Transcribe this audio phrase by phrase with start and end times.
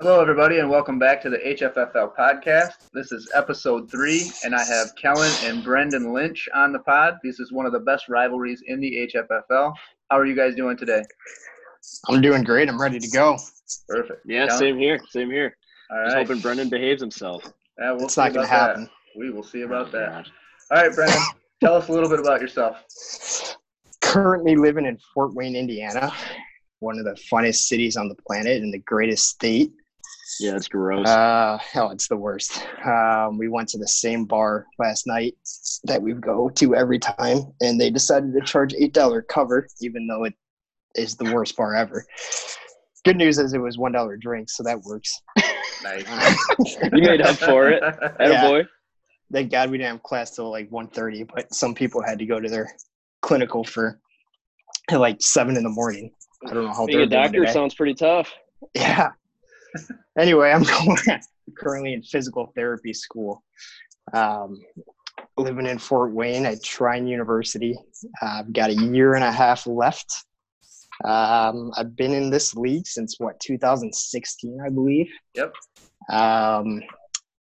[0.00, 2.88] Hello, everybody, and welcome back to the HFFL podcast.
[2.92, 7.14] This is episode three, and I have Kellen and Brendan Lynch on the pod.
[7.24, 9.72] This is one of the best rivalries in the HFFL.
[10.10, 11.02] How are you guys doing today?
[12.08, 12.68] I'm doing great.
[12.68, 13.38] I'm ready to go.
[13.88, 14.24] Perfect.
[14.24, 14.58] Yeah, Kellen?
[14.60, 15.00] same here.
[15.10, 15.56] Same here.
[15.90, 16.26] All Just right.
[16.28, 17.42] hoping Brendan behaves himself.
[17.80, 18.80] Yeah, we'll It's not going to about that.
[18.80, 18.90] happen.
[19.16, 20.10] We will see oh, about that.
[20.10, 20.30] God.
[20.70, 21.18] All right, Brendan,
[21.60, 23.56] tell us a little bit about yourself.
[24.00, 26.12] Currently living in Fort Wayne, Indiana,
[26.78, 29.72] one of the funnest cities on the planet and the greatest state.
[30.40, 31.06] Yeah, it's gross.
[31.06, 32.64] Uh, hell, it's the worst.
[32.84, 35.34] Um, we went to the same bar last night
[35.84, 40.06] that we go to every time, and they decided to charge eight dollar cover, even
[40.06, 40.34] though it
[40.94, 42.04] is the worst bar ever.
[43.04, 45.20] Good news is it was one dollar drink, so that works.
[45.82, 46.04] Nice.
[46.92, 47.82] you made up for it.
[48.20, 48.46] Yeah.
[48.48, 48.66] boy.
[49.32, 52.40] Thank God we didn't have class till like 1.30, but some people had to go
[52.40, 52.70] to their
[53.20, 54.00] clinical for
[54.90, 56.10] like seven in the morning.
[56.46, 57.52] I don't know how Being they're a doing doctor today.
[57.52, 58.32] sounds pretty tough.
[58.74, 59.10] Yeah.
[60.18, 60.64] Anyway, I'm
[61.56, 63.42] currently in physical therapy school.
[64.12, 64.60] Um,
[65.36, 67.76] living in Fort Wayne at Trine University.
[68.22, 70.24] Uh, I've got a year and a half left.
[71.04, 75.08] Um, I've been in this league since what 2016, I believe.
[75.34, 75.54] Yep.
[76.10, 76.82] Um,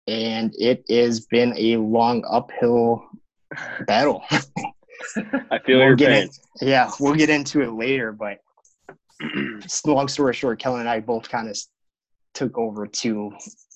[0.08, 3.03] and it has been a long uphill
[3.88, 4.23] battle.
[4.31, 6.30] I feel We'll your get pain.
[6.62, 8.38] in- yeah, we'll get into it later, but
[9.86, 11.58] long story short, Kellen and I both kind of
[12.34, 13.32] took over two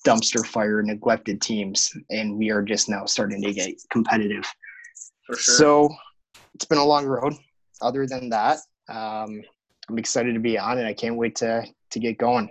[0.05, 4.45] dumpster fire neglected teams, and we are just now starting to get competitive.
[5.25, 5.55] For sure.
[5.55, 5.95] So
[6.53, 7.33] it's been a long road.
[7.81, 9.41] Other than that, um,
[9.89, 12.49] I'm excited to be on, and I can't wait to to get going.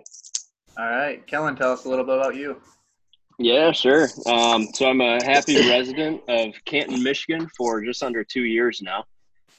[0.78, 2.60] All right, Kellen, tell us a little bit about you.
[3.38, 4.08] Yeah, sure.
[4.26, 9.04] Um, so I'm a happy resident of Canton, Michigan for just under two years now.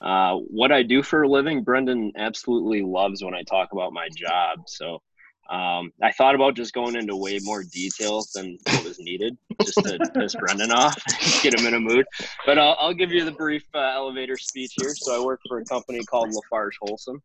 [0.01, 4.07] Uh, what I do for a living, Brendan absolutely loves when I talk about my
[4.15, 4.63] job.
[4.67, 5.01] So
[5.49, 9.77] um, I thought about just going into way more detail than what was needed, just
[9.83, 10.95] to piss Brendan off,
[11.43, 12.05] get him in a mood.
[12.45, 14.93] But I'll, I'll give you the brief uh, elevator speech here.
[14.95, 17.19] So I work for a company called LafargeHolcim.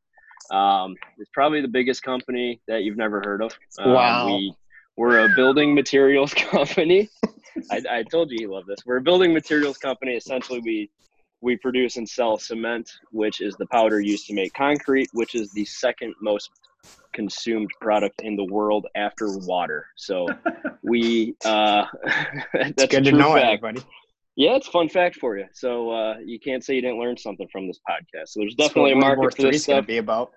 [0.55, 3.53] Um, it's probably the biggest company that you've never heard of.
[3.79, 4.27] Um, Wow.
[4.27, 4.55] We,
[4.97, 7.09] we're a building materials company.
[7.71, 8.81] I, I told you you love this.
[8.85, 10.13] We're a building materials company.
[10.13, 10.91] Essentially, we
[11.43, 15.51] we produce and sell cement, which is the powder used to make concrete, which is
[15.53, 16.51] the second most
[17.13, 19.87] consumed product in the world after water.
[19.97, 20.27] So
[20.83, 21.85] we uh,
[22.53, 23.47] that's It's good a to know fact.
[23.65, 23.83] everybody.
[24.37, 25.47] Yeah, it's a fun fact for you.
[25.53, 28.29] So uh, you can't say you didn't learn something from this podcast.
[28.29, 29.83] So there's That's definitely a what World War market for this going stuff.
[29.83, 30.33] to be about.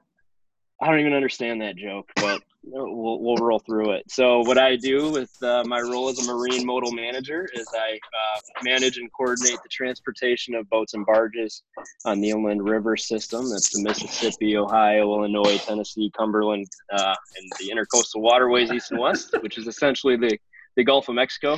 [0.82, 4.10] I don't even understand that joke, but we'll, we'll roll through it.
[4.10, 7.94] So, what I do with uh, my role as a marine modal manager is I
[7.94, 11.64] uh, manage and coordinate the transportation of boats and barges
[12.06, 13.50] on the inland river system.
[13.50, 19.36] That's the Mississippi, Ohio, Illinois, Tennessee, Cumberland, uh, and the intercoastal waterways east and west,
[19.42, 20.38] which is essentially the,
[20.76, 21.58] the Gulf of Mexico,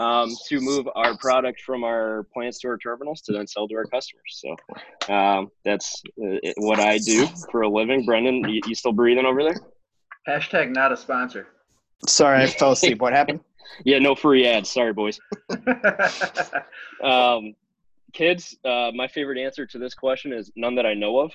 [0.00, 3.84] um, to move our product from our plant store terminals to then sell to our
[3.84, 4.42] customers.
[4.42, 8.04] So, um, that's uh, what I do for a living.
[8.04, 9.60] Brendan, you, you still breathing over there?
[10.26, 11.48] Hashtag not a sponsor.
[12.06, 13.00] Sorry, I fell asleep.
[13.00, 13.40] What happened?
[13.84, 14.68] Yeah, no free ads.
[14.68, 15.20] Sorry, boys.
[17.02, 17.54] Um,
[18.12, 21.32] kids, uh, my favorite answer to this question is none that I know of.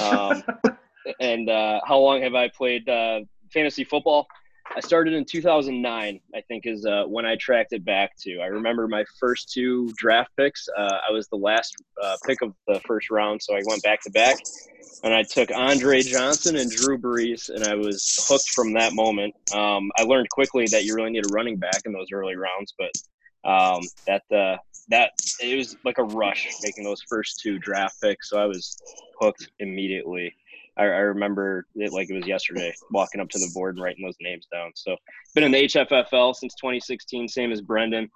[0.00, 0.44] Um,
[1.20, 3.20] and uh, how long have I played uh,
[3.52, 4.28] fantasy football?
[4.76, 8.38] I started in 2009, I think, is uh, when I tracked it back to.
[8.40, 10.68] I remember my first two draft picks.
[10.76, 14.00] Uh, I was the last uh, pick of the first round, so I went back
[14.02, 14.36] to back.
[15.02, 19.34] And I took Andre Johnson and Drew Brees, and I was hooked from that moment.
[19.52, 22.74] Um, I learned quickly that you really need a running back in those early rounds,
[22.78, 22.92] but
[23.44, 24.56] um, that uh,
[24.88, 28.30] that it was like a rush making those first two draft picks.
[28.30, 28.76] So I was
[29.18, 30.34] hooked immediately.
[30.80, 34.02] I, I remember it like it was yesterday, walking up to the board and writing
[34.04, 34.72] those names down.
[34.74, 34.96] So
[35.34, 38.08] been in the HFFL since 2016, same as Brendan.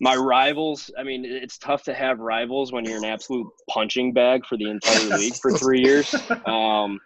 [0.00, 4.46] My rivals, I mean, it's tough to have rivals when you're an absolute punching bag
[4.46, 6.14] for the entire league for three years.
[6.46, 6.98] Um,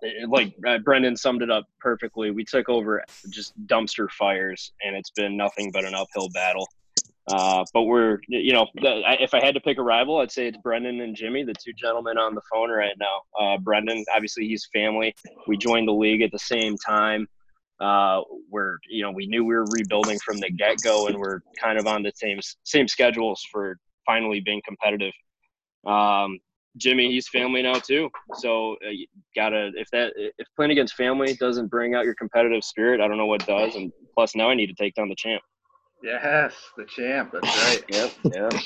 [0.00, 2.30] it- like uh, Brendan summed it up perfectly.
[2.30, 6.68] We took over just dumpster fires, and it's been nothing but an uphill battle.
[7.28, 10.58] Uh, but we're, you know, if I had to pick a rival, I'd say it's
[10.58, 13.22] Brendan and Jimmy, the two gentlemen on the phone right now.
[13.40, 15.14] Uh, Brendan, obviously, he's family.
[15.46, 17.28] We joined the league at the same time.
[17.80, 21.40] Uh, we're, you know, we knew we were rebuilding from the get go, and we're
[21.60, 25.12] kind of on the same same schedules for finally being competitive.
[25.86, 26.38] Um,
[26.76, 28.08] Jimmy, he's family now too.
[28.34, 28.90] So uh,
[29.36, 33.18] gotta if that if playing against family doesn't bring out your competitive spirit, I don't
[33.18, 33.74] know what does.
[33.74, 35.42] And plus, now I need to take down the champ.
[36.02, 37.32] Yes, the champ.
[37.32, 37.84] That's right.
[37.92, 38.12] Yep.
[38.34, 38.60] Yeah.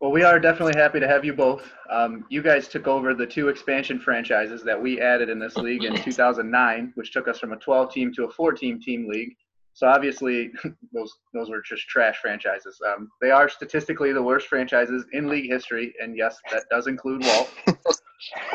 [0.00, 1.70] Well, we are definitely happy to have you both.
[1.90, 5.84] Um, you guys took over the two expansion franchises that we added in this league
[5.84, 9.36] in 2009, which took us from a 12-team to a 14-team league.
[9.74, 10.50] So obviously,
[10.92, 12.78] those those were just trash franchises.
[12.86, 17.24] Um, they are statistically the worst franchises in league history, and yes, that does include
[17.24, 17.50] Walt.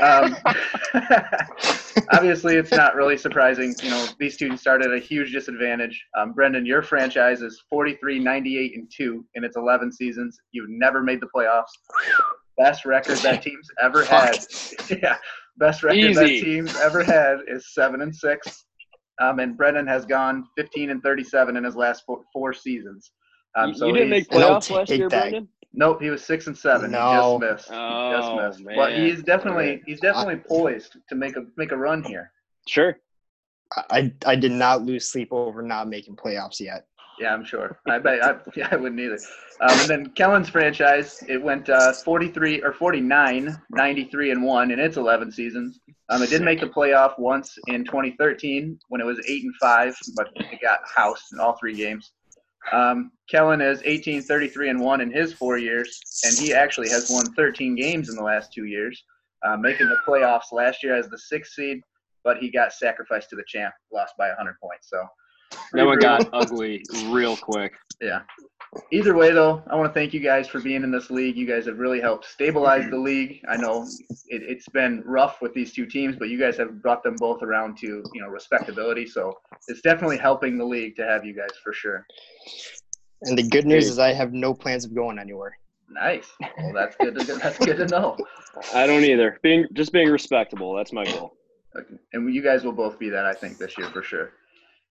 [0.02, 0.36] um,
[2.14, 3.74] obviously, it's not really surprising.
[3.82, 6.06] You know, these two started at a huge disadvantage.
[6.18, 10.38] Um, Brendan, your franchise is 43, 98, and two in its 11 seasons.
[10.52, 11.72] You've never made the playoffs.
[12.58, 14.38] Best record that team's ever had.
[15.02, 15.18] yeah,
[15.58, 16.14] best record Easy.
[16.14, 18.65] that team's ever had is seven and six.
[19.22, 23.12] Um, and Brendan has gone 15 and 37 in his last four, four seasons.
[23.56, 25.22] Um, you, so you didn't make playoffs last year, that.
[25.22, 25.48] Brendan.
[25.78, 26.92] Nope, he was six and seven.
[26.92, 27.00] No.
[27.00, 27.70] He just missed.
[27.70, 28.76] He Oh, just missed.
[28.76, 32.32] But he's definitely he's definitely poised to make a make a run here.
[32.68, 32.98] Sure.
[33.90, 36.86] I I did not lose sleep over not making playoffs yet.
[37.20, 37.80] Yeah, I'm sure.
[37.88, 38.24] I bet.
[38.24, 39.20] I, yeah, I wouldn't either.
[39.62, 44.80] Um, and then Kellen's franchise, it went uh, 43 or 49, 93 and one in
[44.80, 45.80] its 11 seasons.
[46.10, 49.96] Um, it did make the playoff once in 2013 when it was eight and five,
[50.16, 52.12] but it got housed in all three games.
[52.74, 57.10] Um, Kellen is 18, 33 and one in his four years, and he actually has
[57.10, 59.04] won 13 games in the last two years,
[59.46, 61.82] uh, making the playoffs last year as the sixth seed.
[62.24, 64.90] But he got sacrificed to the champ, lost by 100 points.
[64.90, 65.06] So
[65.74, 67.74] That one got ugly real quick.
[68.01, 68.21] Yeah.
[68.92, 71.38] Either way, though, I want to thank you guys for being in this league.
[71.38, 73.42] You guys have really helped stabilize the league.
[73.47, 73.83] I know
[74.27, 77.42] it, it's been rough with these two teams, but you guys have brought them both
[77.42, 79.07] around to you know respectability.
[79.07, 79.33] So
[79.69, 82.06] it's definitely helping the league to have you guys for sure.
[83.21, 85.57] And the good news is I have no plans of going anywhere.
[85.89, 86.27] Nice.
[86.57, 87.18] Well, that's good.
[87.18, 88.18] To, that's good to know.
[88.74, 89.39] I don't either.
[89.42, 90.74] Being just being respectable.
[90.75, 91.38] That's my goal.
[91.77, 91.95] Okay.
[92.13, 94.31] And you guys will both be that, I think, this year for sure.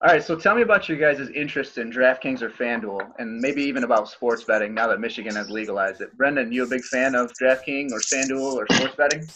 [0.05, 3.63] All right, so tell me about your guys' interest in DraftKings or FanDuel, and maybe
[3.63, 6.15] even about sports betting now that Michigan has legalized it.
[6.19, 9.27] Brendan, you a big fan of DraftKings or FanDuel or sports betting?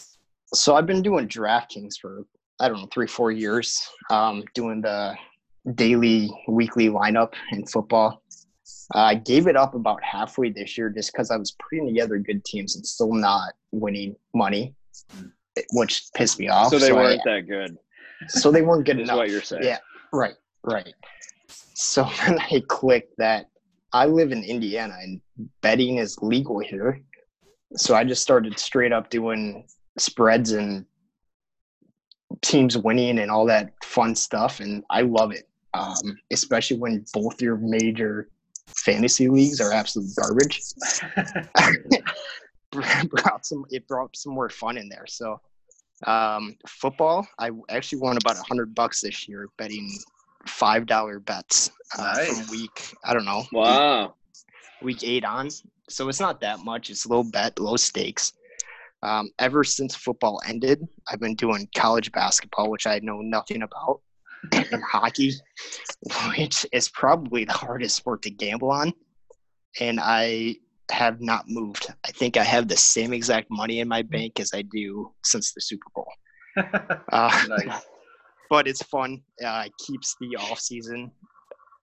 [0.53, 2.23] So I've been doing DraftKings for
[2.59, 3.81] I don't know three four years.
[4.11, 5.15] Um, doing the
[5.73, 8.21] daily weekly lineup in football.
[8.93, 12.19] Uh, I gave it up about halfway this year just because I was putting together
[12.19, 14.75] good teams and still not winning money,
[15.73, 16.69] which pissed me off.
[16.69, 17.75] So they I- weren't that good.
[18.27, 19.17] so they weren't good Is enough.
[19.17, 19.63] what you're saying.
[19.63, 19.77] Yeah,
[20.13, 20.93] right, right.
[21.73, 23.49] So when I clicked that,
[23.91, 25.21] I live in Indiana and
[25.61, 27.01] betting is legal here.
[27.75, 29.65] So I just started straight up doing
[29.97, 30.85] spreads and
[32.41, 35.47] teams winning and all that fun stuff, and I love it.
[35.75, 38.29] Um, especially when both your major
[38.67, 40.61] fantasy leagues are absolute garbage.
[43.09, 45.05] brought some it brought some more fun in there.
[45.07, 45.39] So
[46.07, 49.91] um, football, I actually won about a hundred bucks this year betting
[50.47, 52.27] five dollar bets uh, Nice.
[52.27, 54.15] from week I don't know Wow.
[54.81, 55.49] week eight on.
[55.89, 56.89] So it's not that much.
[56.89, 58.31] It's low bet, low stakes.
[59.01, 64.01] Um, ever since football ended, I've been doing college basketball, which I know nothing about,
[64.53, 65.33] and hockey,
[66.37, 68.93] which is probably the hardest sport to gamble on.
[69.79, 70.57] And I
[70.91, 71.87] have not moved.
[72.05, 75.53] I think I have the same exact money in my bank as I do since
[75.53, 76.11] the Super Bowl.
[77.11, 77.81] Uh, Nice.
[78.49, 79.21] But it's fun.
[79.43, 81.11] Uh, it keeps the off season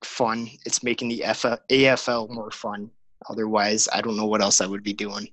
[0.04, 0.48] fun.
[0.64, 2.90] It's making the F- AFL more fun.
[3.30, 5.28] Otherwise, I don't know what else I would be doing.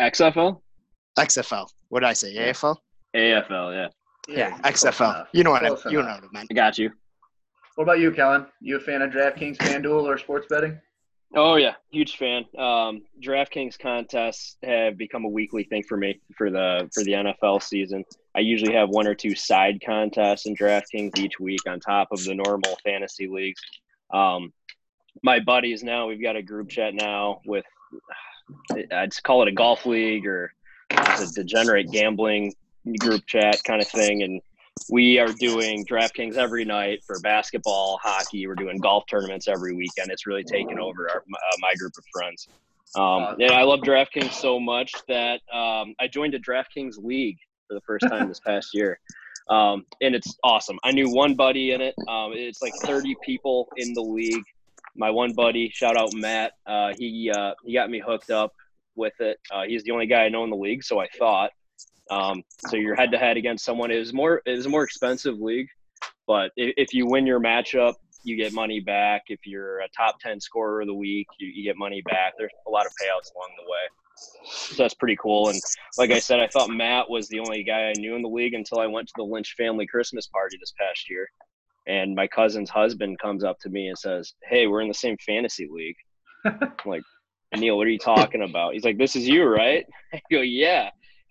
[0.00, 0.60] XFL?
[1.18, 1.66] XFL.
[1.88, 2.34] What did I say?
[2.34, 2.76] AFL?
[3.16, 3.88] AFL, yeah.
[4.28, 5.14] Yeah, close XFL.
[5.14, 5.28] enough.
[5.32, 6.48] You know what I Close you know what I meant.
[6.50, 6.90] I got you.
[7.76, 8.46] What about you, Kellen?
[8.60, 10.78] You a fan of DraftKings, FanDuel, or sports betting?
[11.34, 12.44] Oh yeah, huge fan.
[12.56, 17.62] Um, DraftKings contests have become a weekly thing for me for the for the NFL
[17.62, 18.04] season.
[18.34, 22.24] I usually have one or two side contests in DraftKings each week on top of
[22.24, 23.60] the normal fantasy leagues.
[24.12, 24.52] Um,
[25.22, 27.64] my buddies now we've got a group chat now with
[28.92, 30.52] I'd call it a golf league or
[30.90, 32.54] a degenerate gambling
[32.98, 34.40] group chat kind of thing, and
[34.90, 38.46] we are doing DraftKings every night for basketball, hockey.
[38.46, 40.10] We're doing golf tournaments every weekend.
[40.10, 42.48] It's really taken over our, uh, my group of friends.
[42.96, 47.74] Um, and I love DraftKings so much that um, I joined a DraftKings league for
[47.74, 48.98] the first time this past year.
[49.48, 50.78] Um, and it's awesome.
[50.84, 51.94] I knew one buddy in it.
[52.08, 54.44] Um, it's like 30 people in the league.
[54.96, 58.52] My one buddy, shout out Matt, uh, he uh, he got me hooked up
[58.96, 59.38] with it.
[59.50, 61.52] Uh, he's the only guy I know in the league, so I thought.
[62.10, 63.90] Um, so you're head to head against someone.
[63.90, 65.68] It was more it was a more expensive league,
[66.26, 69.24] but if, if you win your matchup, you get money back.
[69.28, 72.34] If you're a top ten scorer of the week, you, you get money back.
[72.38, 75.48] There's a lot of payouts along the way, so that's pretty cool.
[75.50, 75.60] And
[75.98, 78.54] like I said, I thought Matt was the only guy I knew in the league
[78.54, 81.28] until I went to the Lynch family Christmas party this past year,
[81.86, 85.16] and my cousin's husband comes up to me and says, "Hey, we're in the same
[85.24, 85.96] fantasy league."
[86.44, 87.02] I'm like,
[87.56, 88.74] Neil, what are you talking about?
[88.74, 89.86] He's like, this is you, right?
[90.12, 90.90] I go, yeah.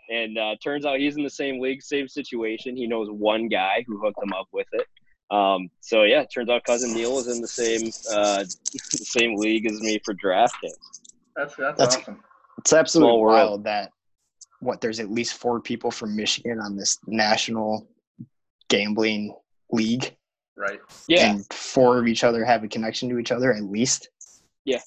[0.10, 2.78] And uh, turns out he's in the same league, same situation.
[2.78, 4.88] He knows one guy who hooked him up with it.
[5.30, 9.70] Um, so yeah, turns out cousin Neil is in the same uh, the same league
[9.70, 10.52] as me for DraftKings.
[11.36, 12.24] That's that's, That's- awesome.
[12.60, 13.34] It's absolutely Small world.
[13.34, 13.92] wild that
[14.62, 17.88] what there's at least four people from Michigan on this national
[18.70, 19.36] gambling
[19.72, 20.16] league,
[20.58, 20.80] Right.
[21.08, 24.10] Yeah, and four of each other have a connection to each other at least.
[24.66, 24.80] Yeah.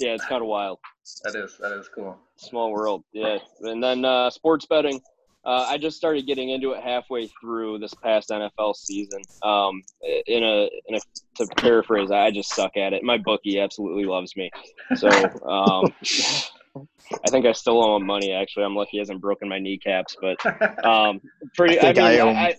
[0.00, 0.78] Yeah, it's kind of wild.
[1.24, 2.16] That is that is cool.
[2.36, 3.38] Small world, yeah.
[3.60, 5.00] And then uh, sports betting.
[5.44, 9.20] Uh, I just started getting into it halfway through this past NFL season.
[9.42, 9.82] Um,
[10.28, 11.00] in a, in a
[11.36, 13.02] to paraphrase, I just suck at it.
[13.02, 14.50] My bookie absolutely loves me,
[14.94, 15.92] so um,
[17.24, 18.30] I think I still owe him money.
[18.32, 21.20] Actually, I'm lucky he hasn't broken my kneecaps, but um,
[21.56, 21.78] pretty.
[21.80, 22.42] I think I, I mean, I.
[22.50, 22.56] I-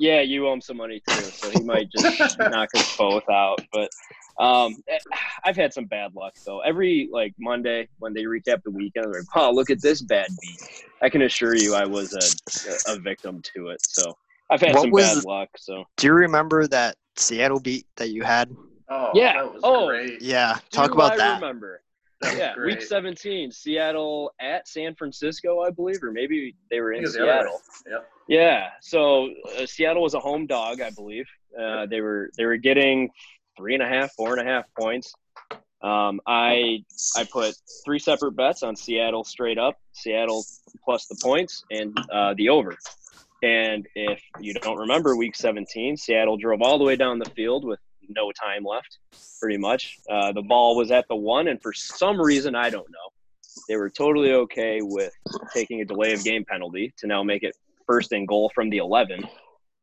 [0.00, 3.58] yeah, you owe him some money too, so he might just knock us both out.
[3.72, 3.90] But
[4.42, 4.74] um,
[5.44, 6.60] I've had some bad luck though.
[6.60, 10.26] Every like Monday when they recap the weekend, they're like, "Oh, look at this bad
[10.40, 10.60] beat."
[11.02, 13.84] I can assure you, I was a a victim to it.
[13.86, 14.16] So
[14.50, 15.48] I've had What some was- bad luck.
[15.56, 18.54] So Do you remember that Seattle beat that you had?
[18.88, 19.34] oh, Yeah.
[19.34, 19.86] That was Oh.
[19.88, 20.20] great.
[20.22, 21.34] Yeah, talk Do about I that.
[21.40, 21.82] Remember?
[22.22, 22.78] Yeah, great.
[22.78, 27.08] week 17, Seattle at San Francisco, I believe, or maybe they were in think it
[27.08, 27.52] was the other way.
[27.52, 27.60] Seattle.
[27.90, 28.08] Yep.
[28.28, 31.26] Yeah, so uh, Seattle was a home dog, I believe.
[31.58, 33.10] Uh, they were they were getting
[33.56, 35.12] three and a half, four and a half points.
[35.82, 36.84] Um, I
[37.16, 40.44] I put three separate bets on Seattle straight up, Seattle
[40.84, 42.76] plus the points and uh, the over.
[43.42, 47.64] And if you don't remember, Week 17, Seattle drove all the way down the field
[47.64, 48.98] with no time left,
[49.40, 49.98] pretty much.
[50.10, 53.12] Uh, the ball was at the one, and for some reason, I don't know,
[53.68, 55.12] they were totally okay with
[55.52, 57.56] taking a delay of game penalty to now make it
[57.86, 59.24] first and goal from the 11.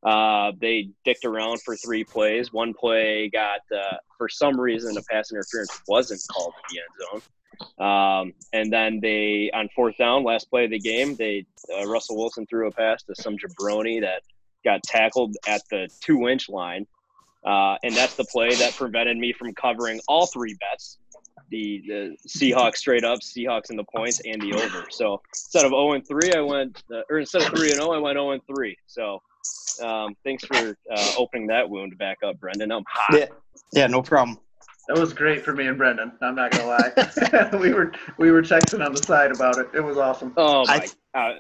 [0.03, 2.53] Uh, they dicked around for three plays.
[2.53, 7.21] One play got, uh, for some reason, a pass interference wasn't called in the end
[7.21, 7.21] zone.
[7.77, 11.45] Um, and then they, on fourth down, last play of the game, they
[11.77, 14.21] uh, Russell Wilson threw a pass to some jabroni that
[14.63, 16.88] got tackled at the two inch line.
[17.46, 20.98] Uh, and that's the play that prevented me from covering all three bets
[21.50, 24.86] the, the Seahawks straight up, Seahawks in the points, and the over.
[24.89, 27.91] So instead of 0 and 3, I went, uh, or instead of 3 and 0,
[27.91, 28.77] I went 0 and 3.
[28.88, 29.19] So
[29.81, 32.72] um, thanks for uh, opening that wound back up, Brendan.
[32.72, 33.17] I'm hot.
[33.19, 33.25] Yeah,
[33.74, 34.39] yeah, no problem.
[34.88, 36.12] That was great for me and Brendan.
[36.22, 37.50] I'm not gonna lie.
[37.60, 39.67] we were we were texting on the side about it.
[39.75, 40.34] It was awesome.
[40.36, 40.89] Oh, my.
[41.13, 41.34] I- uh,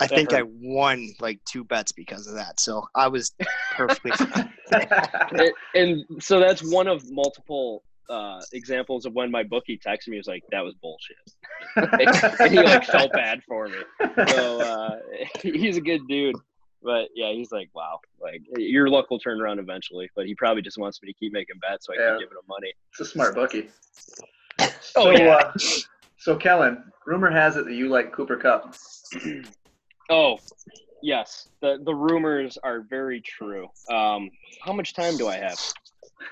[0.00, 2.58] I That think I won like two bets because of that.
[2.58, 3.32] So I was
[3.72, 4.52] perfectly fine.
[5.30, 10.14] and, and so that's one of multiple uh, examples of when my bookie texted me.
[10.14, 11.16] He was like, "That was bullshit,"
[12.42, 13.78] and he like felt bad for me.
[14.28, 14.96] So uh,
[15.42, 16.34] he's a good dude,
[16.82, 20.62] but yeah, he's like, "Wow, like your luck will turn around eventually." But he probably
[20.62, 22.12] just wants me to keep making bets so I Yeah.
[22.12, 22.72] keep giving him money.
[22.90, 23.68] it's a smart bookie.
[24.58, 25.34] Oh, so, yeah.
[25.34, 25.52] uh,
[26.16, 28.74] so Kellen, rumor has it that you like Cooper Kupp.
[30.10, 30.38] Oh,
[31.02, 33.68] yes, the the rumors are very true.
[33.88, 34.30] Um,
[34.62, 35.58] how much time do I have?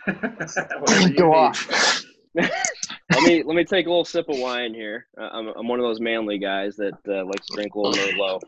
[0.21, 2.05] Whatever Go off.
[2.35, 5.07] let me let me take a little sip of wine here.
[5.19, 7.95] Uh, I'm I'm one of those manly guys that uh, likes to drink a little
[7.95, 8.41] Merlot.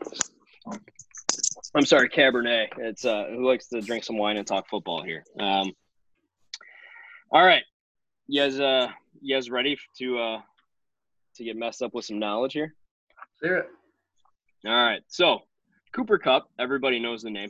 [1.73, 2.67] I'm sorry, Cabernet.
[2.77, 5.23] It's uh, who likes to drink some wine and talk football here.
[5.39, 5.71] Um,
[7.31, 7.63] all right,
[8.27, 8.89] you guys, uh,
[9.21, 10.41] you guys ready to uh,
[11.35, 12.75] to get messed up with some knowledge here?
[13.41, 13.69] Hear it.
[14.65, 15.39] All right, so
[15.93, 17.49] Cooper Kupp, everybody knows the name.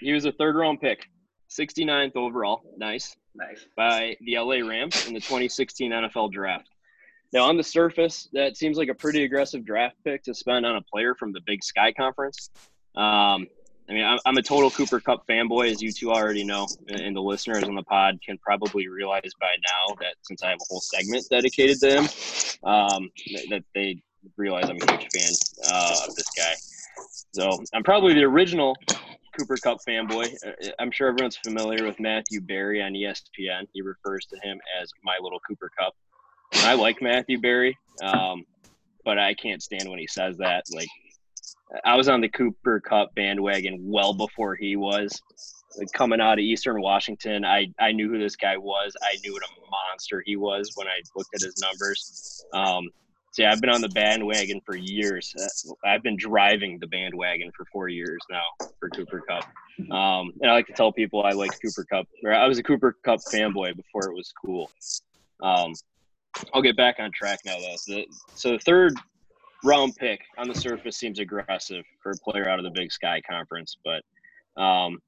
[0.00, 1.06] He was a third round pick,
[1.50, 2.62] 69th overall.
[2.76, 3.66] Nice Nice.
[3.76, 6.68] by the LA Rams in the 2016 NFL Draft.
[7.32, 10.76] Now, on the surface, that seems like a pretty aggressive draft pick to spend on
[10.76, 12.50] a player from the Big Sky Conference.
[12.94, 13.46] Um,
[13.88, 17.16] I mean, I'm, I'm a total Cooper Kupp fanboy, as you two already know, and
[17.16, 20.64] the listeners on the pod can probably realize by now that since I have a
[20.68, 22.04] whole segment dedicated to him,
[22.64, 24.02] um, that- that they
[24.36, 25.32] realize I'm a huge fan
[25.72, 26.54] uh, of this guy.
[27.34, 28.76] So I'm probably the original
[29.38, 30.34] Cooper Kupp fanboy.
[30.46, 33.66] Uh, I'm sure everyone's familiar with Matthew Berry on ESPN.
[33.72, 35.94] He refers to him as my little Cooper Kupp.
[36.52, 38.44] And I like Matthew Berry, um,
[39.04, 40.64] but I can't stand when he says that.
[40.70, 40.88] Like,
[41.84, 45.22] I was on the Cooper Kupp bandwagon well before he was.
[45.78, 48.94] Like, coming out of Eastern Washington, I, I knew who this guy was.
[49.02, 52.44] I knew what a monster he was when I looked at his numbers.
[52.52, 52.90] Um,
[53.38, 55.34] yeah, I've been on the bandwagon for years.
[55.38, 59.44] Uh, I've been driving the bandwagon for four years now for Cooper Kupp.
[59.90, 62.62] Um, and I like to tell people I like Cooper Kupp, or I was a
[62.62, 64.70] Cooper Kupp fanboy before it was cool.
[65.42, 65.72] Um,
[66.52, 67.76] I'll get back on track now, though.
[67.86, 68.94] The, so the third
[69.64, 73.22] round pick on the surface seems aggressive for a player out of the Big Sky
[73.28, 74.02] Conference, but
[74.60, 74.98] um,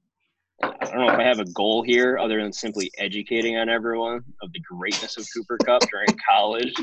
[0.63, 4.23] I don't know if I have a goal here other than simply educating on everyone
[4.41, 6.73] of the greatness of Cooper Kupp during college.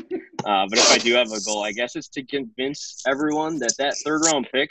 [0.45, 3.73] Uh, but if I do have a goal, I guess it's to convince everyone that
[3.79, 4.69] that third round pick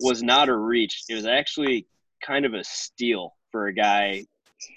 [0.00, 1.04] was not a reach.
[1.08, 1.86] It was actually
[2.22, 4.24] kind of a steal for a guy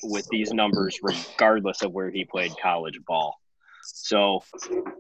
[0.04, 3.36] with these numbers, regardless of where he played college ball.
[3.84, 4.44] So,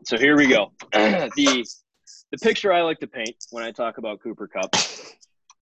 [0.03, 0.71] so here we go.
[0.91, 1.65] the
[2.31, 4.75] the picture I like to paint when I talk about Cooper Kupp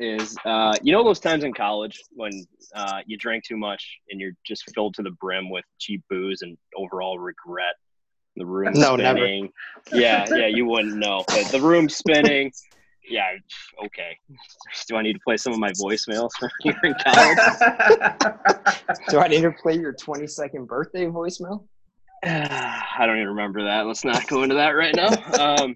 [0.01, 2.31] is uh, you know those times in college when
[2.75, 6.41] uh, you drank too much and you're just filled to the brim with cheap booze
[6.41, 7.75] and overall regret.
[8.35, 9.49] The room No, spinning.
[9.91, 11.23] Yeah, yeah, you wouldn't know.
[11.27, 12.51] But the room spinning.
[13.09, 13.25] Yeah,
[13.85, 14.17] okay.
[14.87, 17.37] Do I need to play some of my voicemails from here in college?
[19.09, 21.65] Do I need to play your 22nd birthday voicemail?
[22.23, 23.85] I don't even remember that.
[23.85, 25.09] Let's not go into that right now.
[25.41, 25.75] Um,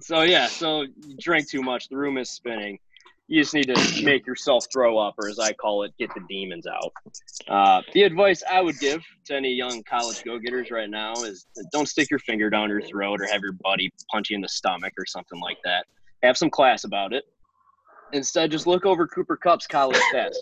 [0.00, 1.88] so yeah, so you drank too much.
[1.88, 2.78] The room is spinning.
[3.26, 6.20] You just need to make yourself throw up, or as I call it, get the
[6.28, 6.92] demons out.
[7.48, 11.88] Uh, the advice I would give to any young college go-getters right now is don't
[11.88, 14.92] stick your finger down your throat or have your buddy punch you in the stomach
[14.98, 15.86] or something like that.
[16.22, 17.24] Have some class about it.
[18.12, 20.36] Instead, just look over Cooper Kupp's college stats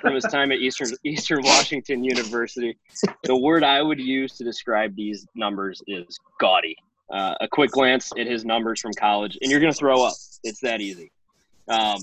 [0.00, 2.76] from his time at Eastern Eastern Washington University.
[3.24, 6.76] The word I would use to describe these numbers is gaudy.
[7.10, 10.14] Uh, a quick glance at his numbers from college, and you're going to throw up.
[10.44, 11.10] It's that easy.
[11.68, 12.00] Um,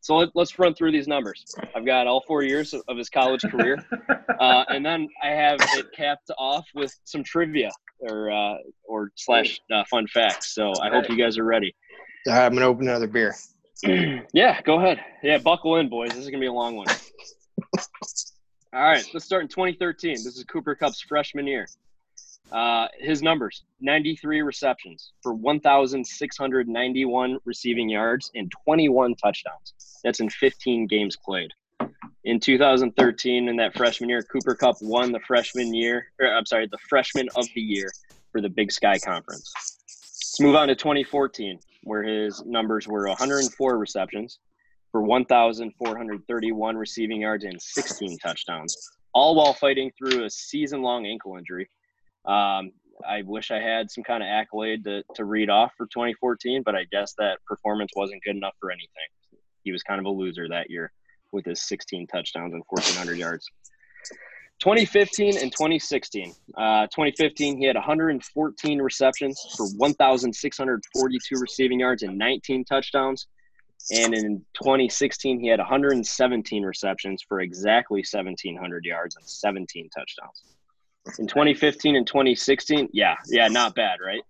[0.00, 1.44] so let, us run through these numbers.
[1.74, 3.84] I've got all four years of, of his college career,
[4.40, 7.70] uh, and then I have it capped off with some trivia
[8.00, 10.54] or uh, or slash uh, fun facts.
[10.54, 11.74] So I hope you guys are ready.
[12.26, 13.34] All right, I'm gonna open another beer.
[14.32, 15.00] yeah, go ahead.
[15.22, 16.10] Yeah, buckle in, boys.
[16.10, 16.86] This is gonna be a long one.
[18.72, 20.12] All right, let's start in 2013.
[20.12, 21.66] This is Cooper Kupp's freshman year.
[22.50, 29.74] Uh, his numbers 93 receptions for 1,691 receiving yards and 21 touchdowns.
[30.02, 31.52] That's in 15 games played.
[32.24, 36.66] In 2013, in that freshman year, Cooper Kupp won the freshman year, or, I'm sorry,
[36.66, 37.90] the freshman of the year
[38.32, 39.52] for the Big Sky Conference.
[39.56, 44.38] Let's move on to 2014, where his numbers were 104 receptions
[44.92, 48.76] for 1,431 receiving yards and 16 touchdowns,
[49.12, 51.68] all while fighting through a season long ankle injury.
[52.28, 52.72] Um,
[53.08, 56.74] I wish I had some kind of accolade to, to read off for 2014, but
[56.74, 58.88] I guess that performance wasn't good enough for anything.
[59.64, 60.92] He was kind of a loser that year
[61.32, 63.48] with his 16 touchdowns and 1,400 yards.
[64.60, 66.34] 2015 and 2016.
[66.56, 73.28] Uh, 2015, he had 114 receptions for 1,642 receiving yards and 19 touchdowns.
[73.92, 80.42] And in 2016, he had 117 receptions for exactly 1,700 yards and 17 touchdowns
[81.18, 84.22] in 2015 and 2016 yeah yeah not bad right?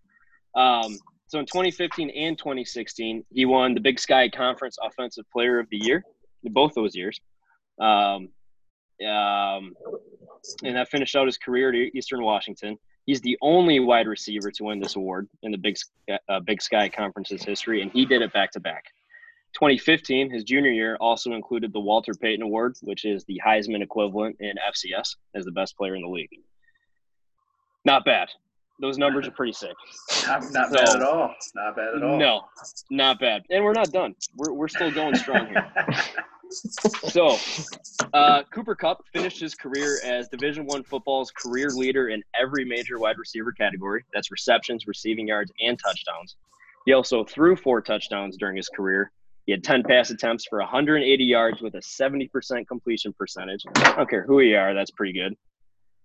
[0.54, 5.68] Um, so in 2015 and 2016 he won the big sky conference offensive player of
[5.70, 6.04] the year
[6.44, 7.20] both those years.
[7.80, 8.30] Um,
[9.06, 9.74] um,
[10.64, 12.78] and that finished out his career at eastern washington.
[13.06, 15.76] He's the only wide receiver to win this award in the big,
[16.28, 18.84] uh, big sky conference's history and he did it back to back.
[19.54, 24.36] 2015, his junior year, also included the Walter Payton Award, which is the Heisman equivalent
[24.40, 26.28] in FCS as the best player in the league.
[27.84, 28.28] Not bad.
[28.80, 29.74] Those numbers are pretty sick.
[30.26, 31.34] Not, not bad at all.
[31.54, 32.18] Not bad at all.
[32.18, 32.42] No,
[32.90, 33.42] not bad.
[33.50, 34.14] And we're not done.
[34.36, 35.66] We're, we're still going strong here.
[37.08, 37.36] so,
[38.14, 43.00] uh, Cooper Kupp finished his career as Division One football's career leader in every major
[43.00, 44.04] wide receiver category.
[44.14, 46.36] That's receptions, receiving yards, and touchdowns.
[46.86, 49.10] He also threw four touchdowns during his career.
[49.46, 53.64] He had 10 pass attempts for 180 yards with a 70% completion percentage.
[53.76, 55.34] I don't care who you are, that's pretty good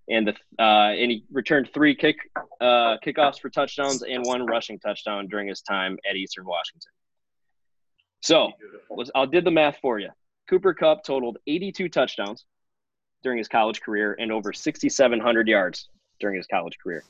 [0.09, 2.17] and the uh, and he returned three kick
[2.59, 6.91] uh, kickoffs for touchdowns and one rushing touchdown during his time at Eastern Washington.
[8.21, 8.51] So
[9.15, 10.09] I did the math for you.
[10.49, 12.45] Cooper Kupp totaled 82 touchdowns
[13.21, 15.89] during his college career and over 6,700 yards
[16.19, 17.03] during his college career.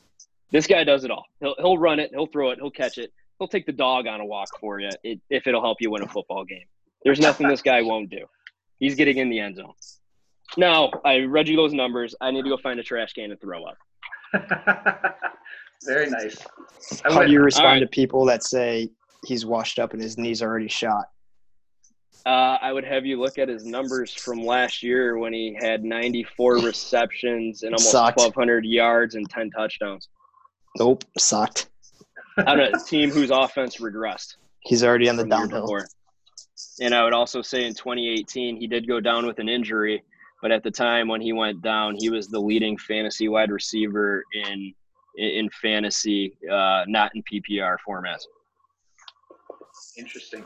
[0.50, 1.24] This guy does it all.
[1.40, 4.20] He'll, he'll run it, he'll throw it, he'll catch it, he'll take the dog on
[4.20, 6.66] a walk for you if it'll help you win a football game.
[7.04, 8.26] There's nothing this guy won't do.
[8.78, 9.74] He's getting in the end zone.
[10.56, 12.14] No, I read you those numbers.
[12.20, 13.76] I need to go find a trash can and throw up.
[15.84, 16.38] Very nice.
[17.04, 17.80] How do you respond right.
[17.80, 18.90] to people that say
[19.26, 21.06] he's washed up and his knees already shot?
[22.26, 25.84] Uh, I would have you look at his numbers from last year when he had
[25.84, 28.16] 94 receptions and almost sucked.
[28.16, 30.08] 1,200 yards and 10 touchdowns.
[30.78, 31.68] Nope, sucked.
[32.46, 34.36] On a team whose offense regressed.
[34.60, 35.68] He's already on the downhill.
[36.80, 40.02] And I would also say in 2018, he did go down with an injury
[40.44, 44.22] but at the time when he went down, he was the leading fantasy wide receiver
[44.34, 44.74] in
[45.16, 48.24] in fantasy, uh, not in PPR formats.
[49.96, 50.44] Interesting.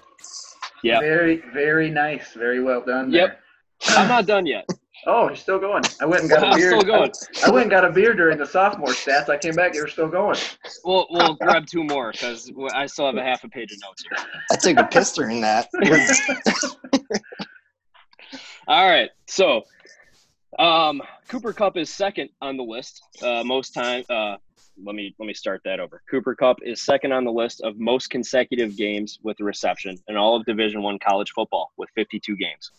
[0.84, 1.00] Yeah.
[1.00, 2.32] Very, very nice.
[2.34, 3.10] Very well done.
[3.10, 3.22] There.
[3.22, 3.40] Yep.
[3.88, 4.68] I'm not done yet.
[5.06, 5.84] Oh, you're still going.
[6.00, 6.70] I went and got a I'm beer.
[6.70, 7.12] still going.
[7.46, 9.28] I went and got a beer during the sophomore stats.
[9.28, 9.72] I came back.
[9.72, 10.36] You were still going.
[10.84, 14.02] We'll we'll grab two more because I still have a half a page of notes
[14.02, 14.26] here.
[14.50, 15.68] I took a piss during that.
[18.68, 19.62] All right, so
[20.58, 23.02] um, Cooper Kupp is second on the list.
[23.22, 24.04] Uh, most time.
[24.10, 24.36] Uh,
[24.84, 26.02] let me let me start that over.
[26.10, 30.18] Cooper Kupp is second on the list of most consecutive games with a reception in
[30.18, 32.70] all of Division One college football with 52 games.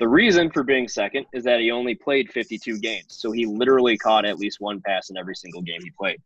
[0.00, 3.98] The reason for being second is that he only played 52 games, so he literally
[3.98, 6.20] caught at least one pass in every single game he played.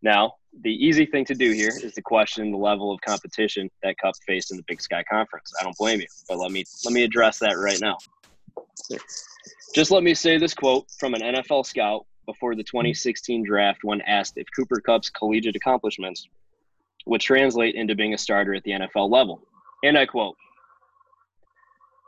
[0.00, 3.96] Now, the easy thing to do here is to question the level of competition that
[3.98, 5.52] Kupp faced in the Big Sky Conference.
[5.60, 7.98] I don't blame you, but let me let me address that right now.
[9.74, 14.00] Just let me say this quote from an NFL scout before the 2016 draft when
[14.02, 16.28] asked if Cooper Kupp's collegiate accomplishments
[17.06, 19.42] would translate into being a starter at the NFL level.
[19.82, 20.36] And I quote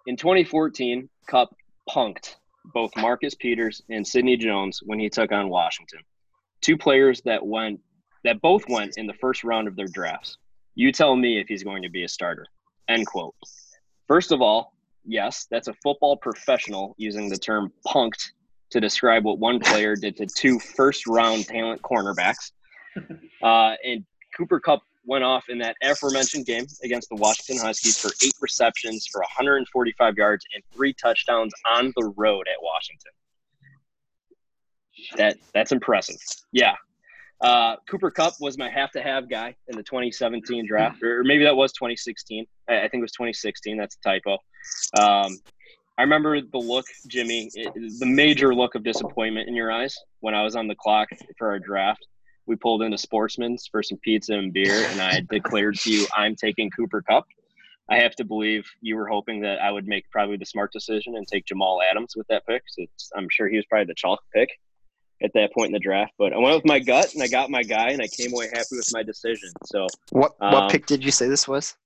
[0.06, 1.54] In 2014, Kupp
[1.88, 2.36] punked
[2.74, 6.00] both Marcus Peters and Sidney Jones when he took on Washington.
[6.60, 7.80] Two players that went
[8.24, 10.38] that both went in the first round of their drafts.
[10.74, 12.46] You tell me if he's going to be a starter.
[12.88, 13.34] End quote.
[14.06, 18.30] First of all, yes, that's a football professional using the term punked
[18.70, 22.52] to describe what one player did to two first round talent cornerbacks.
[23.42, 24.04] Uh, and
[24.36, 29.06] Cooper Kupp went off in that aforementioned game against the Washington Huskies for eight receptions
[29.10, 33.12] for 145 yards and three touchdowns on the road at Washington.
[35.16, 36.16] That that's impressive.
[36.52, 36.74] Yeah.
[37.40, 41.44] Uh, Cooper Kupp was my have to have guy in the 2017 draft, or maybe
[41.44, 42.46] that was 2016.
[42.68, 43.78] I, I think it was 2016.
[43.78, 44.38] That's a typo.
[44.98, 45.38] Um,
[45.96, 50.34] I remember the look, Jimmy, it, the major look of disappointment in your eyes when
[50.34, 52.06] I was on the clock for our draft.
[52.46, 56.36] We pulled into Sportsman's for some pizza and beer, and I declared to you, I'm
[56.36, 57.26] taking Cooper Kupp.
[57.90, 61.16] I have to believe you were hoping that I would make probably the smart decision
[61.16, 62.62] and take Jamal Adams with that pick.
[62.68, 62.84] So
[63.16, 64.50] I'm sure he was probably the chalk pick
[65.22, 66.12] at that point in the draft.
[66.18, 68.46] But I went with my gut, and I got my guy, and I came away
[68.52, 69.50] happy with my decision.
[69.64, 71.76] So what what Um, pick did you say this was?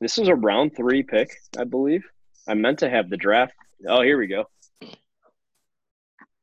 [0.00, 2.04] this was a round three pick, I believe.
[2.48, 3.52] I meant to have the draft.
[3.88, 4.44] Oh, here we go.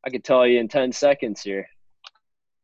[0.04, 1.68] I could tell you in 10 seconds here.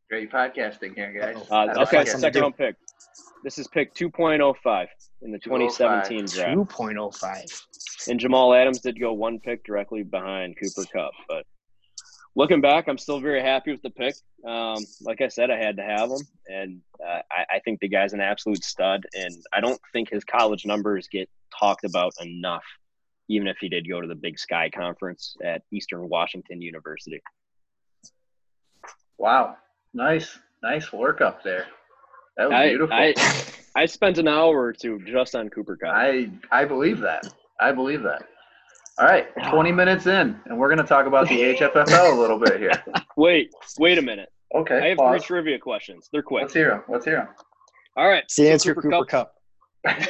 [0.10, 1.46] Great podcasting here, guys.
[1.52, 2.20] Uh, okay, awesome.
[2.22, 2.76] second round pick.
[3.43, 4.88] This is pick 2.05
[5.22, 6.54] in the 2017 draft.
[6.54, 7.46] Two point oh five.
[8.08, 11.12] And Jamal Adams did go one pick directly behind Cooper Kupp.
[11.28, 11.46] But
[12.38, 14.15] looking back, I'm still very happy with the pick.
[14.47, 16.21] Um, like I said, I had to have him.
[16.47, 19.06] And uh, I, I think the guy's an absolute stud.
[19.15, 21.28] And I don't think his college numbers get
[21.60, 22.63] talked about enough,
[23.28, 27.19] even if he did go to the Big Sky Conference at Eastern Washington University.
[29.17, 29.58] Wow.
[29.95, 30.38] Nice.
[30.62, 31.65] Nice work up there.
[32.38, 32.95] That was I, beautiful.
[32.95, 33.15] I,
[33.76, 35.89] I spent an hour or two just on Cooper Kupp.
[35.89, 37.28] I I believe that.
[37.60, 38.28] I believe that.
[39.00, 42.40] All right, 20 minutes in, and we're going to talk about the HFFL a little
[42.40, 42.72] bit here.
[43.16, 44.30] Wait, wait a minute.
[44.56, 44.80] Okay.
[44.80, 45.24] I have pause.
[45.24, 46.10] three trivia questions.
[46.12, 46.44] They're quick.
[46.44, 46.84] Let's hear them.
[46.88, 47.28] Let's hear them.
[47.96, 48.24] All right.
[48.24, 49.34] It's the so answer, Cooper, Kupp.
[49.84, 49.96] them.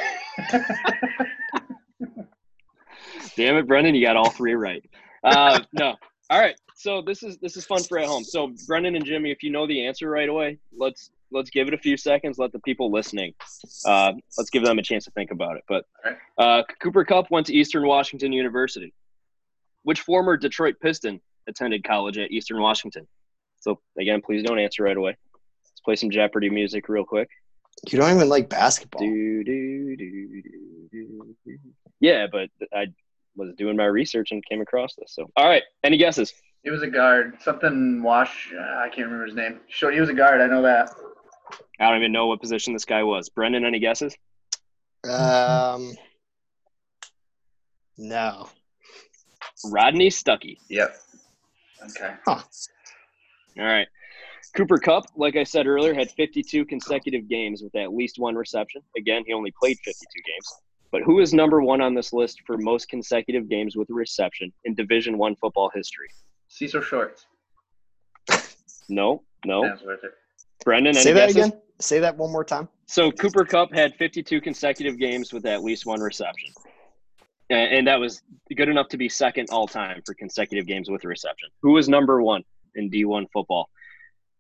[3.36, 4.84] Damn it, Brendan, you got all three right.
[5.23, 5.95] Uh, no.
[6.30, 6.56] All right.
[6.76, 8.23] So this is this is fun for at home.
[8.23, 11.73] So Brendan and Jimmy, if you know the answer right away, let's let's give it
[11.73, 12.37] a few seconds.
[12.37, 13.33] Let the people listening,
[13.85, 15.63] uh, let's give them a chance to think about it.
[15.67, 15.85] But
[16.37, 18.93] uh, Cooper Kupp went to Eastern Washington University.
[19.83, 23.07] Which former Detroit Piston attended college at Eastern Washington?
[23.59, 25.15] So again, please don't answer right away.
[25.63, 27.29] Let's play some Jeopardy music real quick.
[27.89, 28.99] You don't even like basketball.
[28.99, 30.41] Do, do, do, do,
[30.91, 31.59] do, do.
[31.99, 32.87] Yeah, but I
[33.35, 35.13] was doing my research and came across this.
[35.13, 36.33] So, all right, any guesses?
[36.63, 37.37] he was a guard.
[37.41, 38.51] Something Wash.
[38.53, 39.61] Uh, I can't remember his name.
[39.69, 40.41] Sure, he was a guard.
[40.41, 40.89] I know that.
[41.79, 43.29] I don't even know what position this guy was.
[43.29, 44.15] Brendan, any guesses?
[45.07, 45.95] Um,
[47.97, 48.49] no.
[49.65, 50.57] Rodney Stuckey.
[50.69, 50.97] Yep.
[51.86, 52.13] Okay.
[52.25, 52.43] All
[53.57, 53.88] right.
[54.55, 58.81] Cooper Kupp, like I said earlier, had 52 consecutive games with at least one reception.
[58.97, 60.55] Again, he only played 52 games.
[60.91, 64.53] But who is number one on this list for most consecutive games with a reception
[64.63, 66.07] in Division One football history?
[66.47, 67.25] Cecil Shorts.
[68.89, 69.63] No, no.
[69.63, 70.13] That's worth it.
[70.67, 71.47] Brendan, any Say that guesses?
[71.47, 71.62] again.
[71.80, 72.67] Say that one more time.
[72.88, 76.49] So Cooper Kupp had 52 consecutive games with at least one reception.
[77.49, 78.21] And, and that was
[78.53, 81.47] good enough to be second all time for consecutive games with a reception.
[81.62, 82.43] Who was number one
[82.75, 83.69] in D1 football?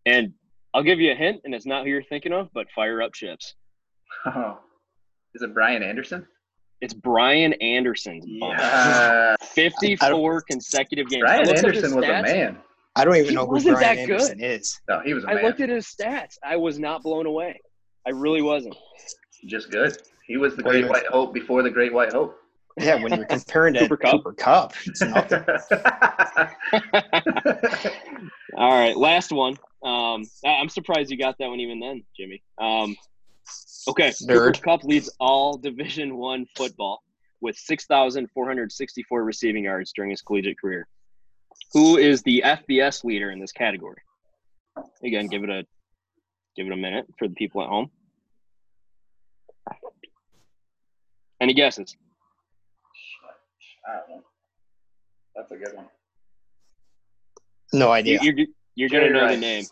[0.05, 0.33] And
[0.73, 3.13] I'll give you a hint, and it's not who you're thinking of, but fire up
[3.13, 3.55] chips.
[4.25, 4.59] Oh.
[5.33, 6.27] Is it Brian Anderson?
[6.81, 8.19] It's Brian Anderson.
[8.25, 9.37] Yeah.
[9.43, 11.21] 54 consecutive games.
[11.21, 12.57] Brian looked up his Anderson was a man.
[12.97, 14.13] I don't even He know who wasn't Brian that good.
[14.13, 14.79] Anderson is.
[14.89, 15.43] No, he was a I man.
[15.43, 16.37] looked at his stats.
[16.43, 17.59] I was not blown away.
[18.07, 18.75] I really wasn't.
[19.45, 19.97] Just good.
[20.25, 22.35] He was the What Great do White Hope before the Great White Hope.
[22.79, 24.11] Yeah, when you're comparing to Cooper Kupp?
[24.11, 25.43] Cooper Kupp, it's nothing.
[28.57, 29.53] All right, last one.
[29.83, 32.41] Um, I- I'm surprised you got that one even then, Jimmy.
[32.59, 32.95] Um,
[33.87, 34.61] okay, Cooper Nerd.
[34.61, 37.01] Kupp leads all Division One football
[37.41, 40.87] with 6,464 receiving yards during his collegiate career.
[41.73, 44.01] Who is the FBS leader in this category?
[45.03, 45.65] Again, give it a
[46.55, 47.89] give it a minute for the people at home.
[51.39, 51.95] Any guesses?
[53.87, 54.23] I don't know.
[55.35, 55.85] That's a good one.
[57.73, 58.19] No idea.
[58.21, 59.35] You, you're you're gonna know Rice.
[59.35, 59.65] the name.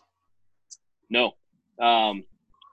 [1.09, 1.31] No.
[1.79, 2.23] Um,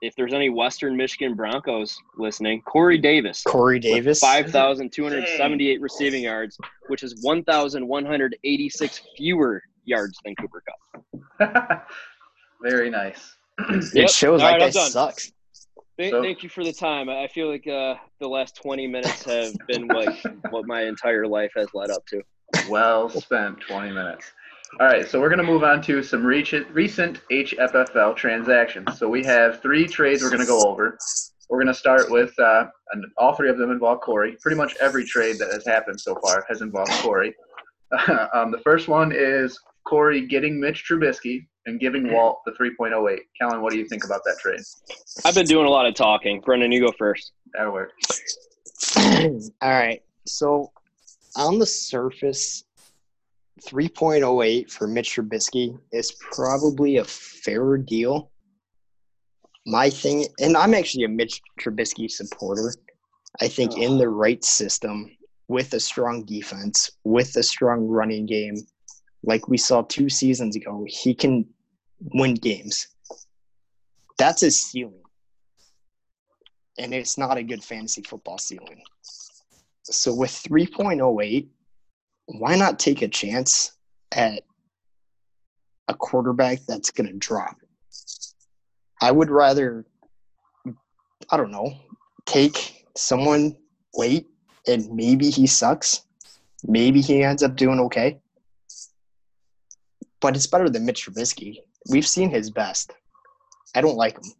[0.03, 3.41] if there's any Western Michigan Broncos listening, Corey Davis.
[3.43, 4.19] Corey Davis.
[4.19, 9.63] Five thousand two hundred seventy-eight receiving yards, which is one thousand one hundred eighty-six fewer
[9.85, 10.61] yards than Cooper
[11.39, 11.87] Kupp.
[12.61, 13.35] Very nice.
[13.69, 14.09] It Yep.
[14.09, 15.31] shows All that right, guy sucks.
[15.97, 17.07] Thank, So- thank you for the time.
[17.09, 20.15] I I feel like uh, the last twenty minutes have been like
[20.49, 22.21] what my entire life has led up to.
[22.69, 24.31] Well spent 20 minutes.
[24.79, 28.97] All right, so we're going to move on to some recent recent HFFL transactions.
[28.97, 30.97] So we have three trades we're going to go over.
[31.47, 34.35] We're going to start with, uh, and all three of them involve Corey.
[34.41, 37.35] Pretty much every trade that has happened so far has involved Corey.
[38.33, 43.19] um, the first one is Corey getting Mitch Trubisky and giving Walt the 3.08.
[43.39, 44.59] Kellen, what do you think about that trade?
[45.23, 46.41] I've been doing a lot of talking.
[46.41, 47.33] Brendan, you go first.
[47.53, 47.91] That'll work.
[48.97, 50.01] All right.
[50.25, 50.71] So
[51.35, 52.63] on the surface,
[53.67, 58.31] 3.08 for Mitch Trubisky is probably a fair deal.
[59.65, 62.73] My thing, and I'm actually a Mitch Trubisky supporter.
[63.41, 65.09] I think in the right system,
[65.47, 68.55] with a strong defense, with a strong running game,
[69.23, 71.45] like we saw two seasons ago, he can
[71.99, 72.87] win games.
[74.17, 75.01] That's his ceiling.
[76.77, 78.81] And it's not a good fantasy football ceiling.
[79.83, 81.47] So with 3.08,
[82.25, 83.73] why not take a chance
[84.11, 84.43] at
[85.87, 87.57] a quarterback that's going to drop?
[89.01, 89.85] I would rather,
[91.29, 91.73] I don't know,
[92.25, 93.57] take someone
[93.93, 94.27] late
[94.67, 96.05] and maybe he sucks.
[96.65, 98.19] Maybe he ends up doing okay.
[100.21, 101.57] But it's better than Mitch Trubisky.
[101.89, 102.93] We've seen his best.
[103.75, 104.31] I don't like him.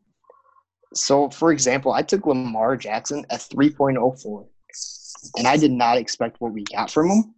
[0.93, 4.45] So, for example, I took Lamar Jackson at 3.04
[5.37, 7.35] and I did not expect what we got from him,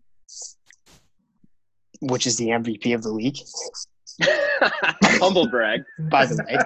[2.02, 3.38] which is the MVP of the league.
[5.20, 5.84] Humble brag.
[6.00, 6.58] By the way,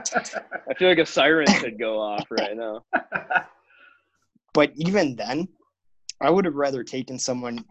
[0.69, 2.83] I feel like a siren should go off right now.
[4.53, 5.47] but even then,
[6.21, 7.63] I would have rather taken someone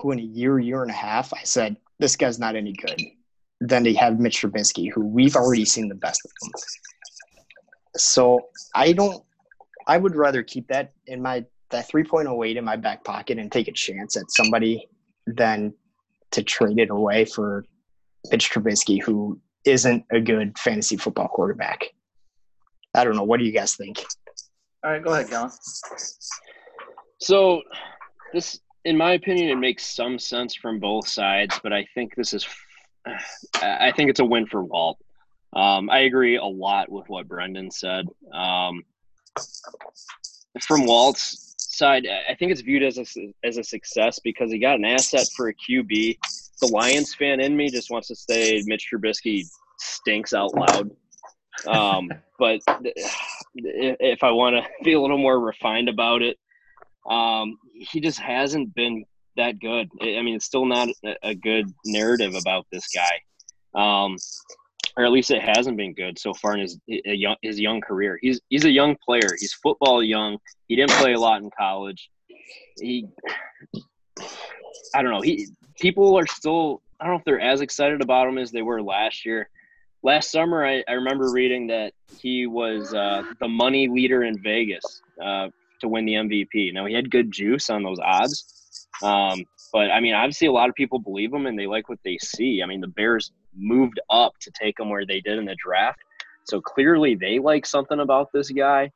[0.00, 3.00] who, in a year, year and a half, I said this guy's not any good,
[3.60, 6.52] than to have Mitch Trubisky, who we've already seen the best of him.
[7.96, 8.40] So
[8.74, 9.24] I don't.
[9.86, 13.68] I would rather keep that in my that 3.08 in my back pocket and take
[13.68, 14.88] a chance at somebody
[15.26, 15.74] than
[16.34, 17.64] to trade it away for
[18.30, 21.84] Mitch Trubisky, who isn't a good fantasy football quarterback.
[22.94, 23.22] I don't know.
[23.22, 24.04] What do you guys think?
[24.84, 25.50] All right, go ahead, Kellen.
[27.18, 27.62] So,
[28.32, 32.34] this, in my opinion, it makes some sense from both sides, but I think this
[32.34, 32.46] is,
[33.62, 34.98] I think it's a win for Walt.
[35.54, 38.06] Um, I agree a lot with what Brendan said.
[38.32, 38.82] Um,
[40.60, 41.43] from Walt's
[41.76, 43.04] side, I think it's viewed as a,
[43.44, 46.18] as a success because he got an asset for a QB.
[46.60, 49.44] The Lions fan in me just wants to say Mitch Trubisky
[49.78, 50.90] stinks out loud.
[51.66, 52.60] Um, but
[53.54, 56.38] if I want to be a little more refined about it,
[57.08, 59.04] um, he just hasn't been
[59.36, 59.88] that good.
[60.00, 63.20] I mean, it's still not a- a good narrative about this guy,
[63.74, 64.16] um,
[64.96, 68.18] or at least it hasn't been good so far in his young, his young career.
[68.20, 69.28] He's he's a young player.
[69.38, 70.38] He's football young.
[70.68, 72.10] He didn't play a lot in college.
[72.78, 73.08] He,
[74.94, 75.20] I don't know.
[75.20, 75.48] He
[75.80, 76.82] people are still.
[77.00, 79.48] I don't know if they're as excited about him as they were last year.
[80.02, 85.02] Last summer, I, I remember reading that he was uh, the money leader in Vegas
[85.22, 85.48] uh,
[85.80, 86.72] to win the MVP.
[86.72, 90.68] Now he had good juice on those odds, um, but I mean, obviously, a lot
[90.68, 92.62] of people believe him and they like what they see.
[92.62, 96.00] I mean, the Bears moved up to take him where they did in the draft,
[96.44, 98.90] so clearly they like something about this guy.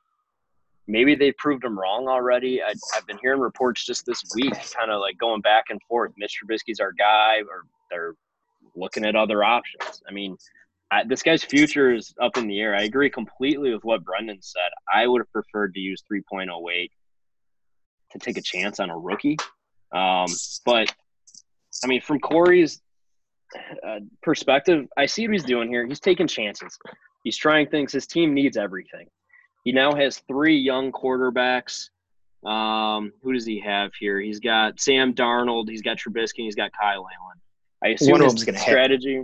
[0.86, 2.62] Maybe they proved him wrong already.
[2.62, 6.12] I, I've been hearing reports just this week, kind of like going back and forth.
[6.16, 8.14] Mitch Trubisky's our guy, or they're
[8.74, 10.02] looking at other options.
[10.08, 10.36] I mean,
[10.90, 12.74] I, this guy's future is up in the air.
[12.74, 14.70] I agree completely with what Brendan said.
[14.92, 16.90] I would have preferred to use 3.08
[18.12, 19.36] to take a chance on a rookie.
[19.92, 20.28] Um,
[20.64, 20.92] but
[21.84, 22.80] I mean, from Corey's
[23.86, 25.86] uh, perspective, I see what he's doing here.
[25.86, 26.78] He's taking chances.
[27.24, 27.92] He's trying things.
[27.92, 29.06] His team needs everything.
[29.64, 31.88] He now has three young quarterbacks.
[32.44, 34.20] Um, who does he have here?
[34.20, 35.68] He's got Sam Darnold.
[35.68, 36.36] He's got Trubisky.
[36.44, 37.38] He's got Kyle Allen.
[37.84, 38.66] I assume One his gonna hit.
[38.68, 39.22] strategy.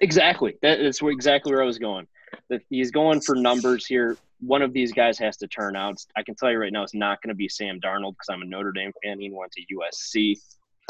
[0.00, 0.54] Exactly.
[0.62, 2.06] That, that's exactly where I was going.
[2.48, 4.16] That he's going for numbers here.
[4.40, 5.96] One of these guys has to turn out.
[6.16, 8.42] I can tell you right now, it's not going to be Sam Darnold because I'm
[8.42, 9.20] a Notre Dame fan.
[9.20, 10.36] He went to USC.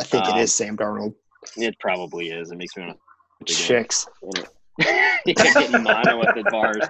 [0.00, 1.14] I think Um, it is Sam Darnold.
[1.56, 2.50] It probably is.
[2.50, 2.98] It makes me want
[3.46, 3.54] to.
[3.54, 4.06] Chicks.
[4.78, 6.86] yeah, getting mono at the bars.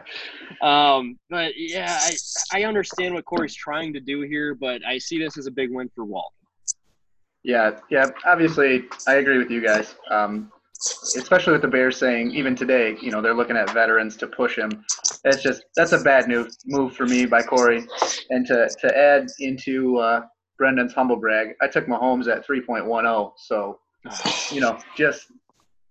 [0.61, 2.13] Um, but yeah, I
[2.53, 5.71] I understand what Corey's trying to do here, but I see this as a big
[5.73, 6.33] win for Walt.
[7.43, 8.11] Yeah, yeah.
[8.25, 9.97] Obviously, I agree with you guys.
[10.11, 10.53] Um,
[11.17, 14.57] especially with the Bears saying even today, you know, they're looking at veterans to push
[14.57, 14.85] him.
[15.25, 17.85] That's just that's a bad move move for me by Corey.
[18.31, 20.23] And to to add into uh,
[20.59, 23.33] Brendan's humble brag, I took Mahomes at 3.10.
[23.37, 23.79] So
[24.51, 25.27] you know, just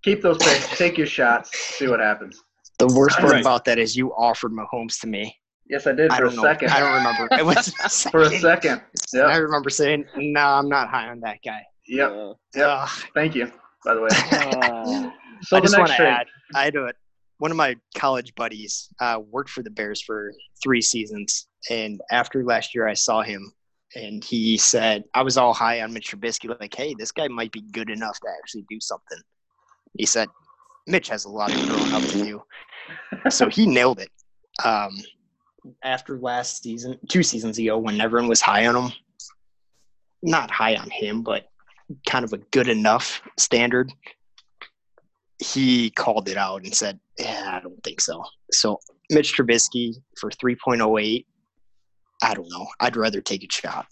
[0.04, 2.42] keep those picks, take your shots, see what happens.
[2.80, 3.42] The worst part Right.
[3.42, 5.36] about that is you offered Mahomes to me.
[5.70, 6.42] Yes, I did for a don't know.
[6.42, 6.72] second.
[6.72, 7.28] I don't remember.
[7.32, 8.82] It was a For a second.
[9.04, 9.22] second.
[9.22, 12.12] And I remember saying, "No, I'm not high on that guy." Yep.
[12.12, 12.68] Uh, Yep.
[12.68, 12.90] Ugh.
[13.14, 13.52] Thank you.
[13.86, 14.10] By the way.
[14.12, 15.12] uh,
[15.44, 16.92] So I the just want to add, I had a,
[17.40, 22.44] one of my college buddies uh, worked for the Bears for three seasons, and after
[22.44, 23.52] last year, I saw him,
[23.96, 27.52] and he said I was all high on Mitch Trubisky, like, "Hey, this guy might
[27.52, 29.20] be good enough to actually do something."
[29.98, 30.30] He said,
[30.88, 32.44] "Mitch has a lot of growing up to do,"
[33.30, 34.10] so he nailed it.
[34.64, 34.98] Um,
[35.84, 38.92] after last season, two seasons ago, when everyone was high on him,
[40.22, 41.48] not high on him, but
[42.06, 43.92] kind of a good enough standard
[45.42, 50.30] he called it out and said, "Yeah, I don't think so." So Mitch Trubisky for
[50.30, 51.26] 3.08,
[52.22, 52.68] I don't know.
[52.80, 53.88] I'd rather take a shot.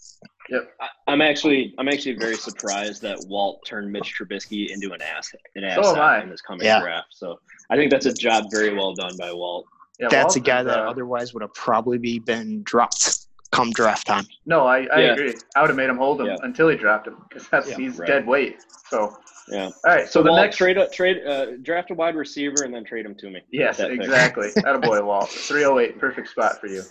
[0.52, 5.40] I- I'm actually I'm actually very surprised that Walt turned Mitch Trubisky into an asset
[5.54, 6.14] an So am I.
[6.16, 6.80] asset in this coming Yeah.
[6.80, 7.08] draft.
[7.10, 7.40] So
[7.70, 9.66] I think that's a job very well done by Walt.
[9.98, 13.26] Yeah, That's a Walt guy is, that uh, otherwise would have probably be been dropped
[13.52, 14.26] come draft time.
[14.46, 15.12] No, I, I Yeah.
[15.12, 15.34] agree.
[15.56, 16.36] I would have made him hold him Yeah.
[16.42, 18.06] until he dropped him because that's Yeah, he's right.
[18.06, 18.56] dead weight.
[18.88, 19.16] So
[19.48, 19.66] Yeah.
[19.66, 20.06] all right.
[20.06, 23.04] So, So, the Walt next trade trade uh, draft a wide receiver and then trade
[23.06, 23.42] him to me.
[23.52, 24.00] yes, That pick.
[24.00, 24.48] exactly.
[24.64, 25.28] Attaboy, Walt.
[25.30, 26.82] 308, perfect spot for you.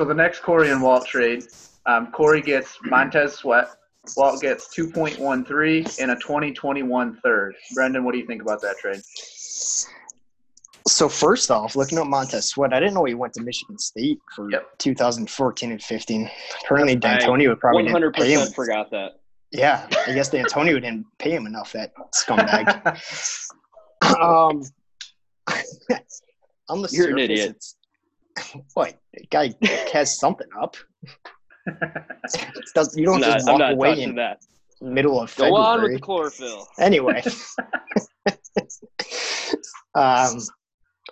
[0.00, 1.44] So the next Corey and Walt trade,
[1.84, 3.68] um, Corey gets Montez Sweat.
[4.16, 7.54] Walt gets 2.13 and a 2021 third.
[7.74, 9.02] Brendan, what do you think about that trade?
[10.88, 14.18] So first off, looking at Montez Sweat, I didn't know he went to Michigan State
[14.34, 14.78] for Yep.
[14.78, 16.30] 2014 and 15.
[16.64, 18.38] Apparently, I D'Antonio probably One didn't hundred pay him.
[18.38, 19.20] percent forgot that.
[19.52, 21.72] Yeah, I guess D'Antonio didn't pay him enough.
[21.72, 22.86] That scumbag.
[24.18, 24.62] um,
[26.70, 27.50] on the You're an idiot.
[27.50, 27.76] it's
[28.74, 29.54] what the guy
[29.92, 30.76] has something up.
[32.74, 34.42] Does you don't not, just walk away in that.
[34.80, 35.62] middle of Go February.
[35.62, 36.66] on with the chlorophyll.
[36.78, 37.22] Anyway,
[39.94, 40.40] um,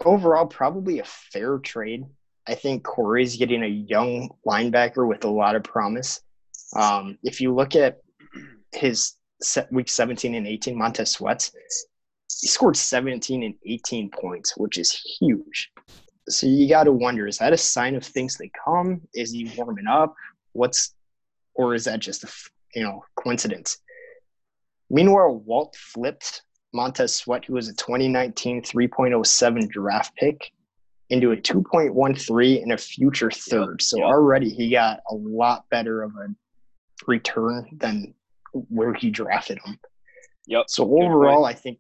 [0.05, 2.05] overall, probably a fair trade.
[2.47, 6.21] I think Corey's getting a young linebacker with a lot of promise.
[6.75, 7.99] Um, if you look at
[8.73, 11.53] his set week 17 and 18, Montez Sweats,
[12.41, 15.71] he scored 17 and 18 points, which is huge.
[16.29, 19.03] So you got to wonder: is that a sign of things to come?
[19.15, 20.15] Is he warming up?
[20.53, 20.95] What's,
[21.55, 22.29] or is that just a,
[22.75, 23.79] you know coincidence?
[24.91, 30.53] Meanwhile, Walt flipped Montez Sweat, who was a 2019 3.07 draft pick,
[31.11, 33.83] into a 2.13 and a future third.
[33.83, 36.29] So already he got a lot better of a
[37.07, 38.15] return than
[38.53, 39.79] where he drafted him.
[40.47, 40.67] Yep.
[40.69, 41.79] So overall, I think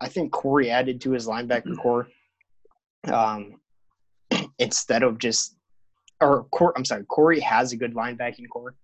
[0.00, 2.08] I think Corey added to his linebacker core.
[3.04, 3.60] Um,
[4.58, 5.56] instead of just
[6.20, 8.76] or Cor- I'm sorry, Corey has a good linebacking core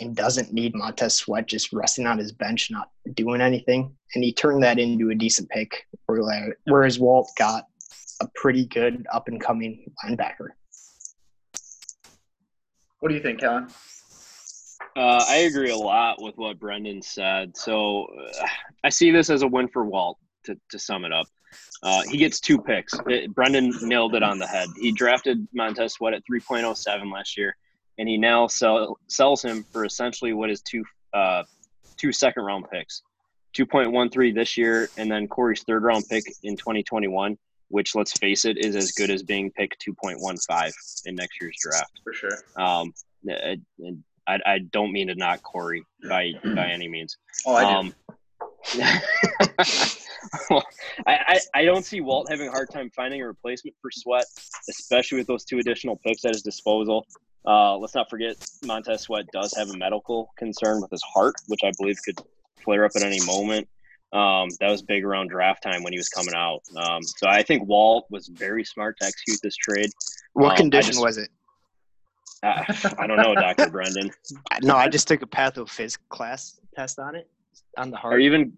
[0.00, 3.94] and doesn't need Montez Sweat just resting on his bench, not doing anything.
[4.14, 7.64] And he turned that into a decent pick, whereas Walt got
[8.20, 10.48] a pretty good up and coming linebacker.
[13.00, 13.68] What do you think, Kellen?
[14.96, 17.56] Uh, I agree a lot with what Brendan said.
[17.56, 18.06] So
[18.42, 18.46] uh,
[18.84, 20.18] I see this as a win for Walt.
[20.44, 21.26] To, to sum it up,
[21.82, 22.92] uh, he gets two picks.
[23.06, 24.68] It, Brendan nailed it on the head.
[24.78, 27.56] He drafted Montez Sweat at 3.07 last year,
[27.98, 31.42] and he now sell, sells him for essentially what is two uh,
[31.96, 33.02] two second round picks,
[33.56, 37.36] 2.13 this year, and then Corey's third round pick in 2021,
[37.68, 40.72] which let's face it is as good as being picked 2.15
[41.06, 42.00] in next year's draft.
[42.04, 42.38] For sure.
[42.56, 42.92] Um,
[43.28, 43.58] I,
[44.26, 47.16] I, I don't mean to knock Corey by by any means.
[47.46, 47.68] Oh, I do.
[47.68, 47.94] Um,
[50.50, 50.62] well,
[51.06, 54.24] I, I, I don't see Walt having a hard time finding a replacement for Sweat,
[54.68, 57.06] especially with those two additional picks at his disposal.
[57.46, 61.60] Uh, let's not forget Montez Sweat does have a medical concern with his heart, which
[61.64, 62.18] I believe could
[62.62, 63.66] flare up at any moment.
[64.12, 66.60] Um, that was big around draft time when he was coming out.
[66.76, 69.88] Um, so I think Walt was very smart to execute this trade.
[70.34, 71.30] What Um, condition just- was it?
[72.42, 72.64] Uh,
[72.98, 74.10] I don't know, Doctor Brendan.
[74.62, 77.28] No, I just took a pathophys class test on it
[77.76, 78.20] on the heart.
[78.20, 78.56] you even?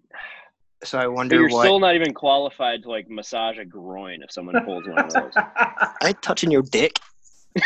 [0.83, 1.63] so I But wonder you're what.
[1.63, 5.31] still not even qualified to like massage a groin if someone pulls one of those.
[5.35, 6.99] I ain't touching your dick.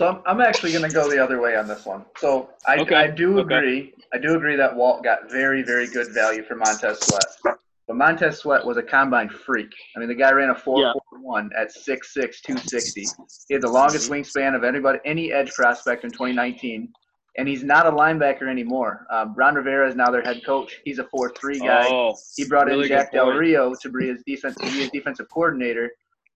[0.00, 2.06] So I'm, I'm actually going to go the other way on this one.
[2.16, 3.54] So I, Okay, I do okay.
[3.56, 3.94] agree.
[4.14, 7.58] I do agree that Walt got very, very good value for Montez Sweat.
[7.86, 9.70] But Montez Sweat was a combine freak.
[9.94, 13.04] I mean, the guy ran a 4.41 at 6'6", 260.
[13.48, 14.22] He had the longest mm-hmm.
[14.22, 16.90] wingspan of anybody, any edge prospect in 2019.
[17.36, 19.06] And he's not a linebacker anymore.
[19.10, 20.80] Um, Ron Rivera is now their head coach.
[20.84, 21.86] He's a 4-3 guy.
[21.88, 23.28] Oh, He brought Really in Jack Del.
[23.30, 25.90] Rio to be his defense to be his defensive coordinator.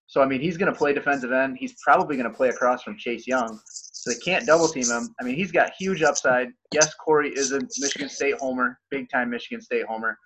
[0.06, 1.56] So I mean, he's going to play defensive end.
[1.58, 3.60] He's probably going to play across from Chase Young.
[3.66, 5.14] So they can't double team him.
[5.20, 6.48] I mean, he's got huge upside.
[6.72, 10.18] Yes, Corey is a Michigan State homer, big time Michigan State homer.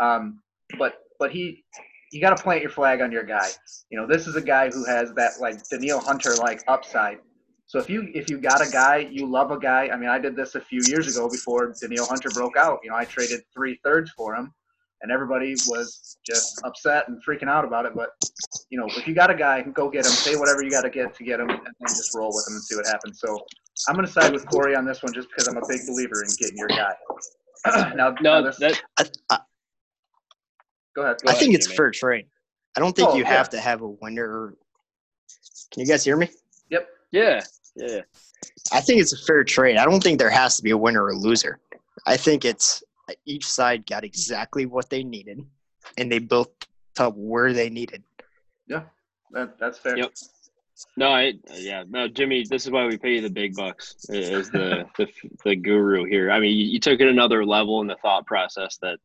[0.00, 0.40] Um,
[0.78, 1.64] but but he
[2.12, 3.48] you got to plant your flag on your guy.
[3.90, 7.18] You know, this is a guy who has that like Danielle Hunter like upside.
[7.66, 9.88] So if you if you got a guy, you love a guy.
[9.92, 12.78] I mean, I did this a few years ago before Danielle Hunter broke out.
[12.84, 14.54] You know, I traded three thirds for him,
[15.02, 17.92] and everybody was just upset and freaking out about it.
[17.94, 18.10] But
[18.70, 20.12] you know, if you got a guy, go get him.
[20.12, 22.54] Say whatever you got to get to get him, and then just roll with him
[22.54, 23.18] and see what happens.
[23.18, 23.44] So
[23.88, 26.22] I'm going to side with Corey on this one, just because I'm a big believer
[26.22, 26.94] in getting your guy.
[27.66, 27.90] now,
[28.20, 29.38] now no, this, that I, I,
[30.94, 31.16] go ahead.
[31.24, 31.76] Go I think it's Jimmy.
[31.76, 32.26] fair trade.
[32.76, 33.28] I don't think Oh, you yeah.
[33.28, 34.54] have to have a winner.
[35.72, 36.30] Can you guys hear me?
[36.70, 36.88] Yep.
[37.12, 37.40] Yeah,
[37.76, 38.00] yeah.
[38.72, 39.76] I think it's a fair trade.
[39.76, 41.58] I don't think there has to be a winner or loser.
[42.06, 42.82] I think it's
[43.24, 45.40] each side got exactly what they needed,
[45.98, 46.66] and they built
[46.98, 48.02] up where they needed.
[49.32, 49.96] That, that's fair.
[49.98, 50.12] Yep.
[50.96, 52.44] No, I yeah no Jimmy.
[52.48, 55.06] This is why we pay you the big bucks as the the,
[55.44, 56.30] the guru here.
[56.30, 58.98] I mean, you, you took it another level in the thought process that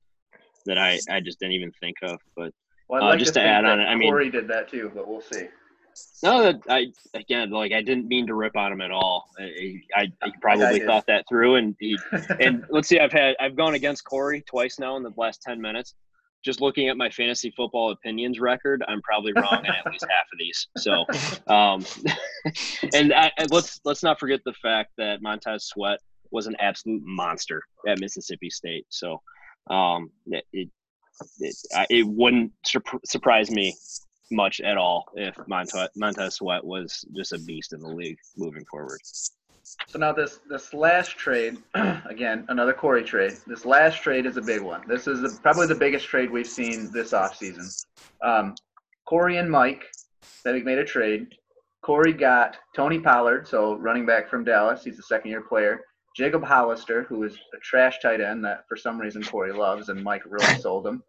[0.66, 2.20] that I I just didn't even think of.
[2.36, 2.54] But
[2.88, 4.48] Well, I'd Uh, like just to to add on that it, I mean- Corey did
[4.50, 5.48] that too, but we'll see.
[6.24, 9.30] No, that I again like I didn't mean to rip on him at all.
[9.40, 10.88] I I, I probably did.
[10.88, 11.98] thought that through, and he
[12.40, 15.60] and let's see, I've had I've gone against Corey twice now in the last ten
[15.62, 15.96] minutes.
[16.44, 20.26] Just looking at my fantasy football opinions record, I'm probably wrong in at least half
[20.34, 20.68] of these.
[20.78, 21.06] So,
[21.54, 21.86] um,
[22.96, 26.00] and I, let's let's not forget the fact that Montez Sweat
[26.32, 28.88] was an absolute monster at Mississippi State.
[28.90, 29.22] So,
[29.70, 30.70] um, it it,
[31.42, 33.76] it, I- it wouldn't surp- surprise me
[34.32, 38.66] much at all if Montez, Montez Sweat was just a beast in the league moving
[38.66, 39.02] forward.
[39.88, 41.58] So now this this last trade,
[42.06, 43.34] again, another Corey trade.
[43.48, 44.82] This last trade is a big one.
[44.88, 47.86] This is the, probably the biggest trade we've seen this offseason.
[48.22, 48.56] Um,
[49.06, 49.84] Corey and Mike,
[50.44, 51.28] that made a trade.
[51.82, 54.84] Corey got Tony Pollard, so running back from Dallas.
[54.84, 55.82] He's a second year player.
[56.16, 60.04] Jacob Hollister, who is a trash tight end that for some reason Corey loves, and
[60.04, 61.04] Mike really sold him.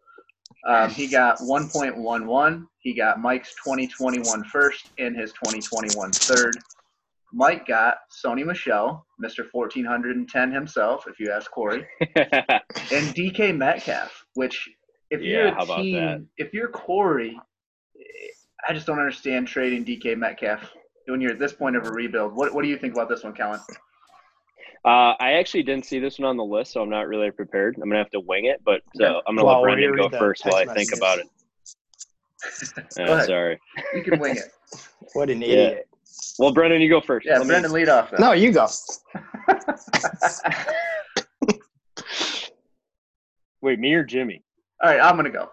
[0.65, 2.65] Um, he got 1.11.
[2.79, 6.55] He got Mike's 2021 first and his 2021 third.
[7.33, 9.45] Mike got Sony Michel, Mr.
[9.51, 14.69] 1410 himself, if you ask Corey, and DK Metcalf, which
[15.09, 16.25] if you're a how about team, that?
[16.37, 17.39] if you're Corey,
[18.67, 20.69] I just don't understand trading DK Metcalf
[21.07, 22.35] when you're at this point of a rebuild.
[22.35, 23.59] What, what do you think about this one, Kellen?
[24.85, 27.75] Uh, I actually didn't see this one on the list, so I'm not really prepared.
[27.81, 29.21] I'm gonna have to wing it, but uh, Okay.
[29.27, 31.27] I'm gonna Well, let Brendan go first while I text think about it.
[32.97, 33.25] Go Uh, ahead.
[33.27, 33.59] sorry.
[33.93, 34.51] You can wing it.
[35.13, 35.47] What an Yeah.
[35.47, 35.87] idiot!
[36.39, 37.25] Well, Brendan, you go first.
[37.27, 38.09] Yeah, Let me- Brendan, lead off.
[38.11, 38.19] Then.
[38.21, 38.67] No, you go.
[43.61, 44.43] Wait, me or Jimmy?
[44.81, 45.49] All right, I'm gonna go.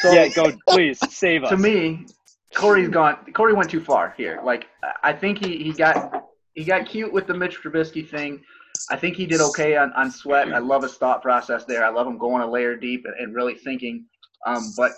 [0.00, 0.52] So, yeah, go.
[0.68, 1.50] Please save us.
[1.50, 2.06] to me,
[2.54, 3.18] Corey's gone.
[3.34, 4.40] Corey went too far here.
[4.44, 4.66] Like
[5.02, 8.42] I think he, he got he got cute with the Mitch Trubisky thing.
[8.90, 10.52] I think he did okay on, on Sweat.
[10.52, 11.84] I love his thought process there.
[11.84, 14.06] I love him going a layer deep and, and really thinking.
[14.46, 14.92] Um, but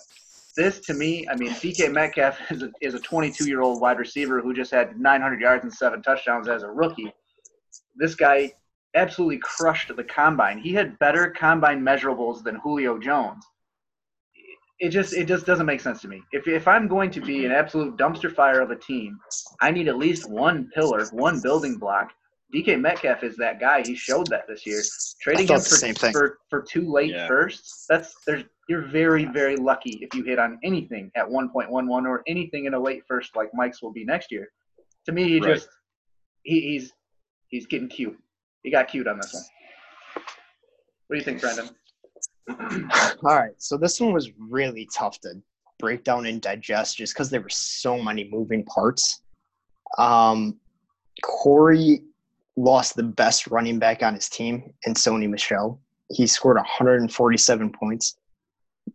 [0.57, 3.99] this to me, I mean, DK Metcalf is a, is a 22 year old wide
[3.99, 7.13] receiver who just had 900 yards and seven touchdowns as a rookie.
[7.97, 8.53] This guy
[8.95, 10.59] absolutely crushed the combine.
[10.59, 13.45] He had better combine measurables than Julio Jones
[14.81, 16.23] it just it just doesn't make sense to me.
[16.33, 19.19] If if I'm going to be an absolute dumpster fire of a team,
[19.61, 22.13] I need at least one pillar, one building block.
[22.55, 23.83] DK Metcalf is that guy.
[23.83, 24.81] He showed that this year.
[25.21, 26.13] Trading thought him for, same thing.
[26.13, 27.27] for for two late Yeah.
[27.27, 32.23] firsts, that's there's you're very very lucky if you hit on anything at 1.11 or
[32.27, 34.49] anything in a late first like Mike's will be next year.
[35.07, 35.55] To me, he Right.
[35.55, 35.69] just
[36.45, 36.93] he, he's
[37.49, 38.17] he's getting cute.
[38.63, 39.43] He got cute on this one.
[41.09, 41.71] What do you think, Brendan?
[43.25, 45.35] All right, so this one was really tough to
[45.79, 49.23] break down and digest just because there were so many moving parts.
[49.99, 50.59] Um,
[51.23, 52.03] Corey
[52.57, 55.81] lost the best running back on his team in Sony Michel.
[56.11, 58.17] He scored 147 points.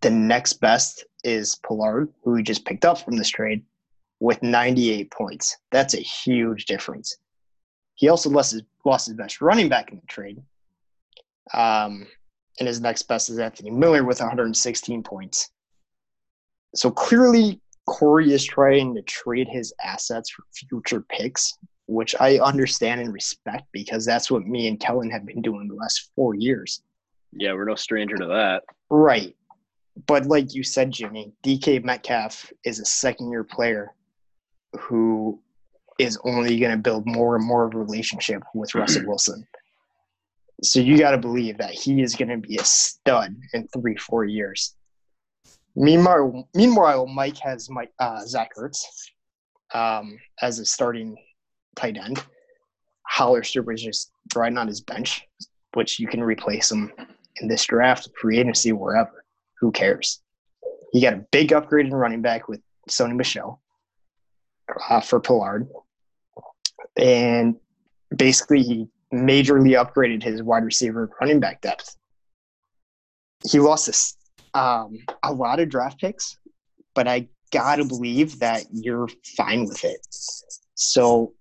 [0.01, 3.64] The next best is Pollard, who he just picked up from this trade.
[4.22, 5.57] with 98 points.
[5.72, 7.16] That's a huge difference.
[7.95, 10.41] He also lost his, lost his best running back in the trade.
[11.53, 12.05] Um,
[12.60, 15.49] and his next best is Anthony Miller with 116 points.
[16.76, 21.57] So clearly, Corey is trying to trade his assets for future picks,
[21.89, 25.73] which I understand and respect because that's what me and Kellen have been doing the
[25.73, 26.83] last four years.
[27.31, 28.63] Yeah, we're no stranger to that.
[28.91, 29.35] Right.
[30.05, 33.95] But like you said, Jimmy, DK Metcalf is a second year player
[34.79, 35.41] who
[35.97, 39.47] is only going to build more and more of a relationship with Russell Wilson.
[40.61, 43.95] So you got to believe that he is going to be a stud in three,
[43.95, 44.75] four years.
[45.75, 48.83] Meanwhile, meanwhile, Mike has Mike uh, Zach Ertz
[49.73, 51.17] um, as a starting
[51.80, 52.23] tight end.
[53.07, 55.25] Hollister was just riding on his bench,
[55.73, 56.91] which you can replace him
[57.41, 59.23] in this draft, free agency, wherever.
[59.59, 60.21] Who cares?
[60.91, 63.61] He got a big upgrade in running back with Sony Michel
[64.89, 65.67] uh, for Pollard.
[66.97, 67.55] And
[68.15, 71.95] basically, he majorly upgraded his wide receiver running back depth.
[73.49, 74.17] He lost
[74.53, 76.38] a, um, a lot of draft picks,
[76.93, 79.07] but I got to believe that you're
[79.38, 80.05] fine with it.
[80.75, 81.34] So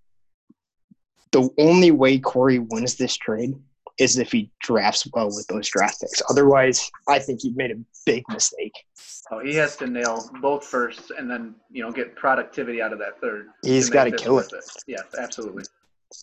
[1.32, 3.54] the only way Corey wins this trade
[3.98, 6.22] is if he drafts well with those draft picks.
[6.30, 7.74] Otherwise, I think he made a
[8.06, 8.72] big mistake.
[9.30, 12.98] Oh, he has to nail both firsts and then you know get productivity out of
[13.00, 13.48] that third.
[13.62, 14.64] He's got to kill worth it.
[14.86, 15.64] Yes, absolutely.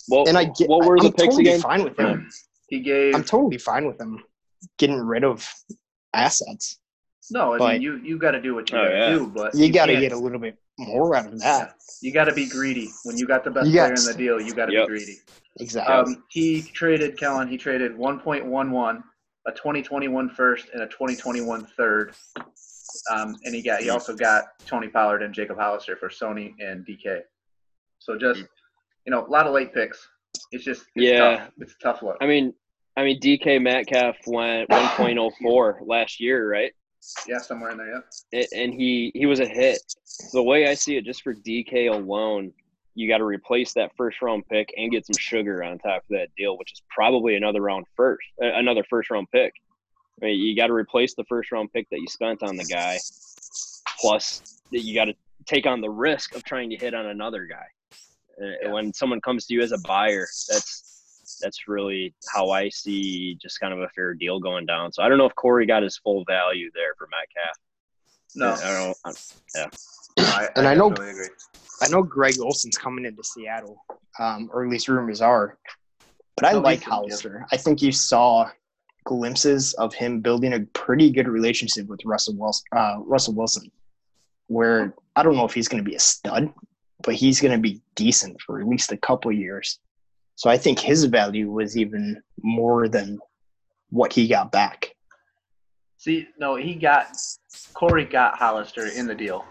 [0.09, 1.61] Well, And I get, what were the I'm picks totally again?
[1.61, 2.29] fine with him.
[2.67, 4.23] He gave I'm totally fine with him
[4.79, 5.47] getting rid of
[6.13, 6.79] assets.
[7.31, 7.53] No.
[7.53, 9.09] I but- mean, you you got to do what you Oh, got to yeah.
[9.11, 11.75] do, but You got to get a little bit more out of that.
[12.01, 14.13] You got to be greedy when you got the best You player got in the
[14.13, 14.41] deal.
[14.41, 14.87] You got to Yep.
[14.87, 15.15] be greedy.
[15.59, 16.15] Exactly.
[16.15, 17.47] Um, he traded Kellen.
[17.47, 19.03] He traded 1.11,
[19.47, 22.13] a 2021 first, and a 2021 third.
[23.11, 26.85] Um, and he got he also got Tony Pollard and Jacob Hollister for Sony and
[26.85, 27.21] DK.
[27.99, 28.41] So just
[29.05, 30.07] you know, a lot of late picks.
[30.51, 31.37] It's just it's Yeah.
[31.37, 31.51] tough.
[31.59, 32.17] It's a tough look.
[32.21, 32.53] I mean,
[32.97, 36.71] I mean, DK Metcalf went 1.04 last year, right?
[37.27, 37.89] Yeah, somewhere in there.
[38.31, 38.39] Yeah.
[38.39, 39.79] It, and he he was a hit.
[40.33, 42.53] The way I see it, just for DK alone,
[42.93, 46.09] you got to replace that first round pick and get some sugar on top of
[46.09, 49.53] that deal, which is probably another round first, another first round pick.
[50.21, 52.63] I mean, you got to replace the first round pick that you spent on the
[52.65, 52.97] guy,
[53.99, 55.13] plus you got to
[55.45, 57.65] take on the risk of trying to hit on another guy.
[58.41, 58.71] Uh, Yeah.
[58.71, 60.94] When someone comes to you as a buyer, that's
[61.45, 64.91] that's really how I see just kind of a fair deal going down.
[64.91, 67.57] So I don't know if Corey got his full value there for Metcalf.
[68.35, 68.97] No, I don't.
[69.05, 69.69] I-
[70.17, 71.35] I, And I know- definitely agree.
[71.81, 73.77] I know Greg Olsen's coming into Seattle,
[74.19, 75.57] um, or at least rumors are.
[76.37, 76.89] But I like he's- yeah.
[76.95, 77.45] Hollister.
[77.51, 78.49] I think you saw
[79.03, 82.65] glimpses of him building a pretty good relationship with Russell Wilson.
[82.75, 83.69] Uh, Russell Wilson,
[84.47, 86.51] where I don't know if he's going to be a stud,
[87.03, 89.79] but he's going to be decent for at least a couple of years.
[90.35, 93.19] So I think his value was even more than
[93.89, 94.91] what he got back.
[95.97, 97.15] See, no, he got
[97.73, 99.45] Corey got Hollister in the deal.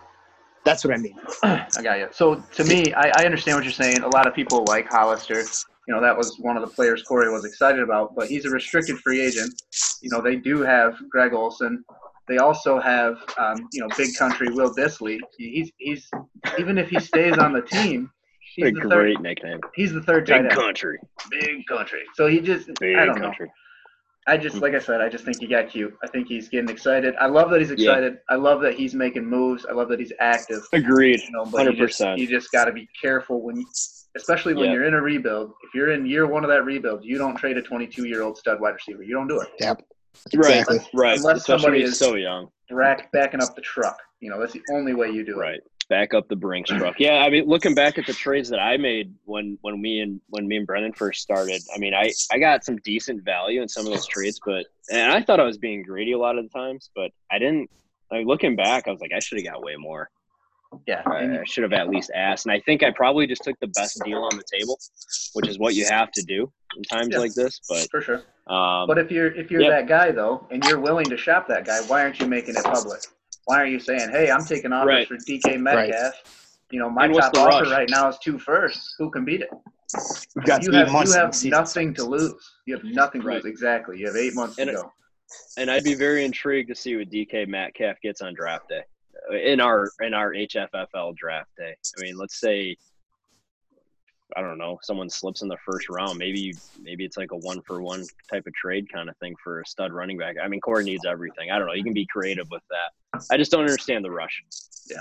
[0.64, 1.16] That's what I mean.
[1.42, 2.08] I got you.
[2.12, 4.02] So to me, I, I understand what you're saying.
[4.02, 5.42] A lot of people like Hollister.
[5.86, 8.50] You know, that was one of the players Corey was excited about, but he's a
[8.50, 9.60] restricted free agent.
[10.00, 11.84] You know, they do have Greg Olsen.
[12.26, 15.18] They also have, um, you know, Big Country Will Dissly.
[15.36, 16.08] He's he's
[16.58, 18.10] even if he stays on the team,
[18.54, 19.22] he's a the great third.
[19.22, 19.60] nickname.
[19.74, 20.50] He's the third tight end.
[20.50, 20.98] country.
[21.30, 22.02] Big Country.
[22.14, 23.26] So he just, Big I don't know.
[23.26, 23.50] country.
[24.26, 25.94] I just, like I said, I just think he got cute.
[26.02, 27.14] I think he's getting excited.
[27.20, 27.90] I love that he's Yeah.
[27.90, 28.18] excited.
[28.30, 29.66] I love that he's making moves.
[29.66, 30.62] I love that he's active.
[30.72, 31.20] Agreed.
[31.20, 32.16] You know, but you just, 100%.
[32.18, 33.66] you just got to be careful when, you,
[34.16, 34.72] especially when Yeah.
[34.72, 35.52] you're in a rebuild.
[35.64, 38.38] If you're in year one of that rebuild, you don't trade a 22 year old
[38.38, 39.02] stud wide receiver.
[39.02, 39.48] You don't do it.
[39.60, 39.82] Yep.
[40.32, 40.78] Exactly.
[40.78, 40.86] Right.
[40.94, 41.18] Right.
[41.18, 42.48] Unless Especially somebody is- so young.
[42.70, 43.98] Rack backing up the truck.
[44.20, 45.38] You know, that's the only way you do it.
[45.42, 45.60] Right.
[45.88, 46.96] Back up the Brinks truck.
[46.98, 50.20] Yeah, I mean, looking back at the trades that I made when when me and
[50.28, 53.68] when me and Brendan first started, I mean, I I got some decent value in
[53.68, 56.44] some of those trades, but and I thought I was being greedy a lot of
[56.44, 57.70] the times, but I didn't.
[58.10, 60.08] Like looking back, I was like, I should have got way more.
[60.86, 61.02] Yeah.
[61.06, 63.68] I, I should have at least asked, and I think I probably just took the
[63.68, 64.78] best deal on the table,
[65.34, 67.18] which is what you have to do in times Yeah.
[67.18, 67.60] like this.
[67.68, 68.22] But for sure.
[68.46, 69.70] um, But if you're if you're yeah.
[69.70, 72.64] that guy though, and you're willing to shop that guy, why aren't you making it
[72.64, 73.00] public?
[73.46, 75.08] Why aren't you saying, "Hey, I'm taking offers Right.
[75.08, 76.14] for DK Metcalf"?
[76.70, 77.70] You know, my top offer rush?
[77.70, 78.94] right now is two firsts.
[78.98, 79.50] Who can beat it?
[80.34, 82.52] We've got you have you have nothing to lose.
[82.66, 83.34] You have nothing to Right.
[83.36, 83.44] lose.
[83.44, 83.98] Exactly.
[83.98, 84.92] You have eight months And to it- go.
[85.58, 88.82] and I'd be very intrigued to see what DK Metcalf gets on draft day
[89.30, 91.76] in our in our HFFL draft day.
[91.98, 92.76] I mean, let's say
[94.36, 96.18] I don't know, someone slips in the first round.
[96.18, 99.60] Maybe maybe it's like a one for one type of trade kind of thing for
[99.60, 100.36] a stud running back.
[100.42, 101.50] I mean, Corey needs everything.
[101.50, 101.74] I don't know.
[101.74, 103.22] You can be creative with that.
[103.30, 104.42] I just don't understand the rush.
[104.90, 105.00] Yeah.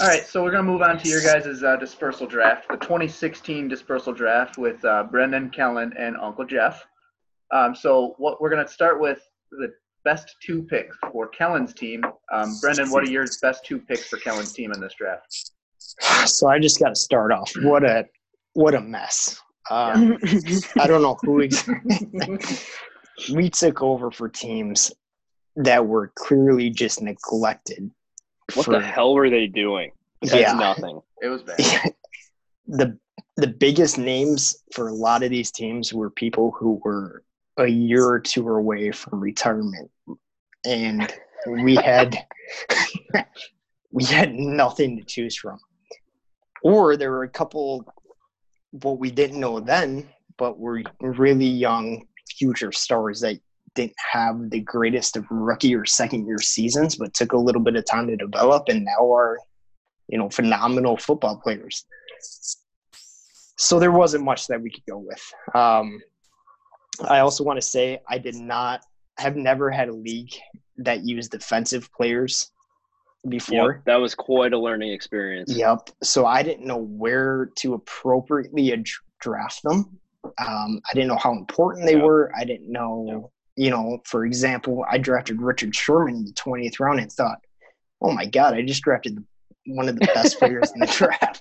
[0.00, 3.68] All right, so we're gonna move on to your guys' uh, dispersal draft, the 2016
[3.68, 6.86] dispersal draft with uh, Brendan, Kellen, and Uncle Jeff.
[7.50, 9.72] Um, so what we're gonna start with the
[10.04, 12.02] best two picks for Kellen's team.
[12.32, 15.50] Um, Brendan, what are your best two picks for Kellen's team in this draft?
[16.26, 17.52] So I just got to start off.
[17.62, 18.06] What a
[18.54, 19.40] what a mess.
[19.70, 20.18] Um,
[20.78, 22.08] I don't know who exactly.
[23.34, 24.92] we took over for teams
[25.56, 27.90] that were clearly just neglected.
[28.54, 29.92] What for, the hell were they doing?
[30.22, 30.52] That's Yeah.
[30.54, 31.00] nothing.
[31.22, 31.58] It was bad.
[32.66, 32.98] the
[33.36, 37.24] the biggest names for a lot of these teams were people who were
[37.58, 39.90] a year or two away from retirement
[40.64, 41.12] and
[41.46, 42.16] we had
[43.90, 45.58] we had nothing to choose from
[46.62, 47.84] or there were a couple
[48.72, 50.08] what we didn't know then
[50.38, 53.38] but were really young future stars that
[53.74, 57.76] didn't have the greatest of rookie or second year seasons but took a little bit
[57.76, 59.38] of time to develop and now are
[60.08, 61.86] you know phenomenal football players
[63.62, 65.22] so there wasn't much that we could go with.
[65.54, 66.00] Um,
[67.08, 68.84] I also want to say I did not
[69.18, 70.32] have never had a league
[70.78, 72.50] that used defensive players
[73.28, 73.74] before.
[73.74, 75.52] Yep, that was quite a learning experience.
[75.54, 75.90] Yep.
[76.02, 78.86] So I didn't know where to appropriately ad-
[79.20, 79.98] draft them.
[80.24, 82.02] Um, I didn't know how important they Yep.
[82.04, 82.32] were.
[82.36, 87.00] I didn't know, you know, for example, I drafted Richard Sherman in the 20th round
[87.00, 87.38] and thought,
[88.00, 89.24] oh my God, I just drafted the,
[89.66, 91.40] one of the best players in the draft.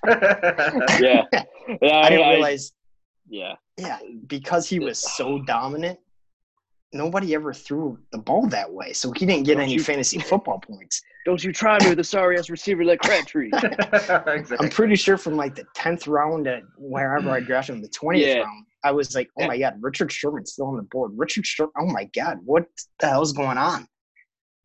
[1.01, 1.23] Yeah.
[1.81, 2.73] Yeah, I didn't I- realize
[3.29, 3.53] yeah.
[3.77, 5.99] Yeah, because he was so dominant,
[6.93, 8.93] nobody ever threw the ball that way.
[8.93, 11.01] So he didn't get Don't any you- fantasy football points.
[11.25, 13.51] Don't you try me with a sorry ass receiver like Crabtree.
[13.93, 14.57] exactly.
[14.59, 18.25] I'm pretty sure from like the 10th round at wherever I drafted him, the 20th
[18.25, 18.37] Yeah.
[18.39, 21.11] round, I was like, oh my God, Richard Sherman's still on the board.
[21.15, 22.65] Richard Sherman, oh my God, what
[22.99, 23.87] the hell's going on?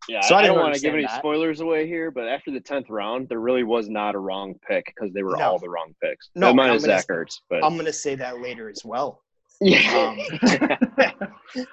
[0.09, 1.19] Yeah, So I I, didn't don't want to give any that.
[1.19, 4.87] spoilers away here, but after the tenth round, there really was not a wrong pick
[4.87, 5.45] because they were No.
[5.45, 6.31] all the wrong picks.
[6.35, 9.21] No, I'm gonna- Zach Ertz, but I'm going to say that later as well.
[9.61, 10.15] yeah,
[10.47, 11.27] Um,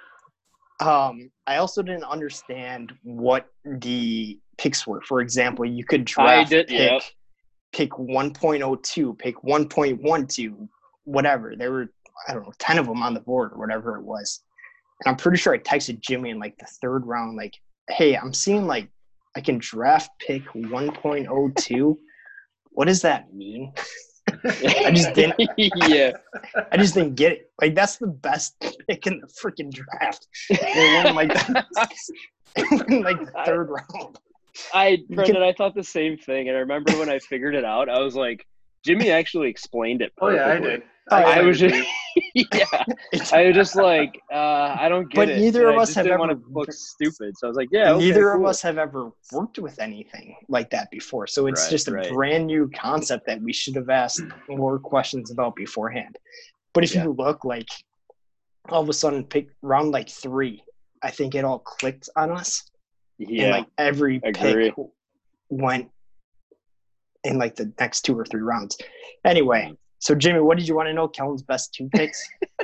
[0.83, 5.01] Um, I also didn't understand what the picks were.
[5.01, 7.01] For example, you could draft did- pick, yep.
[7.71, 10.67] pick 1.02, pick 1.12,
[11.05, 11.55] whatever.
[11.55, 11.87] There were,
[12.27, 14.41] I don't know, 10 of them on the board or whatever it was.
[15.03, 17.53] And I'm pretty sure I texted Jimmy in like the third round, like,
[17.89, 18.89] hey, I'm seeing like
[19.35, 21.97] I can draft pick 1.02.
[22.71, 23.73] What does that mean?
[24.45, 26.11] I just didn't yeah,
[26.71, 27.51] I just didn't get it.
[27.61, 30.27] Like that's the best pick in the freaking draft.
[30.49, 31.65] They won like won,
[32.55, 34.19] like the third round.
[34.73, 37.89] I Brendan, I thought the same thing, and I remember when I figured it out,
[37.89, 38.45] I was like,
[38.83, 40.11] Jimmy actually explained it.
[40.21, 40.69] oh yeah, I perfectly.
[40.71, 40.83] did.
[41.11, 41.41] Oh, I yeah.
[41.41, 41.75] was just,
[42.53, 42.83] yeah,
[43.33, 45.35] I was just like, uh, I don't get But it.
[45.35, 47.47] But neither and of I us just have didn't want ever- to look stupid, so
[47.47, 50.89] I was like, yeah, okay, Neither of us have ever worked with anything like that
[50.91, 51.27] before.
[51.27, 52.09] So it's Right, just a right.
[52.09, 56.17] brand new concept that we should have asked more questions about beforehand.
[56.73, 57.03] But if Yeah.
[57.03, 57.67] you look like
[58.69, 60.63] all of a sudden pick round like three,
[61.01, 62.63] I think it all clicked on us.
[63.19, 64.71] And Yeah, like every agree.
[64.71, 64.75] pick
[65.49, 65.89] went
[67.23, 68.77] in like the next two or three rounds.
[69.25, 71.07] Anyway, so Jimmy, what did you want to know?
[71.07, 72.21] Kellen's best two picks?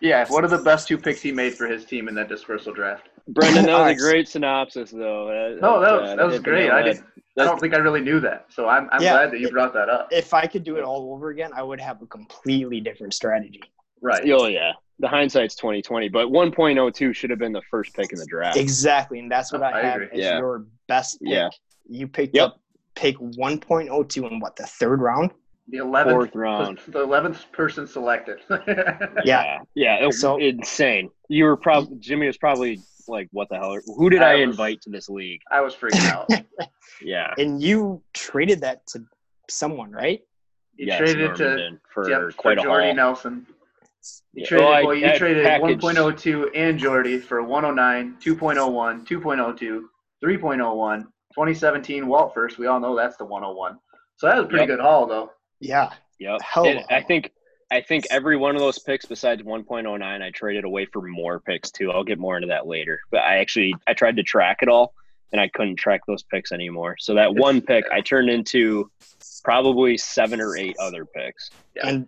[0.00, 2.72] yeah, what are the best two picks he made for his team in that dispersal
[2.72, 3.08] draft?
[3.28, 5.56] Brendan, that was a great synopsis, though.
[5.60, 6.70] No, that was that was hit great.
[6.70, 7.04] I didn't,
[7.38, 9.12] I don't think I really knew that, so I'm I'm Yeah.
[9.12, 10.08] glad that you brought that up.
[10.12, 13.62] if I could do it all over again, I would have a completely different strategy.
[14.02, 14.28] Right.
[14.30, 17.62] Oh yeah, the hindsight's twenty twenty, but one point oh two should have been the
[17.70, 18.58] first pick in the draft.
[18.58, 20.18] Exactly, and that's what Oh, I, I have agree.
[20.18, 20.38] as Yeah.
[20.38, 21.30] your best pick.
[21.30, 21.48] Yeah.
[21.88, 22.44] You picked Yep.
[22.46, 22.60] up
[22.94, 25.30] pick 1.02 in what the third round?
[25.68, 26.78] The eleventh Fourth round.
[26.88, 28.38] The eleventh person selected.
[29.24, 29.60] Yeah.
[29.74, 31.10] yeah, it was So- insane.
[31.28, 33.78] You were probably Jimmy was probably like, "What the hell?
[33.96, 36.28] Who did I, I was- invite to this league?" I was freaking out.
[37.02, 39.04] Yeah, And you traded that to
[39.50, 40.20] someone, right?
[40.76, 42.94] You yes, traded it to for yep, quite for a Jordy haul.
[42.94, 43.46] Nelson.
[44.32, 44.46] You Yeah.
[44.46, 49.82] traded, Oh, I- well, you traded package- 1.02 and Jordy for 109, 2.01, 2.02,
[50.22, 52.58] 3.01, 2017 Walt first.
[52.58, 53.78] We all know that's the 101.
[54.16, 54.68] So that was a pretty Yep.
[54.68, 55.32] good haul, though.
[55.60, 55.90] Yeah.
[56.20, 56.40] Yep.
[56.42, 57.08] Hell And of a I haul.
[57.08, 57.32] think
[57.70, 61.70] I think every one of those picks besides 1.09 I traded away for more picks
[61.72, 61.90] too.
[61.90, 63.00] I'll get more into that later.
[63.10, 64.94] But I actually I tried to track it all
[65.32, 66.96] and I couldn't track those picks anymore.
[67.00, 68.90] So that It's- one pick I turned into
[69.42, 71.50] probably seven or eight other picks.
[71.74, 71.88] Yeah.
[71.88, 72.06] And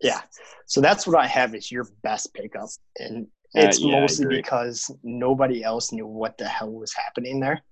[0.00, 0.20] yeah.
[0.66, 2.68] So that's what I have is your best pickup.
[3.00, 3.26] And
[3.56, 7.62] Uh, it's yeah, mostly because nobody else knew what the hell was happening there.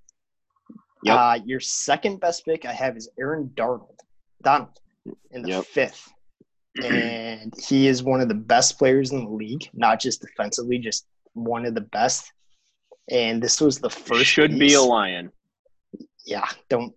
[1.05, 1.19] Yep.
[1.19, 3.99] Uh, your second best pick I have is Aaron Darnold.
[4.43, 4.79] Donald
[5.31, 5.65] in the Yep.
[5.67, 6.13] fifth.
[6.85, 11.07] And he is one of the best players in the league, not just defensively, just
[11.33, 12.31] one of the best.
[13.11, 15.33] And this was the first Should be a lion.
[16.27, 16.93] yeah, don't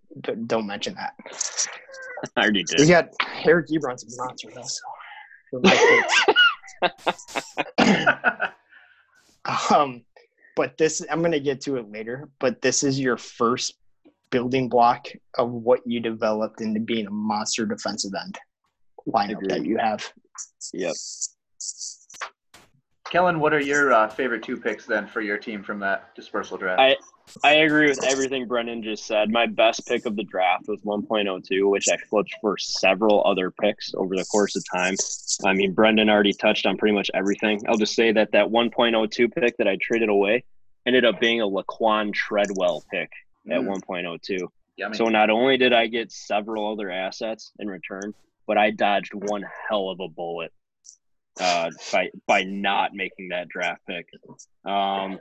[0.48, 1.14] don't mention that.
[2.36, 2.80] I already did.
[2.80, 3.08] We got
[3.44, 4.82] Eric Ebron's a monster though, so
[9.74, 10.02] um,
[10.56, 12.28] but this I'm gonna get to it later.
[12.38, 13.78] But this is your first
[14.30, 15.08] building block
[15.38, 18.38] of what you developed into being a monster defensive end
[19.08, 20.12] lineup that you have.
[20.72, 20.94] Yep.
[23.10, 26.56] Kellen, what are your uh, favorite two picks then for your team from that dispersal
[26.56, 26.80] draft?
[26.80, 26.96] I-
[27.44, 29.30] I agree with everything Brendan just said.
[29.30, 33.94] My best pick of the draft was 1.02, which I flipped for several other picks
[33.94, 34.96] over the course of time.
[35.44, 37.60] I mean, Brendan already touched on pretty much everything.
[37.68, 40.44] I'll just say that that 1.02 pick that I traded away
[40.86, 43.10] ended up being a Laquan Treadwell pick
[43.48, 44.48] at Mm, 1.02.
[44.76, 44.96] yummy.
[44.96, 48.14] So not only did I get several other assets in return,
[48.46, 50.52] but I dodged one hell of a bullet
[51.40, 54.06] uh, by by not making that draft pick.
[54.64, 55.18] Um,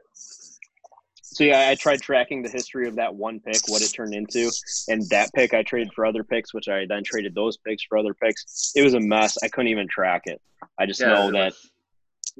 [1.22, 4.50] so yeah, I tried tracking the history of that one pick, what it turned into,
[4.88, 7.98] and that pick I traded for other picks, which I then traded those picks for
[7.98, 8.72] other picks.
[8.76, 9.38] It was a mess.
[9.44, 10.42] I couldn't even track it.
[10.80, 11.54] I just Yeah, know that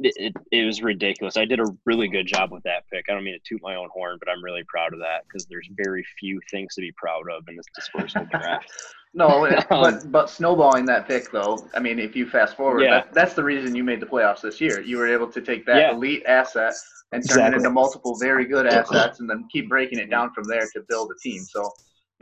[0.02, 1.38] it, it, it was ridiculous.
[1.38, 3.06] I did a really good job with that pick.
[3.10, 5.46] I don't mean to toot my own horn, but I'm really proud of that because
[5.48, 8.66] there's very few things to be proud of in this dispersal draft.
[9.12, 11.68] No, Um, but but snowballing that pick though.
[11.74, 12.92] I mean, if you fast forward, Yeah.
[12.92, 14.82] that, that's the reason you made the playoffs this year.
[14.82, 15.92] You were able to take that Yeah.
[15.94, 16.76] elite asset
[17.12, 20.44] and turn it into multiple very good assets, and then keep breaking it down from
[20.44, 21.42] there to build a team.
[21.42, 21.72] So,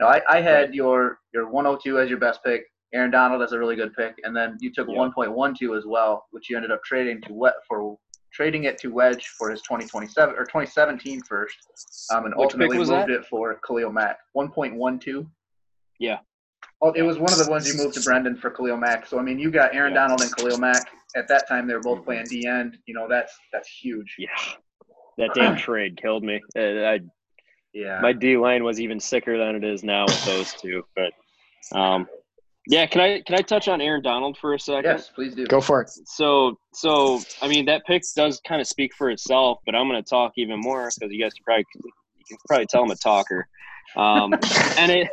[0.00, 2.64] no, I, I had your your 102 as your best pick.
[2.94, 4.94] Aaron Donald is a really good pick, and then you took Yeah.
[4.96, 7.98] 1.12 as well, which you ended up trading to wet for
[8.32, 11.56] trading it to Wedge for his 2027 or 2017 first,
[12.12, 13.10] um, and Which ultimately moved that?
[13.10, 15.26] it for Khalil Mack 1.12.
[15.98, 16.18] Yeah.
[16.80, 19.06] Oh, it was one of the ones you moved to Brendan for Khalil Mack.
[19.06, 20.00] So I mean, you got Aaron Yeah.
[20.00, 20.88] Donald and Khalil Mack.
[21.16, 22.04] At that time, they were both Mhm.
[22.04, 22.78] playing D end.
[22.86, 24.14] You know, that's that's huge.
[24.18, 24.28] Yeah,
[25.16, 26.40] that damn trade killed me.
[26.56, 27.00] Uh, I,
[27.72, 28.00] Yeah.
[28.00, 30.84] my D line was even sicker than it is now with those two.
[30.94, 31.12] But
[31.76, 32.08] um,
[32.68, 34.84] yeah, can I can I touch on Aaron Donald for a second?
[34.84, 35.46] yes, please do.
[35.46, 35.90] Go for it.
[36.04, 40.02] So, so I mean that pick does kind of speak for itself, but I'm going
[40.02, 42.96] to talk even more because you guys can probably you can probably tell I'm a
[42.96, 43.48] talker.
[43.96, 44.34] Um,
[44.76, 45.08] and it,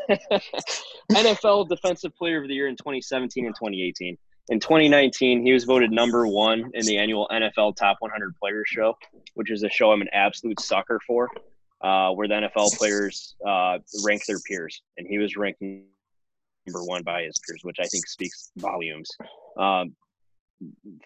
[1.12, 4.18] NFL Defensive Player of the Year in 2017 and 2018.
[4.50, 8.98] In 2019, he was voted number one in the annual NFL Top 100 Players Show,
[9.34, 11.30] which is a show I'm an absolute sucker for,
[11.82, 15.62] uh, where the NFL players uh, rank their peers, and he was ranked
[16.68, 19.10] number one by his peers, which I think speaks volumes.
[19.58, 19.96] Um,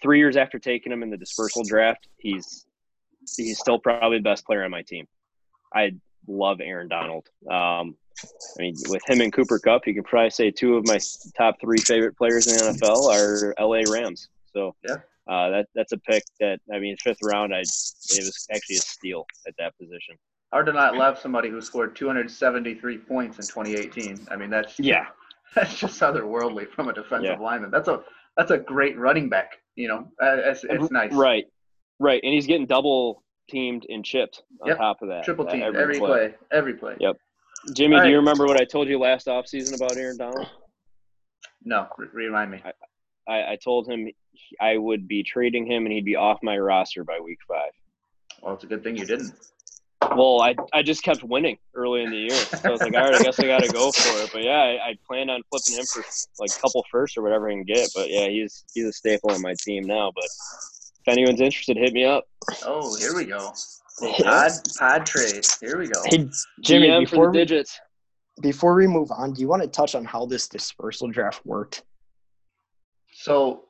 [0.01, 2.65] three years after taking him in the dispersal draft, he's
[3.37, 5.05] he's still probably the best player on my team.
[5.73, 5.91] I
[6.27, 7.27] love Aaron Donald.
[7.49, 7.95] Um,
[8.57, 10.99] I mean, with him and Cooper Kupp, you can probably say two of my
[11.37, 14.29] top three favorite players in the NFL are LA Rams.
[14.53, 14.95] So Yeah.
[15.27, 17.65] uh, that that's a pick that I mean, fifth round, I it
[18.25, 20.15] was actually a steal at that position.
[20.51, 24.27] Hard to not love somebody who scored 273 points in 2018.
[24.31, 25.05] I mean, that's Yeah,
[25.55, 27.43] that's just otherworldly from a defensive Yeah.
[27.43, 27.71] lineman.
[27.71, 28.01] That's a
[28.37, 29.57] that's a great running back.
[29.75, 31.11] You know, uh, it's, it's nice.
[31.13, 31.45] right,
[31.99, 34.77] right, and he's getting double teamed and chipped on Yep.
[34.77, 35.23] top of that.
[35.23, 36.35] Triple uh, team every, play.
[36.51, 36.95] every play.
[36.99, 37.17] Yep.
[37.73, 40.47] Jimmy, All do you remember what I told you last offseason about Aaron Donald?
[41.63, 42.61] No, re- remind me.
[43.27, 44.07] I, I told him
[44.61, 47.71] I would be trading him and he'd be off my roster by week five.
[48.41, 49.33] Well, it's a good thing you didn't.
[50.01, 52.31] Well, I, I just kept winning early in the year.
[52.31, 54.29] So I was like, all right, I guess I got to go for it.
[54.31, 56.03] But yeah, I, I planned on flipping him for
[56.39, 57.89] like a couple firsts or whatever I can get.
[57.93, 60.11] But yeah, he's he's a staple on my team now.
[60.15, 62.25] But if anyone's interested, hit me up.
[62.65, 63.51] Oh, here we go.
[63.99, 65.45] Pod pod trade.
[65.59, 66.01] Here we go.
[66.05, 66.29] Hey,
[66.61, 67.79] Jimmy, GM for before the we, digits.
[68.41, 71.83] before we move on, do you want to touch on how this dispersal draft worked?
[73.11, 73.65] So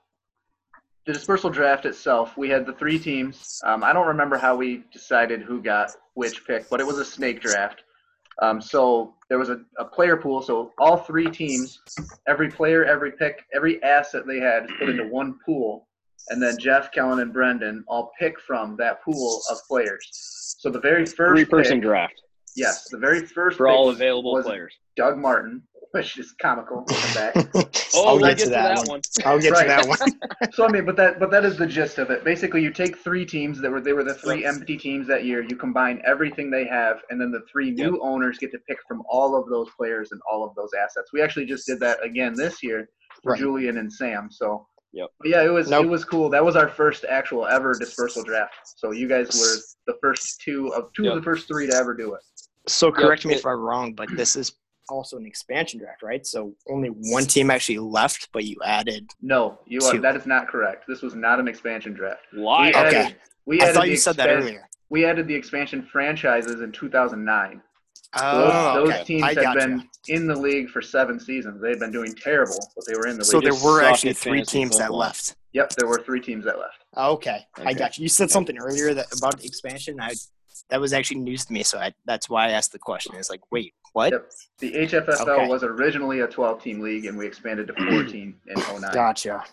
[1.10, 3.60] the dispersal draft itself, we had the three teams.
[3.64, 7.05] Um, I don't remember how we decided who got which pick, but it was a
[7.05, 7.82] snake draft.
[8.43, 10.43] Um, so there was a, a player pool.
[10.43, 11.80] So all three teams,
[12.28, 15.88] every player, every pick, every asset they had is put into one pool.
[16.30, 20.07] And then Jeff, Kellen, and Brendan all pick from that pool of players.
[20.60, 22.22] So the very first Three person pick, draft
[22.55, 24.76] yes, the very first for pick all available players.
[24.95, 26.85] Doug Martin, which is comical.
[26.87, 27.35] Looking back.
[27.93, 28.87] Oh, I'll we'll get to that, one.
[28.87, 29.01] one.
[29.25, 29.61] I'll get Right.
[29.63, 29.97] to that one.
[30.53, 32.23] So I mean, but that but that is the gist of it.
[32.23, 35.43] Basically, you take three teams that were they were the three empty teams that year.
[35.43, 39.03] You combine everything they have, and then the three new owners get to pick from
[39.09, 41.11] all of those players and all of those assets.
[41.13, 42.89] We actually just did that again this year
[43.21, 43.39] for Right.
[43.39, 44.29] Julian and Sam.
[44.31, 45.09] So Yep.
[45.19, 45.85] but yeah, it was Nope.
[45.85, 46.29] it was cool.
[46.29, 48.55] That was our first actual ever dispersal draft.
[48.75, 51.13] So you guys were the first two of two Yep.
[51.13, 52.21] of the first three to ever do it.
[52.67, 54.53] So correct me if I'm wrong, but this is
[54.91, 56.25] also an expansion draft, right?
[56.25, 59.09] So only one team actually left, but you added.
[59.21, 60.85] No, you are, that is not correct.
[60.87, 62.21] This was not an expansion draft.
[62.33, 62.75] Live.
[62.75, 62.97] Okay.
[62.97, 63.15] Added,
[63.45, 64.67] we I added thought the you said that earlier.
[64.89, 67.61] We added the expansion franchises in 2009.
[68.15, 69.03] Oh, those, those okay.
[69.03, 69.59] teams I had gotcha.
[69.59, 71.61] been in the league for seven seasons.
[71.61, 73.51] They'd been doing terrible, but they were in the So league.
[73.51, 75.35] So there were actually three fantasy teams that left.
[75.53, 76.83] yep, there were three teams that left.
[76.97, 78.03] Okay, I got you.
[78.03, 79.99] You said something earlier that about expansion.
[80.01, 80.13] I
[80.70, 83.16] that was actually news to me, so I, that's why I asked the question.
[83.16, 84.12] It's like, wait, what?
[84.12, 84.32] Yep.
[84.60, 85.47] The HFFL Okay.
[85.47, 88.82] was originally a 12-team league, and we expanded to 14 in 09.
[88.93, 89.43] Gotcha.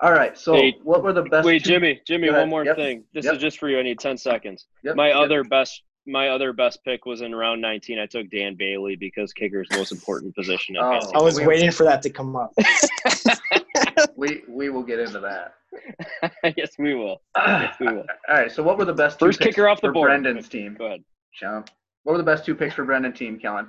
[0.00, 0.36] All right.
[0.36, 1.46] So, Hey, what were the best?
[1.46, 2.76] Wait, two- Jimmy, Jimmy, one more Yep.
[2.76, 3.04] thing.
[3.14, 3.34] This Yep.
[3.34, 3.78] is just for you.
[3.78, 4.66] I need ten seconds.
[4.82, 5.16] Yep, My yep.
[5.16, 8.00] other best, my other best pick was in round nineteen.
[8.00, 10.76] I took Dan Bailey because kicker's the most important position.
[10.76, 10.98] Oh.
[11.14, 12.52] I was waiting for that to come up.
[14.16, 15.54] We we will get into that.
[16.56, 17.22] yes, we will.
[17.34, 18.04] All Yes, we will.
[18.28, 18.50] right.
[18.52, 20.08] So, what were the best two First picks kicker off the for board.
[20.08, 20.74] Brendan's team?
[20.78, 21.04] Go ahead.
[21.32, 21.64] Sean.
[22.04, 23.68] What were the best two picks for Brendan's team, Kellen?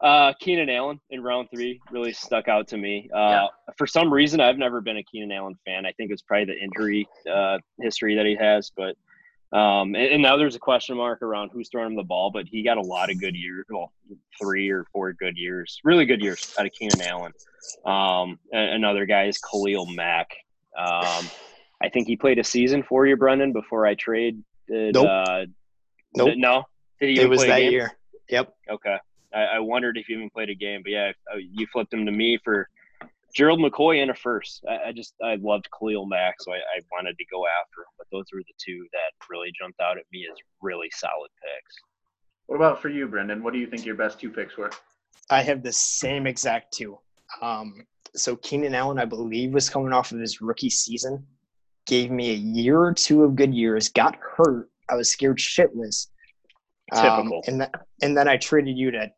[0.00, 3.08] Uh, Keenan Allen in round three really stuck out to me.
[3.12, 3.46] Uh, Yeah.
[3.76, 5.86] For some reason, I've never been a Keenan Allen fan.
[5.86, 8.70] I think it's probably the injury uh, history that he has.
[8.76, 8.96] But
[9.56, 12.30] um, and, and now there's a question mark around who's throwing him the ball.
[12.30, 13.92] But he got a lot of good years, well,
[14.40, 17.32] three or four good years, really good years out of Keenan Allen.
[17.84, 20.28] Um, another guy is Khalil Mack.
[20.78, 21.28] Um,
[21.82, 24.42] I think he played a season for you, Brendan, before I traded.
[24.68, 25.06] Nope.
[25.08, 25.44] Uh,
[26.16, 26.34] Nope.
[26.36, 26.64] No.
[27.00, 27.72] Did he It even was play a that game?
[27.72, 27.98] year.
[28.30, 28.54] Yep.
[28.70, 28.96] Okay.
[29.34, 32.06] I, I wondered if he even played a game, but yeah, uh, you flipped him
[32.06, 32.66] to me for
[33.34, 34.64] Gerald McCoy and a first.
[34.68, 37.92] I, I just I loved Khalil Mack, so I, I wanted to go after him.
[37.98, 41.74] But those were the two that really jumped out at me as really solid picks.
[42.46, 43.42] What about for you, Brendan?
[43.42, 44.70] What do you think your best two picks were?
[45.28, 46.98] I have the same exact two.
[47.42, 51.26] Um, so Keenan Allen, I believe, was coming off of his rookie season.
[51.86, 53.88] Gave me a year or two of good years.
[53.88, 54.68] Got hurt.
[54.90, 56.08] I was scared shitless.
[56.92, 57.42] Um, Typical.
[57.46, 57.70] and then
[58.02, 59.10] and then I traded you to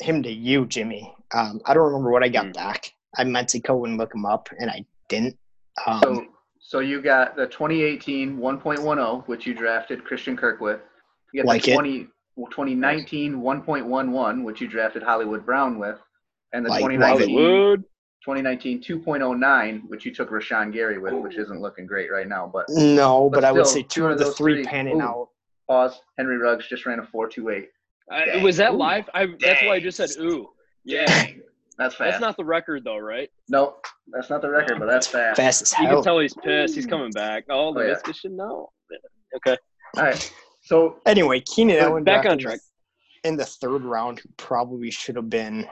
[0.00, 1.14] him to you, Jimmy.
[1.34, 2.52] Um, I don't remember what I got Hmm.
[2.52, 2.92] back.
[3.16, 5.36] I meant to go and look him up, and I didn't.
[5.86, 6.26] Um, So,
[6.60, 10.80] so you got the 2018 1.10, which you drafted Christian Kirk with.
[11.32, 11.74] You got Like the it.
[11.74, 12.08] 20,
[12.50, 15.98] 2019 1.11, which you drafted Hollywood Brown with,
[16.52, 17.26] and the Like, love it.
[17.26, 17.84] 2019 Hollywood.
[18.24, 22.50] 2019 2.09, which you took Rashawn Gary with, which isn't looking great right now.
[22.52, 25.00] But no, but, But I would say two two of of the three three- panning
[25.00, 25.04] ooh.
[25.04, 25.28] out.
[25.68, 26.00] pause.
[26.18, 27.66] Henry Ruggs just ran a 4.28.
[28.12, 28.76] I, was that Ooh.
[28.76, 29.08] live?
[29.14, 30.48] I, that's why I just said ooh.
[30.84, 31.42] Yeah, Dang.
[31.78, 32.10] That's fast.
[32.12, 33.30] that's not the record though, right?
[33.48, 35.36] nope, that's not the record, but that's fast.
[35.38, 35.86] Fast as hell.
[35.86, 36.74] You can tell he's pissed.
[36.74, 37.44] He's coming back.
[37.48, 38.12] Oh, the Oh, yeah.
[38.12, 38.70] Should know.
[39.36, 39.56] Okay.
[39.96, 40.32] All right.
[40.62, 42.58] So Anyway, Keenan But Allen back on track.
[43.24, 45.66] in the third round, who probably should have been.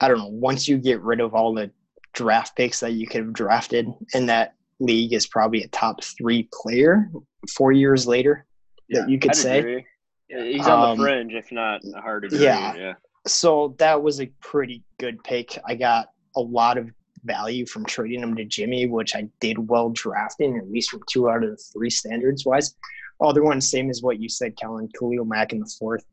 [0.00, 0.28] I don't know.
[0.28, 1.70] Once you get rid of all the
[2.14, 6.48] draft picks that you could have drafted in that league, is probably a top three
[6.52, 7.10] player.
[7.54, 8.46] Four years later,
[8.88, 9.58] Yeah, that you could I'd say.
[9.58, 9.86] agree.
[10.28, 12.38] He's on Um, the fringe, if not a hard agree.
[12.44, 12.74] yeah.
[12.74, 12.92] yeah.
[13.26, 15.58] So that was a pretty good pick.
[15.66, 16.88] I got a lot of
[17.24, 21.28] value from trading him to Jimmy, which I did well drafting, at least from two
[21.28, 22.74] out of the three standards wise.
[23.20, 26.04] Other one, same as what you said, Kellen, Khalil Mack in the fourth.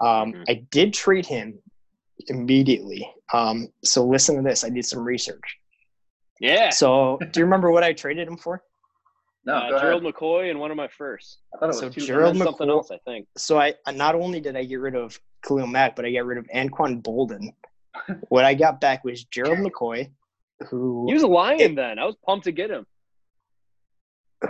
[0.00, 0.44] Um, Mhm.
[0.48, 1.60] I did trade him
[2.28, 3.08] immediately.
[3.32, 4.64] Um, so listen to this.
[4.64, 5.58] I did some research.
[6.40, 6.70] Yeah.
[6.70, 8.62] So do you remember what I traded him for?
[9.44, 10.14] no, uh, Gerald ahead.
[10.14, 11.38] McCoy and one of my first.
[11.54, 12.00] I thought it was so two.
[12.00, 13.26] Gerald And then something else, I think.
[13.36, 16.38] So I not only did I get rid of Khalil Mack, but I got rid
[16.38, 17.52] of Anquan Boldin.
[18.28, 20.10] what I got back was Gerald McCoy,
[20.68, 21.98] who He was a lion then.
[21.98, 22.86] I was pumped to get him.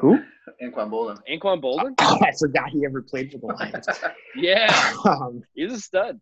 [0.01, 0.19] who?
[0.63, 1.19] Anquan Boldin.
[1.31, 1.95] Anquan Boldin?
[1.99, 3.87] I forgot he ever played for the Lions.
[4.37, 4.95] Yeah.
[5.05, 6.21] Um, He's a stud.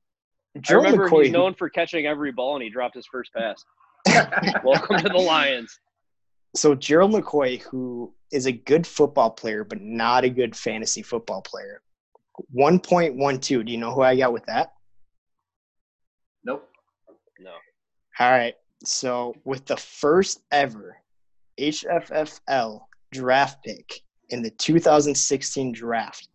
[0.57, 3.31] I Gerald remember McCoy, he's known for catching every ball and he dropped his first
[3.33, 3.65] pass.
[4.65, 5.79] Welcome to the Lions.
[6.57, 11.43] so Gerald McCoy, who is a good football player but not a good fantasy football
[11.43, 11.83] player.
[12.51, 13.63] One point one two.
[13.63, 14.73] Do you know who I got with that?
[16.45, 16.67] nope.
[17.39, 17.53] No.
[18.19, 18.55] All right.
[18.85, 20.97] So with the first ever
[21.61, 22.81] HFFL
[23.13, 26.29] draft pick in the 2016 draft,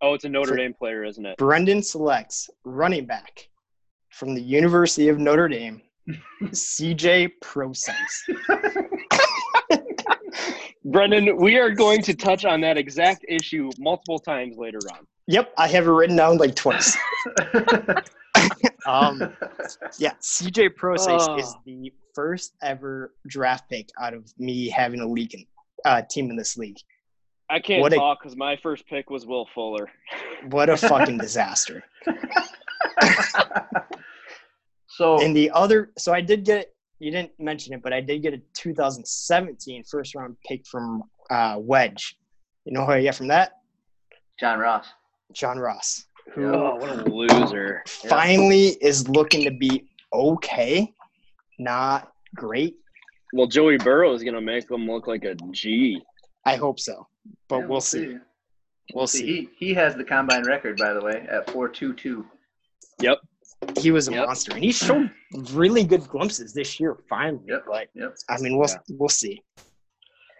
[0.00, 1.36] Oh, it's a Notre For- Dame player, isn't it?
[1.38, 3.48] Brendan selects running back
[4.10, 5.82] from the University of Notre Dame,
[6.42, 8.24] CJ Procise.
[10.84, 15.06] Brendan, we are going to touch on that exact issue multiple times later on.
[15.26, 16.96] Yep, I have it written down like twice.
[18.86, 19.18] Um,
[19.98, 21.36] yeah, CJ Procise Oh.
[21.36, 25.44] is the first ever draft pick out of me having a league in,
[25.84, 26.78] uh, team in this league.
[27.50, 29.90] I can't What a- talk because my first pick was Will Fuller.
[30.48, 31.84] What a fucking disaster.
[34.88, 38.22] So And the other, so I did get, you didn't mention it, but I did
[38.22, 42.16] get a 2017 first round pick from uh, Wedge.
[42.64, 43.52] You know who I get from that?
[44.40, 44.86] John Ross.
[45.32, 47.82] John Ross, who Oh, what a loser.
[48.02, 48.08] Yeah.
[48.10, 50.92] finally is looking to be okay,
[51.58, 52.76] not great.
[53.34, 56.00] Well, Joey Burrow is going to make him look like a G.
[56.46, 57.06] I hope so,
[57.48, 58.16] but Yeah, we'll see.
[58.94, 59.26] We'll See, see.
[59.58, 62.24] he, he has the combine record, by the way, at 4.22.
[63.00, 63.18] Yep.
[63.78, 64.26] He was a Yep.
[64.26, 65.10] monster, and he showed
[65.52, 66.96] really good glimpses this year.
[67.08, 67.64] Finally, Yep.
[67.66, 68.14] but Yep.
[68.28, 68.76] I mean, we'll Yeah.
[68.98, 69.42] we'll see.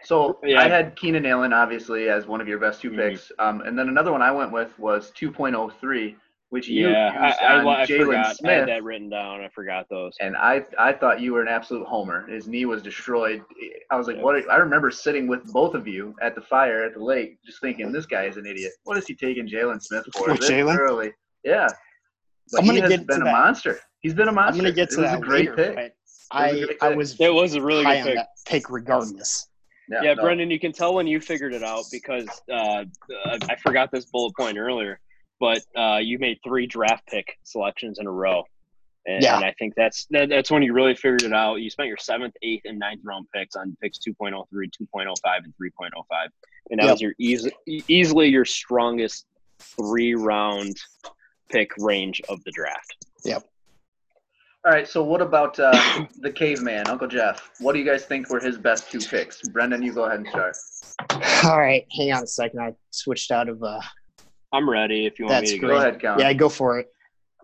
[0.03, 0.61] So Yeah.
[0.61, 2.95] I had Keenan Allen, obviously, as one of your best 2 Mhm.
[3.11, 3.31] picks.
[3.39, 6.15] Um, and then another one I went with was 2.03,
[6.49, 8.25] which you Yeah, used I, I, on I Jaylon forgot.
[8.25, 8.59] I Smith.
[8.61, 9.41] had that written down.
[9.41, 10.15] I forgot those.
[10.21, 12.25] and I I thought you were an absolute homer.
[12.27, 13.43] His knee was destroyed.
[13.91, 14.23] I was like, Yeah.
[14.23, 14.35] what?
[14.35, 17.59] Are, I remember sitting with both of you at the fire at the lake, just
[17.59, 18.71] thinking, this guy is an idiot.
[18.85, 20.77] What is he taking Jaylon Smith for With Jaylon?
[20.79, 21.13] early?
[21.43, 21.67] Yeah,
[22.51, 23.31] but I'm he gonna has get been to a that.
[23.31, 23.79] monster.
[24.01, 24.59] He's been a monster.
[24.59, 25.75] I'm gonna get to it was that a great later, pick.
[25.75, 25.93] but a
[26.31, 28.25] I great I was It was a really high good pick.
[28.47, 29.47] pick regardless.
[29.89, 30.21] Yeah, no.
[30.23, 32.85] Brendan, you can tell when you figured it out because uh, uh,
[33.49, 34.99] I forgot this bullet point earlier,
[35.39, 38.43] but uh, you made three draft pick selections in a row.
[39.07, 39.35] And, Yeah.
[39.37, 41.55] and I think that's that, that's when you really figured it out.
[41.55, 46.27] You spent your seventh, eighth, and ninth round picks on picks 2.03, 2.05, and 3.05.
[46.69, 46.91] And that Yep.
[46.91, 49.25] was your easy, easily your strongest
[49.59, 50.77] three round
[51.49, 52.95] pick range of the draft.
[53.23, 53.43] Yep.
[54.65, 57.51] All right, so what about uh, the caveman, Uncle Jeff?
[57.59, 59.41] What do you guys think were his best two picks?
[59.49, 60.57] Brendan, you go ahead and start.
[61.45, 62.59] All right, hang on a second.
[62.59, 63.79] I switched out of uh.
[64.51, 65.77] I'm ready if you want That's me to Go go.
[65.77, 66.19] ahead, Kellen.
[66.19, 66.87] Yeah, go for it.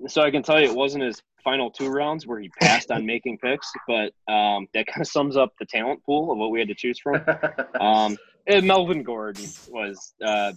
[0.07, 3.05] So I can tell you it wasn't his final two rounds where he passed on
[3.13, 6.59] making picks, but um, that kind of sums up the talent pool of what we
[6.59, 7.23] had to choose from.
[7.79, 10.53] Um, and Melvin Gordon was uh,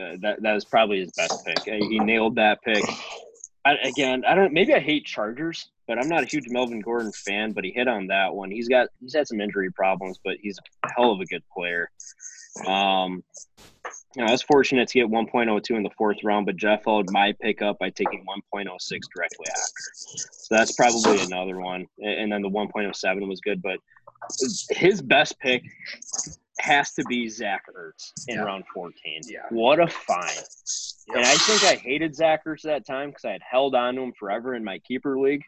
[0.00, 1.60] uh, that that was probably his best pick.
[1.64, 2.84] He nailed that pick.
[3.64, 4.52] I, again, I don't.
[4.52, 7.52] Maybe I hate Chargers, but I'm not a huge Melvin Gordon fan.
[7.52, 8.50] But he hit on that one.
[8.50, 11.90] He's got he's had some injury problems, but he's a hell of a good player.
[12.66, 13.24] Um,
[14.16, 17.10] you know, I was fortunate to get 1.02 in the fourth round, but Jeff followed
[17.10, 18.24] my pickup by taking
[18.54, 19.72] 1.06 directly after.
[19.94, 21.86] So that's probably another one.
[21.98, 23.78] And then the 1.07 was good, but
[24.70, 25.64] his best pick
[26.60, 28.42] has to be Zach Ertz in Yeah.
[28.42, 29.20] round 14.
[29.26, 29.40] Yeah.
[29.50, 30.38] What a find.
[31.14, 34.02] And I think I hated Zach Ertz that time because I had held on to
[34.02, 35.42] him forever in my keeper league.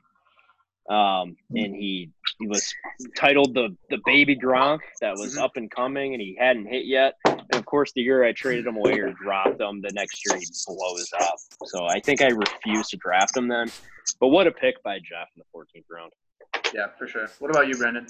[0.89, 2.73] Um, and he he was
[3.19, 5.43] titled the the baby Gronk that was Mhm.
[5.43, 7.15] up and coming, and he hadn't hit yet.
[7.25, 10.39] And of course, the year I traded him away or dropped him, the next year
[10.39, 11.35] he blows up.
[11.65, 13.67] So I think I refused to draft him then.
[14.21, 16.13] But what a pick by Jeff in the 14th round.
[16.73, 17.27] yeah, for sure.
[17.41, 18.07] What about you, Brendan?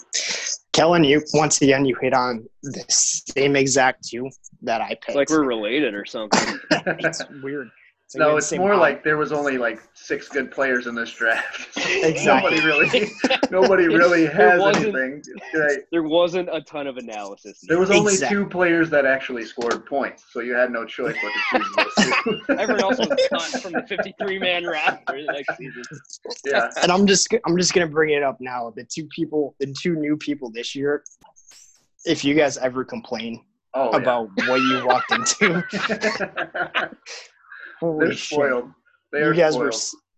[0.77, 4.29] Kellen, you once again you hit on the same exact two
[4.61, 5.09] that I picked.
[5.09, 6.59] It's like we're related or something.
[6.71, 7.71] it's weird.
[8.07, 8.79] It's like no, it's more mom.
[8.79, 11.77] like there was only like six good players in this draft.
[12.07, 12.61] Exactly.
[12.61, 13.11] nobody really,
[13.51, 15.23] nobody really has anything.
[15.53, 15.79] Right.
[15.91, 17.59] there wasn't a ton of analysis.
[17.67, 18.37] There was only Exactly.
[18.45, 22.15] two players that actually scored points, so you had no choice but to choose those
[22.23, 22.41] two.
[22.61, 25.83] Everyone else was cut from the 53 man roster next season.
[26.47, 26.69] yeah.
[26.83, 28.73] and I'm just I'm just gonna bring it up now.
[28.77, 31.03] The two people, the two new people this year.
[32.05, 33.45] If you guys ever complain
[33.75, 33.97] Oh, yeah.
[33.99, 35.63] about what you walked into,
[37.81, 38.37] holy They're shit.
[38.37, 38.71] spoiled.
[39.13, 39.73] They are you guys spoiled.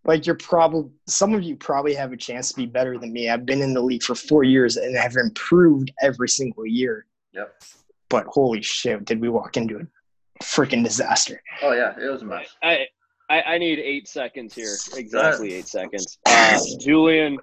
[0.05, 3.13] were like you're probably some of you probably have a chance to be better than
[3.13, 3.29] me.
[3.29, 7.07] I've been in the league for four years and have improved every single year.
[7.35, 7.63] Yep.
[8.09, 11.43] But holy shit, did we walk into a freaking disaster?
[11.63, 12.57] Oh yeah, it was a mess.
[12.63, 12.87] I,
[13.29, 14.75] I I need eight seconds here.
[14.97, 16.19] Exactly eight seconds.
[16.27, 17.39] Uh, Julian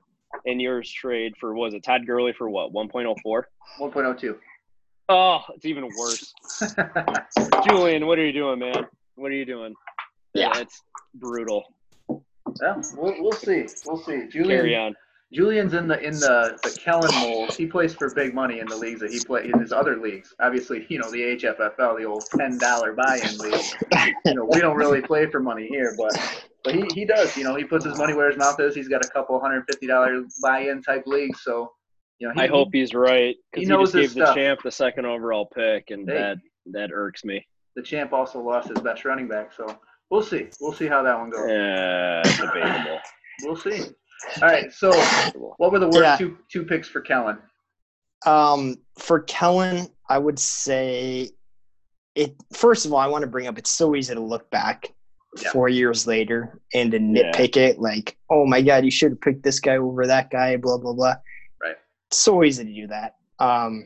[0.45, 3.43] and yours trade for was it Todd Gurley for what 1.04?
[3.80, 4.36] 1.02.
[5.07, 6.34] Oh, it's even worse.
[7.68, 8.86] Julian, what are you doing, man?
[9.16, 9.74] What are you doing?
[10.36, 10.51] Yeah.
[10.59, 10.81] it's
[11.15, 11.63] brutal.
[12.61, 13.65] yeah, we'll, we'll see.
[13.86, 14.27] We'll see.
[14.27, 14.95] Carry Julian, on.
[15.33, 17.53] Julian's in the in the the Kellen mold.
[17.53, 20.33] He plays for big money in the leagues that he play in his other leagues.
[20.39, 23.65] Obviously, you know the HFFL, the old ten dollar buy-in league.
[24.25, 26.11] You know we don't really play for money here, but
[26.63, 27.36] but he, he does.
[27.36, 28.75] You know he puts his money where his mouth is.
[28.75, 31.41] He's got a couple hundred fifty dollar buy-in type leagues.
[31.43, 31.71] So
[32.19, 34.25] you know he, I hope he's right he because he, knows just his gave the
[34.27, 34.36] stuff.
[34.36, 36.15] champ the second overall pick, and Hey.
[36.15, 37.45] that that irks me.
[37.75, 39.51] the champ also lost his best running back.
[39.53, 39.65] So
[40.09, 40.47] we'll see.
[40.59, 41.49] We'll see how that one goes.
[41.49, 42.99] Uh, debatable.
[43.43, 43.83] We'll see.
[44.41, 44.71] All right.
[44.71, 44.91] So
[45.57, 46.17] what were the worst Yeah.
[46.17, 47.37] two two picks for Kellen?
[48.25, 51.29] Um, for Kellen, I would say
[52.15, 52.35] it.
[52.53, 53.57] First of all, I want to bring up.
[53.57, 54.91] It's so easy to look back
[55.41, 55.51] Yeah.
[55.51, 57.31] four years later and to Yeah.
[57.31, 57.77] nitpick it.
[57.79, 60.55] Like, oh my god, you should have picked this guy over that guy.
[60.57, 61.15] Blah blah blah.
[61.61, 61.75] Right.
[62.09, 63.15] It's so easy to do that.
[63.39, 63.85] Um,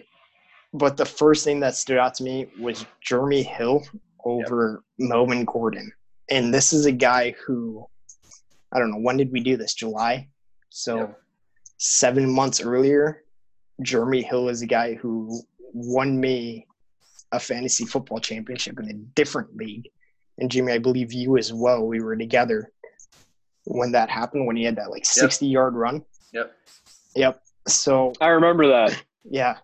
[0.74, 3.84] but the first thing that stood out to me was Jeremy Hill
[4.26, 5.92] over Melvin Gordon,
[6.30, 7.86] and this is a guy who,
[8.72, 9.74] I don't know, when did we do this?
[9.74, 10.28] July.
[10.70, 11.22] So Yep.
[11.78, 13.24] seven months earlier,
[13.82, 15.42] Jeremy Hill is a guy who
[15.74, 16.68] won me
[17.32, 19.88] a fantasy football championship in a different league.
[20.38, 21.86] And Jimmy, I believe you as well.
[21.86, 22.72] We were together
[23.66, 26.04] when that happened, when he had that like 60 yard run.
[26.34, 26.56] Yep.
[27.16, 27.42] Yep.
[27.68, 29.02] So, I remember that.
[29.24, 29.58] yeah.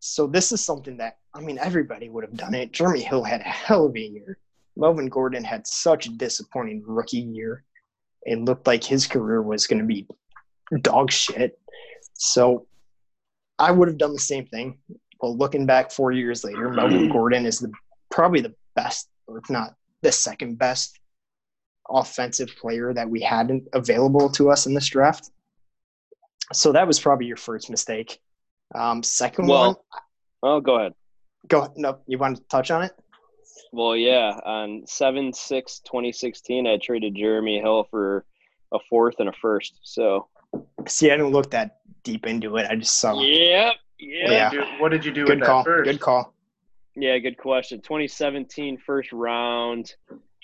[0.00, 2.72] So, this is something that I mean, everybody would have done it.
[2.72, 4.38] Jeremy Hill had a hell of a year.
[4.76, 7.64] Melvin Gordon had such a disappointing rookie year.
[8.22, 10.06] It looked like his career was going to be
[10.80, 11.58] dog shit.
[12.14, 12.66] So
[13.58, 14.78] I would have done the same thing.
[15.20, 17.70] Well, looking back four years later, Melvin Gordon is the
[18.10, 20.98] probably the best, or if not the second best,
[21.88, 25.30] offensive player that we had available to us in this draft.
[26.52, 28.18] So that was probably your first mistake.
[28.74, 29.76] Um, second Well, one,
[30.44, 30.92] Oh, go ahead.
[31.46, 31.72] go.
[31.76, 32.92] No, you want to touch on it?
[33.72, 38.24] Well, yeah, on 7 6 2016, I traded Jeremy Hill for
[38.72, 39.78] a fourth and a first.
[39.82, 40.28] So,
[40.86, 42.66] See, I didn't look that deep into it.
[42.70, 43.20] I just saw.
[43.20, 43.74] yep.
[43.74, 44.50] What Yeah.
[44.50, 45.62] did you, what did you do Good with call.
[45.62, 45.84] that first?
[45.90, 46.34] Good call.
[46.96, 47.80] Yeah, good question.
[47.80, 49.94] 2017 first round.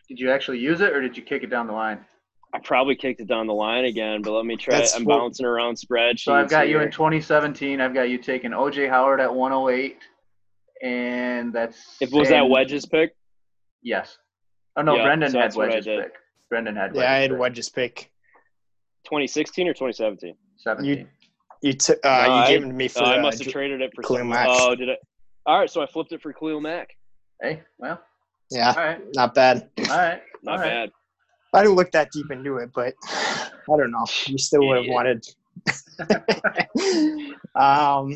[0.09, 1.99] Did you actually use it or did you kick it down the line?
[2.55, 4.77] I probably kicked it down the line again, but let me try.
[4.79, 6.21] That's I'm what- bouncing around spreadsheets.
[6.21, 7.81] So I've got you in 2017.
[7.83, 9.99] I've got you taking OJ Howard at 108,
[10.83, 13.15] and that's If was that Wedges pick?
[13.83, 14.19] Yes.
[14.77, 16.03] Oh no, Yeah, Brendan so had that's what I Wedges did.
[16.05, 16.13] pick.
[16.49, 18.11] Brendan had Yeah, I had Wedges Wedges pick.
[19.05, 20.35] 2016 or 2017?
[20.59, 21.09] 17.
[21.63, 21.99] You took.
[22.05, 23.03] Uh, No, you I- gave it to me for.
[23.03, 24.47] Oh, I uh, must have Ju- traded it for Khalil some- Mack.
[24.51, 24.99] Oh, did it?
[25.47, 26.91] All right, so I flipped it for Khalil Mack.
[27.43, 28.01] Hey, well,
[28.51, 29.71] yeah, all right, not bad.
[29.79, 30.69] all right, Not all right.
[30.71, 30.91] bad.
[31.55, 34.05] I didn't look that deep into it, but I don't know.
[34.27, 35.25] You still would have wanted.
[37.55, 38.15] um,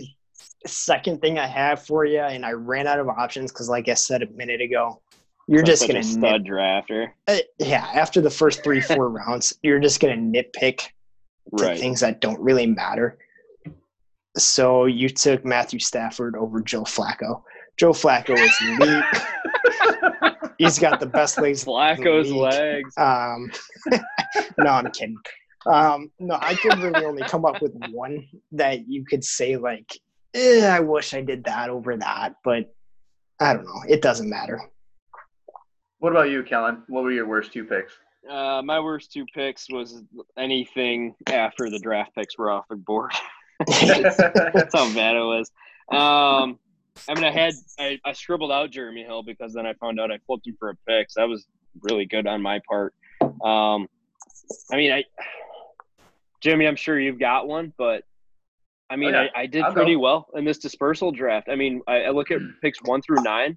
[0.67, 3.95] second thing I have for you, and I ran out of options because, like I
[3.95, 5.01] said a minute ago,
[5.49, 7.09] you're I'm just gonna stud nit, drafter.
[7.29, 7.91] uh, yeah.
[7.95, 11.79] After the first three, four rounds, you're just gonna nitpick to Right.
[11.79, 13.19] things that don't really matter.
[14.39, 17.43] So you took Matthew Stafford over Joe Flacco.
[17.77, 19.05] Joe Flacco is elite.
[20.59, 21.65] He's got the best legs.
[21.65, 22.95] Flacco's legs.
[22.97, 23.51] Um,
[24.59, 25.17] no, I'm kidding.
[25.67, 29.91] Um, no, I could really only come up with one that you could say like,
[30.35, 32.75] eh, I wish I did that over that, but
[33.41, 33.83] I don't know.
[33.89, 34.61] It doesn't matter.
[35.99, 36.83] What about you, Kellen?
[36.89, 37.93] What were your worst two picks?
[38.29, 40.03] Uh, my worst two picks was
[40.39, 43.13] anything after the draft picks were off the board.
[43.67, 45.51] That's how bad it was.
[45.91, 46.59] Um,
[47.09, 50.11] I mean, I had I, I scribbled out Jeremy Hill because then I found out
[50.11, 51.11] I flipped him for a pick.
[51.11, 51.47] So that was
[51.83, 52.95] really good on my part.
[53.21, 53.89] Um,
[54.71, 55.05] I mean, I
[56.41, 58.05] Jimmy, I'm sure you've got one, but
[58.91, 59.29] I mean, Oh, yeah.
[59.35, 60.01] I, I did I'll pretty go.
[60.01, 61.49] well in this dispersal draft.
[61.49, 63.57] I mean, I, I look at picks one through nine,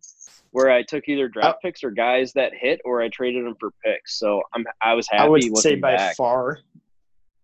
[0.52, 3.72] where I took either draft picks or guys that hit, or I traded them for
[3.84, 4.18] picks.
[4.20, 6.16] So I'm I was happy I would looking say by back.
[6.16, 6.60] far,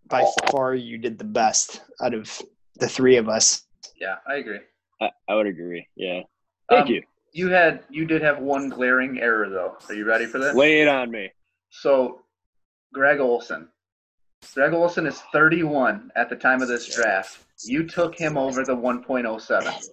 [0.07, 2.41] by far, you did the best out of
[2.79, 3.63] the three of us.
[3.99, 4.59] yeah, I agree.
[5.01, 5.87] I, I would agree.
[5.95, 6.21] Yeah.
[6.69, 7.03] Thank Um, you.
[7.33, 9.77] You had you did have one glaring error though.
[9.89, 10.55] Are you ready for this?
[10.55, 11.29] Lay it on me.
[11.69, 12.21] So,
[12.93, 13.69] Greg Olsen.
[14.53, 17.39] Greg Olsen is 31 at the time of this draft.
[17.65, 19.89] You took him over the 1.07.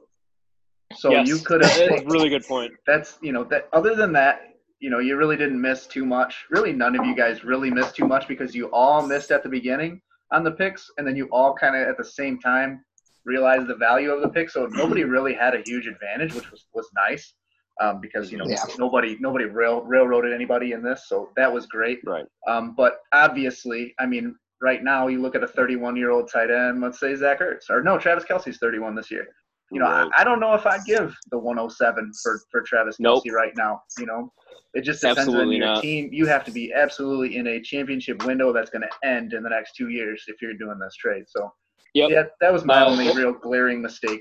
[0.96, 1.28] So yes.
[1.28, 1.76] you could have.
[1.76, 2.72] That's a really good point.
[2.86, 3.68] That's you know that.
[3.72, 6.46] Other than that, you know, you really didn't miss too much.
[6.50, 9.48] Really, none of you guys really missed too much because you all missed at the
[9.48, 10.00] beginning
[10.32, 12.84] on the picks, and then you all kind of at the same time
[13.24, 14.48] realized the value of the pick.
[14.48, 17.34] So nobody really had a huge advantage, which was was nice.
[17.80, 18.64] Um, because you know Yeah.
[18.76, 22.00] nobody nobody rail, railroaded anybody in this, so that was great.
[22.04, 22.24] Right.
[22.48, 26.50] Um, but obviously, I mean, right now you look at a 31 year old tight
[26.50, 29.26] end, let's say Zach Ertz, or no, Travis Kelce's 31 this year.
[29.70, 30.08] You know, Right.
[30.16, 33.22] I, I don't know if I'd give the 107 for, for Travis Nope.
[33.24, 33.82] Kelce right now.
[33.98, 34.32] You know,
[34.74, 35.82] it just depends Absolutely on your not.
[35.82, 36.08] team.
[36.10, 39.50] You have to be absolutely in a championship window that's going to end in the
[39.50, 41.24] next two years if you're doing this trade.
[41.28, 41.52] So,
[41.94, 42.10] Yep.
[42.10, 44.20] yeah, that was my Uh, only real glaring mistake.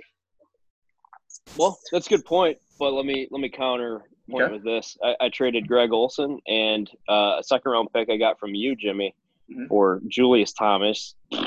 [1.58, 2.58] Well, that's a good point.
[2.80, 4.54] But let me let me counter point Okay.
[4.54, 4.96] with this.
[5.04, 8.76] I, I traded Greg Olsen and uh, a second round pick I got from you,
[8.76, 9.16] Jimmy,
[9.52, 9.68] Mhm.
[9.70, 11.46] for Julius Thomas, uh,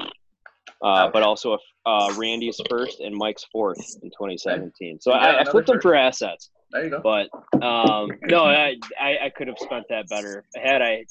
[0.83, 1.13] Ouch.
[1.13, 5.01] but also uh, Randy's first and Mike's fourth in 2017.
[5.01, 6.51] So I, I another flipped them for assets.
[6.71, 7.01] There you go.
[7.03, 7.29] But
[7.63, 11.05] um, no, I, I I could have spent that better had I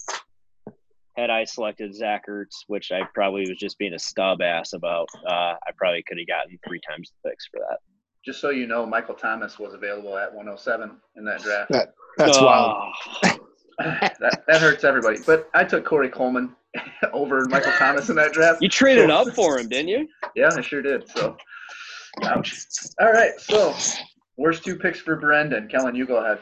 [1.18, 5.08] had I selected Zach Ertz, which I probably was just being a stub ass about.
[5.28, 7.80] Uh, I probably could have gotten three times the picks for that.
[8.26, 11.72] Just so you know, Michael Thomas was available at 107 in that draft.
[12.18, 12.94] That's Oh, wild.
[13.80, 15.20] that, that hurts everybody.
[15.26, 16.56] But I took Corey Coleman
[17.14, 18.62] over Michael Thomas in that draft.
[18.62, 20.08] You traded So- up for him, didn't you?
[20.36, 21.08] Yeah, I sure did.
[21.10, 21.36] So,
[22.24, 22.56] ouch.
[23.00, 23.32] All right.
[23.40, 23.74] So,
[24.38, 25.68] worst two picks for Brendan.
[25.68, 26.40] Kellen, you go ahead.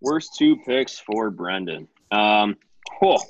[0.00, 1.88] Worst two picks for Brendan.
[2.10, 2.56] Um,
[3.00, 3.22] cool.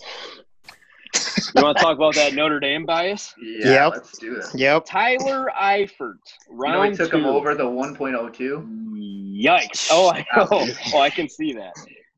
[1.55, 3.33] You want to talk about that Notre Dame bias?
[3.41, 3.93] Yeah, Yep.
[3.93, 4.53] let's do this.
[4.55, 4.85] Yep.
[4.87, 6.19] Tyler Eifert,
[6.51, 7.19] You round know, he took two.
[7.19, 9.41] him over the 1.02.
[9.43, 9.89] Yikes!
[9.93, 10.49] Oh, I know.
[10.93, 11.73] Oh, I can see that.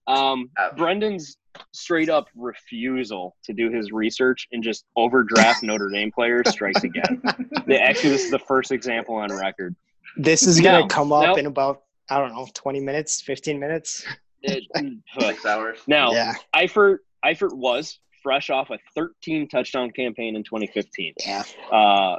[0.06, 0.76] Um, Ouch.
[0.76, 1.36] Brendan's
[1.72, 7.22] straight up refusal to do his research and just overdraft Notre Dame players strikes again.
[7.68, 9.74] Yeah, Actually, this is the first example on record.
[10.16, 11.34] This is gonna No, come up no.
[11.36, 14.04] in about I don't know, 20 minutes, 15 minutes.
[14.42, 14.64] It,
[15.20, 15.78] Six hours.
[15.88, 16.34] now, Yeah.
[16.54, 21.14] Eifert Eifert was fresh off a 13 touchdown campaign in 2015.
[21.26, 21.42] Yeah.
[21.72, 22.18] Uh,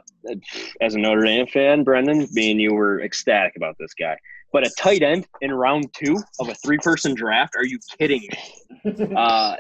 [0.81, 4.17] as a Notre Dame fan, Brendan, me and you were ecstatic about this guy.
[4.53, 7.55] But a tight end in round two of a three-person draft?
[7.55, 8.37] Are you kidding me?
[9.17, 9.55] Uh,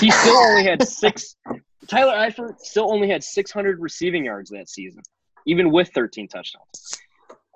[0.00, 1.36] he still only had six.
[1.88, 5.02] Tyler Eifert still only had 600 receiving yards that season,
[5.46, 6.98] even with 13 touchdowns.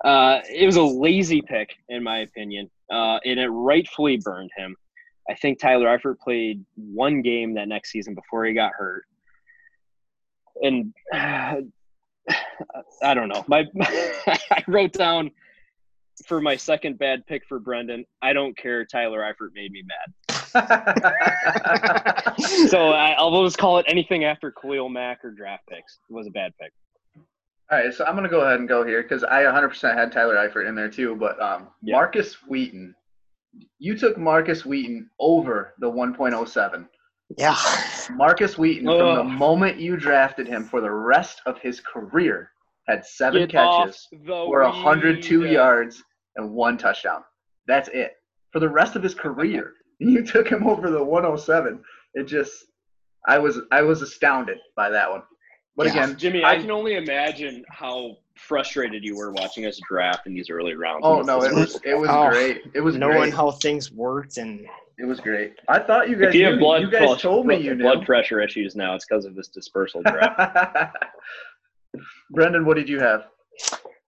[0.03, 4.75] Uh, it was a lazy pick, in my opinion, uh, and it rightfully burned him.
[5.29, 9.03] I think Tyler Eifert played one game that next season before he got hurt,
[10.61, 11.57] and uh,
[13.03, 13.45] I don't know.
[13.47, 13.65] My
[14.27, 15.31] I wrote down
[16.25, 18.05] for my second bad pick for Brendan.
[18.21, 18.85] I don't care.
[18.85, 20.13] Tyler Eifert made me mad.
[22.67, 25.99] So I, I'll just call it anything after Khalil Mack or draft picks.
[26.09, 26.71] It was a bad pick.
[27.71, 30.35] All right, so I'm gonna go ahead and go here because I 100% had Tyler
[30.35, 31.15] Eifert in there too.
[31.15, 31.95] But um, Yeah.
[31.95, 32.93] Markus Wheaton,
[33.79, 36.87] you took Markus Wheaton over the 1.07.
[37.37, 37.55] Yeah.
[38.11, 42.50] Markus Wheaton, from the moment you drafted him for the rest of his career,
[42.87, 45.51] had seven Get catches for 102 weed.
[45.51, 46.03] yards
[46.35, 47.23] and one touchdown.
[47.67, 48.13] That's it
[48.51, 49.73] for the rest of his career.
[49.99, 51.81] You took him over the 107.
[52.15, 52.65] It just,
[53.27, 55.21] I was, I was astounded by that one.
[55.77, 55.91] But Yeah.
[56.03, 60.33] again, Jimmy, I, I- can only imagine how frustrated you were watching us draft in
[60.33, 61.01] these early rounds.
[61.03, 62.63] Oh no, it was it was Oh, great.
[62.73, 63.33] It was Knowing great.
[63.33, 64.65] how things worked and
[64.97, 65.53] It was great.
[65.69, 66.59] I thought you guys if you have knew.
[66.61, 68.05] blood, you guys pressure- told me you blood knew.
[68.05, 70.95] pressure issues now, it's because of this dispersal draft.
[72.31, 73.25] Brendan, what did you have?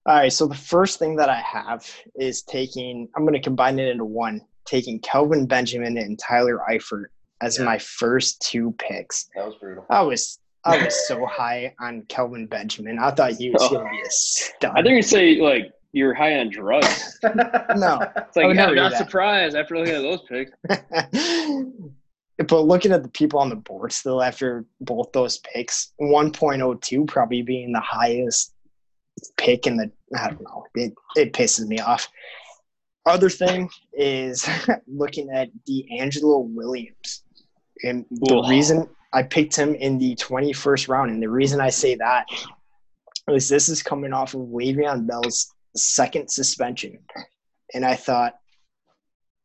[0.05, 3.07] All right, so the first thing that I have is taking.
[3.15, 4.41] I'm going to combine it into one.
[4.65, 7.05] Taking Kelvin Benjamin and Tyler Eifert
[7.41, 7.65] as Yeah.
[7.65, 9.30] my first two picks.
[9.35, 9.85] That was brutal.
[9.89, 12.97] I was I was so high on Kelvin Benjamin.
[12.99, 13.69] I thought he was Oh.
[13.69, 14.72] going to be a stud.
[14.76, 17.19] I think you say like you're high on drugs.
[17.23, 18.97] no, It's like I would never I'm do not that.
[18.97, 20.51] surprised after looking at those picks.
[22.38, 27.41] but looking at the people on the board still after both those picks, 1.02 probably
[27.41, 28.53] being the highest
[29.38, 30.65] pick in the I don't know.
[30.76, 32.10] It it pisses me off.
[33.05, 34.47] Other thing is
[34.88, 37.23] looking at DeAngelo Williams.
[37.84, 41.95] And the reason I picked him in the 21st round, and the reason I say
[41.95, 42.26] that
[43.30, 46.99] is this is coming off of Le'Veon Bell's second suspension.
[47.73, 48.35] And I thought,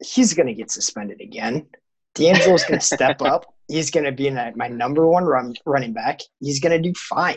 [0.01, 1.67] he's going to get suspended again.
[2.15, 3.47] DeAngelo's going to step up.
[3.69, 6.21] He's going to be my, my number one run, running back.
[6.41, 7.37] He's going to do fine.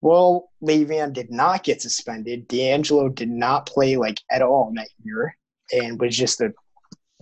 [0.00, 2.48] Well, Le'Veon did not get suspended.
[2.48, 5.36] DeAngelo did not play like at all that year
[5.72, 6.52] and was just a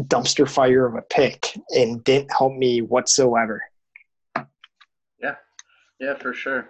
[0.01, 3.63] dumpster fire of a pick and didn't help me whatsoever.
[5.23, 5.37] Yeah,
[6.01, 6.69] yeah, for sure.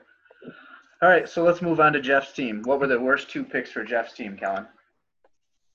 [1.00, 2.62] All right, so let's move on to Jeff's team.
[2.64, 4.66] What were the worst two picks for Jeff's team, Kellen?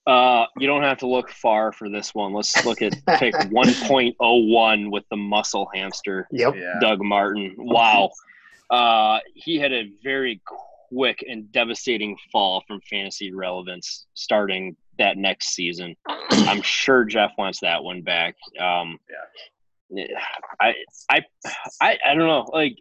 [0.07, 2.33] Uh, you don't have to look far for this one.
[2.33, 6.55] Let's look at pick 1.01 with the muscle hamster, Yep.
[6.55, 6.73] Yeah.
[6.79, 7.53] Doug Martin.
[7.57, 8.11] Wow.
[8.69, 10.41] Uh, he had a very
[10.89, 15.95] quick and devastating fall from fantasy relevance starting that next season.
[16.31, 18.35] I'm sure Jeff wants that one back.
[18.59, 18.97] Um,
[20.61, 20.73] I,
[21.09, 21.21] I,
[21.81, 22.45] I, I don't know.
[22.51, 22.77] Like,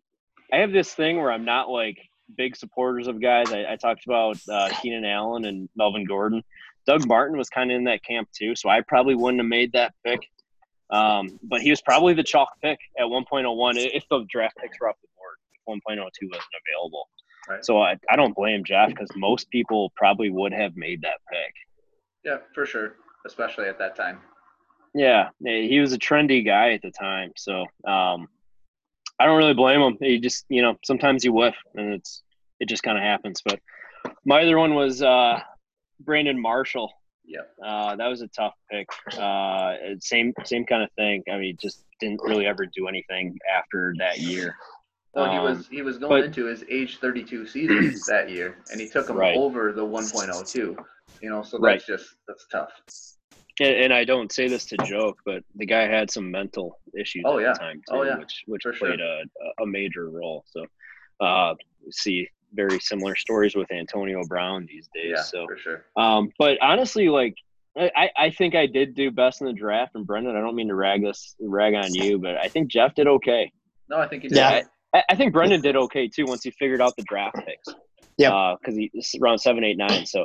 [0.53, 1.99] I have this thing where I'm not like
[2.37, 3.53] big supporters of guys.
[3.53, 6.43] I, I talked about uh, Keenan Allen and Melvin Gordon.
[6.87, 9.73] Doug Martin was kind of in that camp too, so I probably wouldn't have made
[9.73, 10.21] that pick.
[10.91, 14.89] Um, but he was probably the chalk pick at 1.01 if the draft picks were
[14.89, 15.81] off the board.
[15.89, 17.09] 1.02 wasn't available.
[17.49, 17.65] Right.
[17.65, 21.53] So I, I don't blame Jeff because most people probably would have made that pick.
[22.25, 22.95] Yeah, for sure,
[23.27, 24.21] especially at that time.
[24.95, 28.29] Yeah, he was a trendy guy at the time, so um,
[29.19, 29.99] I don't really blame him.
[30.01, 32.23] He just, you know, sometimes you whiff, and it's
[32.61, 33.43] it just kind of happens.
[33.45, 33.61] But
[34.25, 35.41] my other one was uh,
[36.01, 36.93] Brandon Marshall.
[37.29, 38.87] Yeah, Uh, that was a tough pick.
[39.19, 41.25] Uh, same same kind of thing.
[41.31, 44.55] I mean, just didn't really ever do anything after that year.
[45.13, 48.59] Well, he Um, was he was going but- into his age 32 season that year,
[48.71, 49.37] and he took him Right.
[49.37, 50.77] over the 1.02.
[51.23, 51.83] You know, so that's Right.
[51.85, 52.71] just that's tough.
[53.59, 57.23] And, and I don't say this to joke, but the guy had some mental issues
[57.27, 57.53] Oh, at yeah.
[57.55, 58.19] the time too, Oh, yeah.
[58.19, 59.23] which which For played a,
[59.61, 60.45] a major role.
[60.47, 60.65] So,
[61.21, 61.55] uh,
[61.91, 65.13] see very similar stories with Antonio Brown these days.
[65.17, 65.85] Yeah, so, for sure.
[65.97, 67.35] um, but honestly, like
[67.79, 69.95] I, I think I did do best in the draft.
[69.95, 72.95] And Brendan, I don't mean to rag us rag on you, but I think Jeff
[72.95, 73.53] did okay.
[73.89, 74.39] No, I think he did.
[74.39, 74.63] Yeah.
[74.95, 77.69] I, I think Brendan did okay too once he figured out the draft picks.
[78.19, 78.33] Yep.
[78.61, 80.07] Because he it's around seven, eight, nine.
[80.07, 80.25] So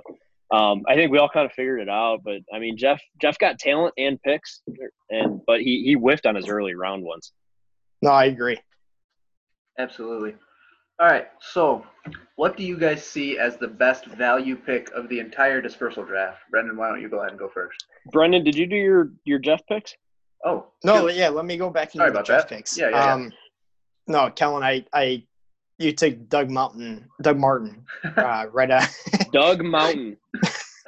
[0.51, 2.21] um, I think we all kind of figured it out.
[2.23, 4.61] But I mean, Jeff Jeff got talent and picks,
[5.09, 7.33] and but he he whiffed on his early round ones.
[8.01, 8.59] No, I agree.
[9.77, 10.35] Absolutely.
[11.01, 11.27] All right.
[11.39, 11.83] So,
[12.35, 16.41] what do you guys see as the best value pick of the entire dispersal draft?
[16.51, 17.85] Brendan, why don't you go ahead and go first?
[18.11, 19.95] Brendan, did you do your your Jeff picks?
[20.45, 21.15] Oh No, shoot.
[21.15, 22.55] yeah, let me go back Sorry into the about draft that.
[22.55, 22.77] picks.
[22.77, 23.13] Yeah, yeah, yeah.
[23.13, 23.31] um,
[24.07, 25.23] No, Kellen, I, I,
[25.79, 27.83] you took Doug Mountain, Doug Martin,
[28.17, 28.87] uh, right out.
[29.33, 30.17] Doug Mountain.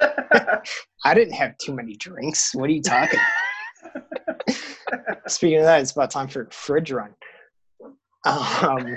[0.00, 2.54] I didn't have too many drinks.
[2.54, 3.18] What are you talking?
[5.26, 7.14] Speaking of that, it's about time for a fridge run.
[8.24, 8.96] Um,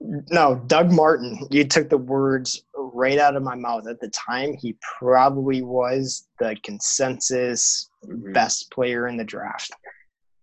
[0.00, 1.38] no, Doug Martin.
[1.50, 3.86] You took the words right out of my mouth.
[3.88, 8.32] At the time, he probably was the consensus Mhm.
[8.32, 9.70] best player in the draft.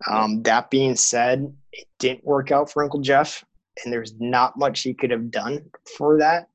[0.09, 3.43] Um, that being said, it didn't work out for Uncle Jeff,
[3.83, 5.65] and there's not much he could have done
[5.97, 6.49] for that.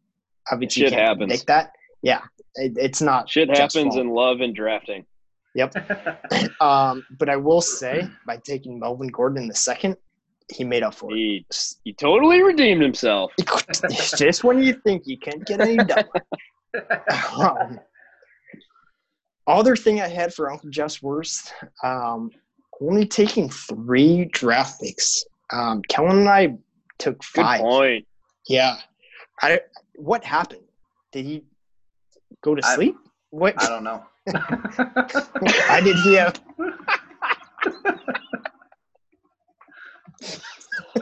[0.52, 1.26] Obviously, you Shit can't happens.
[1.28, 1.72] predict that.
[2.02, 2.20] Yeah,
[2.56, 4.06] it, it's not Shit Jeff's happens fault.
[4.06, 5.06] in love and drafting.
[5.54, 5.74] Yep.
[6.60, 9.96] um, but I will say, by taking Melvin Gordon in the second,
[10.50, 11.16] he made up for it.
[11.16, 11.46] He
[11.84, 13.32] he totally redeemed himself.
[13.84, 16.04] It's just when you think you can't get any done.
[17.36, 17.80] Um,
[19.48, 21.52] other thing I had for Uncle Jeff's worst,
[21.82, 22.30] um,
[22.80, 25.24] only taking three draft picks.
[25.52, 26.56] Um, Kellen and I
[26.98, 27.34] took five.
[27.34, 27.60] Good five.
[27.60, 28.06] point.
[28.46, 28.76] Yeah.
[29.42, 29.60] I
[29.96, 30.62] what happened?
[31.10, 31.42] Did he
[32.42, 32.94] go to I- sleep?
[33.30, 34.04] What I don't know.
[35.68, 36.40] I did he have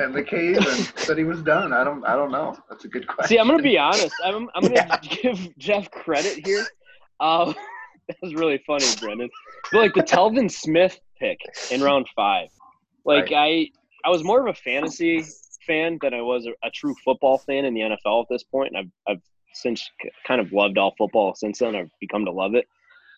[0.00, 1.72] in the cave and said he was done.
[1.72, 2.04] I don't.
[2.04, 2.56] I don't know.
[2.68, 3.36] That's a good question.
[3.36, 4.14] See, I'm gonna be honest.
[4.24, 4.98] I'm I'm gonna Yeah.
[5.22, 6.64] give Jeff credit here.
[7.20, 7.52] Uh,
[8.08, 9.28] that was really funny, Brendan.
[9.72, 11.38] But like the Telvin Smith pick
[11.70, 12.48] in round five,
[13.04, 13.70] like I
[14.04, 15.24] I was more of a fantasy
[15.66, 18.74] fan than I was a, a true football fan in the NFL at this point,
[18.74, 19.22] and I've I've
[19.54, 19.90] since
[20.26, 21.74] kind of loved all football since then.
[21.74, 22.66] I've become to love it.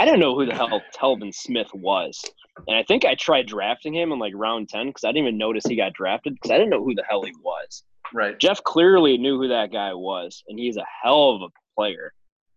[0.00, 2.18] I don't know who the hell Telvin Smith was,
[2.66, 5.36] and I think I tried drafting him in like round ten because I didn't even
[5.38, 7.84] notice he got drafted because I didn't know who the hell he was.
[8.14, 8.38] Right.
[8.38, 12.14] Jeff clearly knew who that guy was, and he's a hell of a player.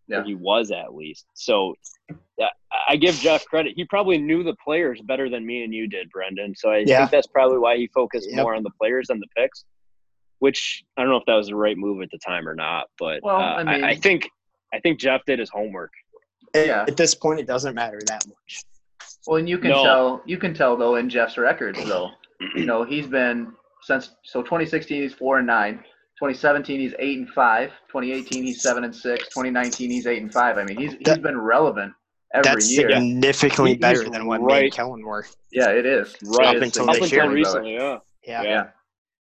[0.08, 0.20] Yeah.
[0.20, 1.26] Or he was at least.
[1.34, 1.76] So
[2.38, 2.48] yeah,
[2.90, 3.74] I give Jeff credit.
[3.76, 6.56] He probably knew the players better than me and you did, Brendan.
[6.56, 7.00] So I Yeah.
[7.00, 8.38] think that's probably why he focused Yep.
[8.42, 9.66] more on the players than the picks.
[10.40, 12.88] Which I don't know if that was the right move at the time or not,
[13.00, 14.30] but Well, uh, I I, I think
[14.74, 15.92] I think Jeff did his homework.
[16.54, 16.86] At, Yeah.
[16.88, 18.64] at this point it doesn't matter that much.
[19.28, 19.84] Well, and you can No.
[19.84, 20.22] tell.
[20.26, 22.10] You can tell though in Jeff's records though.
[22.56, 25.78] you know he's been since so 2016 he's four and nine.
[26.20, 27.72] 2017 he's eight and five.
[27.90, 29.26] 2018 he's seven and six.
[29.30, 30.58] 2019 he's eight and five.
[30.58, 31.94] I mean he's he's That- been relevant
[32.34, 32.90] every That's year.
[32.92, 34.64] significantly He- he's better than what me right.
[34.66, 35.26] and Kellen were.
[35.52, 36.16] Yeah, it is.
[36.24, 36.48] Right.
[36.50, 37.98] Up is until Up this until year, recently, yeah.
[38.26, 38.42] Yeah.
[38.44, 38.64] Yeah.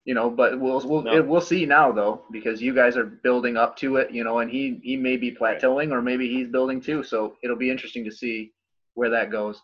[0.06, 0.10] Yeah.
[0.12, 1.16] You know, but we'll we'll No.
[1.16, 4.12] it, we'll see now though because you guys are building up to it.
[4.12, 7.04] You know, and he he may be plateauing or maybe he's building too.
[7.04, 8.52] So it'll be interesting to see
[8.96, 9.62] where that goes.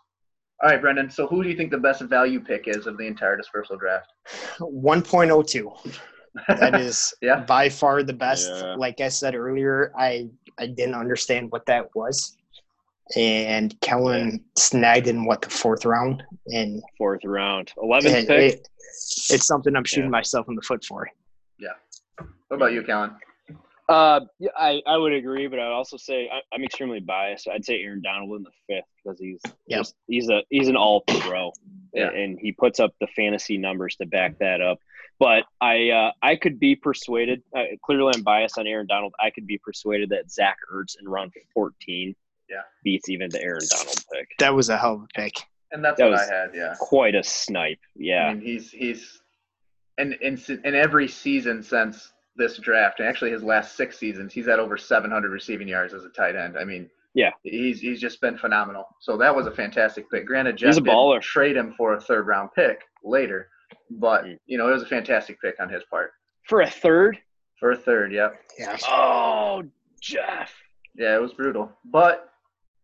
[0.62, 1.10] All right, Brendan.
[1.10, 4.12] So who do you think the best value pick is of the entire dispersal draft?
[4.60, 6.00] 1.02.
[6.48, 7.42] That is Yeah.
[7.42, 8.50] by far the best.
[8.50, 8.76] Yeah.
[8.76, 12.38] Like I said earlier, I I didn't understand what that was.
[13.16, 17.72] And Kellen snagged in what the fourth round and Fourth round.
[17.82, 18.54] Eleventh it- pick.
[18.56, 18.68] it-
[19.32, 20.10] it's something I'm shooting Yeah.
[20.12, 21.10] myself in the foot for.
[21.58, 21.70] Yeah.
[22.48, 23.16] What about you, Kellen?
[23.88, 27.48] Uh, yeah, I, I would agree, but I would also say I, I'm extremely biased.
[27.48, 29.80] I'd say Aaron Donald in the fifth because he's Yep.
[29.80, 31.52] just he's a he's an all pro,
[31.94, 32.10] Yeah.
[32.10, 34.78] and, and he puts up the fantasy numbers to back that up.
[35.18, 37.42] But I uh, I could be persuaded.
[37.56, 39.14] Uh, clearly, I'm biased on Aaron Donald.
[39.20, 42.16] I could be persuaded that Zach Ertz in round 14
[42.50, 42.62] Yeah.
[42.84, 44.28] beats even the Aaron Donald pick.
[44.40, 45.34] That was a hell of a pick.
[45.72, 46.50] And that's That what I had.
[46.54, 46.76] Yeah.
[46.80, 47.80] Quite a snipe.
[47.96, 48.16] Yeah.
[48.16, 49.22] I Yeah, mean, he's he's
[49.98, 54.46] in in in every season since this draft, and actually his last six seasons, he's
[54.48, 56.58] had over 700 receiving yards as a tight end.
[56.58, 57.32] I mean, Yeah.
[57.44, 58.88] he's he's just been phenomenal.
[59.02, 60.26] So that was a fantastic pick.
[60.26, 61.22] Granted, Jeff He's a did baller.
[61.22, 63.50] trade him for a third round pick later,
[63.92, 64.40] but Mm.
[64.48, 66.14] you know it was a fantastic pick on his part
[66.48, 67.20] for a third.
[67.60, 68.12] for a third.
[68.14, 68.42] Yep.
[68.58, 68.78] Yeah.
[68.88, 69.64] Oh,
[70.02, 70.52] Jeff.
[70.96, 71.72] Yeah, it was brutal.
[71.86, 72.29] But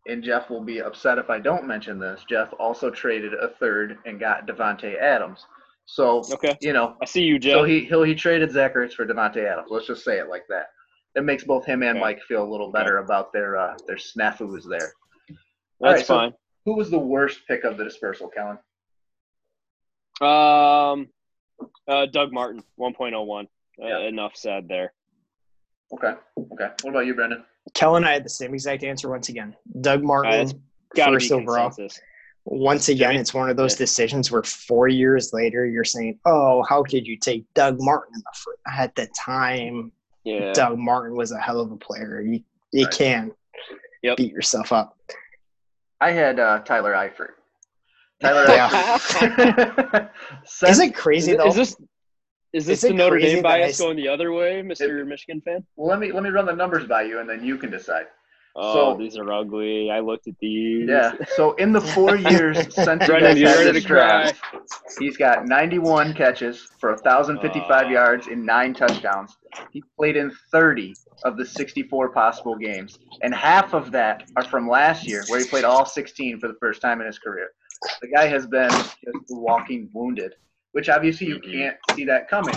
[0.08, 2.24] and Jeff will be upset if I don't mention this.
[2.30, 5.46] Jeff also traded a third and got Davante Adams.
[5.86, 7.54] So Okay, you know I see you, Jeff.
[7.54, 9.68] So he he he traded Zach Ertz for Davante Adams.
[9.70, 10.68] Let's just say it like that.
[11.16, 12.00] It makes both him and Okay.
[12.00, 14.92] Mike feel a little better about their uh, their snafus there.
[15.30, 15.38] That's
[15.82, 16.34] Alright, so- fine.
[16.66, 18.58] Who was the worst pick of the dispersal, Kellen?
[20.22, 21.08] Um,
[21.88, 23.44] uh, Doug Martin, 1.01.
[23.44, 23.48] Uh,
[23.88, 24.00] Yeah.
[24.00, 24.92] Enough said there.
[25.94, 26.14] Okay,
[26.54, 26.70] okay.
[26.82, 27.46] What about you, Brendan?
[27.74, 29.56] Kellen and I had the same exact answer once again.
[29.82, 30.54] Doug Uh, Martin, it's
[30.96, 31.70] Got to be first overall.
[31.70, 32.00] consensus.
[32.46, 33.78] Once again, it's one of those Yeah.
[33.80, 38.20] decisions where four years later, you're saying, "Oh, how could you take Doug Martin in
[38.22, 38.60] the first?
[38.80, 39.92] At the time,
[40.24, 40.54] Yeah.
[40.54, 42.22] Doug Martin was a hell of a player.
[42.22, 42.94] You you Right.
[42.94, 43.32] can
[44.04, 44.18] Yep.
[44.18, 44.98] beat yourself up.
[46.02, 47.32] I had uh, Tyler Eifert.
[48.22, 48.70] Tyler Yeah.
[48.70, 50.10] Eifert.
[50.44, 51.48] Is Sent- it crazy Is, though?
[51.48, 51.76] is this
[52.56, 55.06] Is this Is the Notre Dame bias going the other way, Mr.
[55.06, 55.66] Michigan fan?
[55.76, 58.06] Well, let me let me run the numbers by you, and then you can decide.
[58.56, 59.92] Oh, So- these are ugly.
[59.92, 60.88] I looked at these.
[60.88, 61.12] Yeah.
[61.36, 64.42] So in the four years since you Brendan, guys you this draft,
[64.98, 67.90] he's got 91 catches for 1,055 Aw.
[67.90, 69.36] yards and nine touchdowns.
[69.72, 70.94] He played in 30
[71.26, 75.46] of the 64 possible games, and half of that are from last year, where he
[75.46, 77.50] played all 16 for the first time in his career.
[78.02, 78.96] The guy has been just
[79.30, 80.36] walking wounded,
[80.76, 81.52] which obviously you Mhm.
[81.54, 82.54] can't see that coming.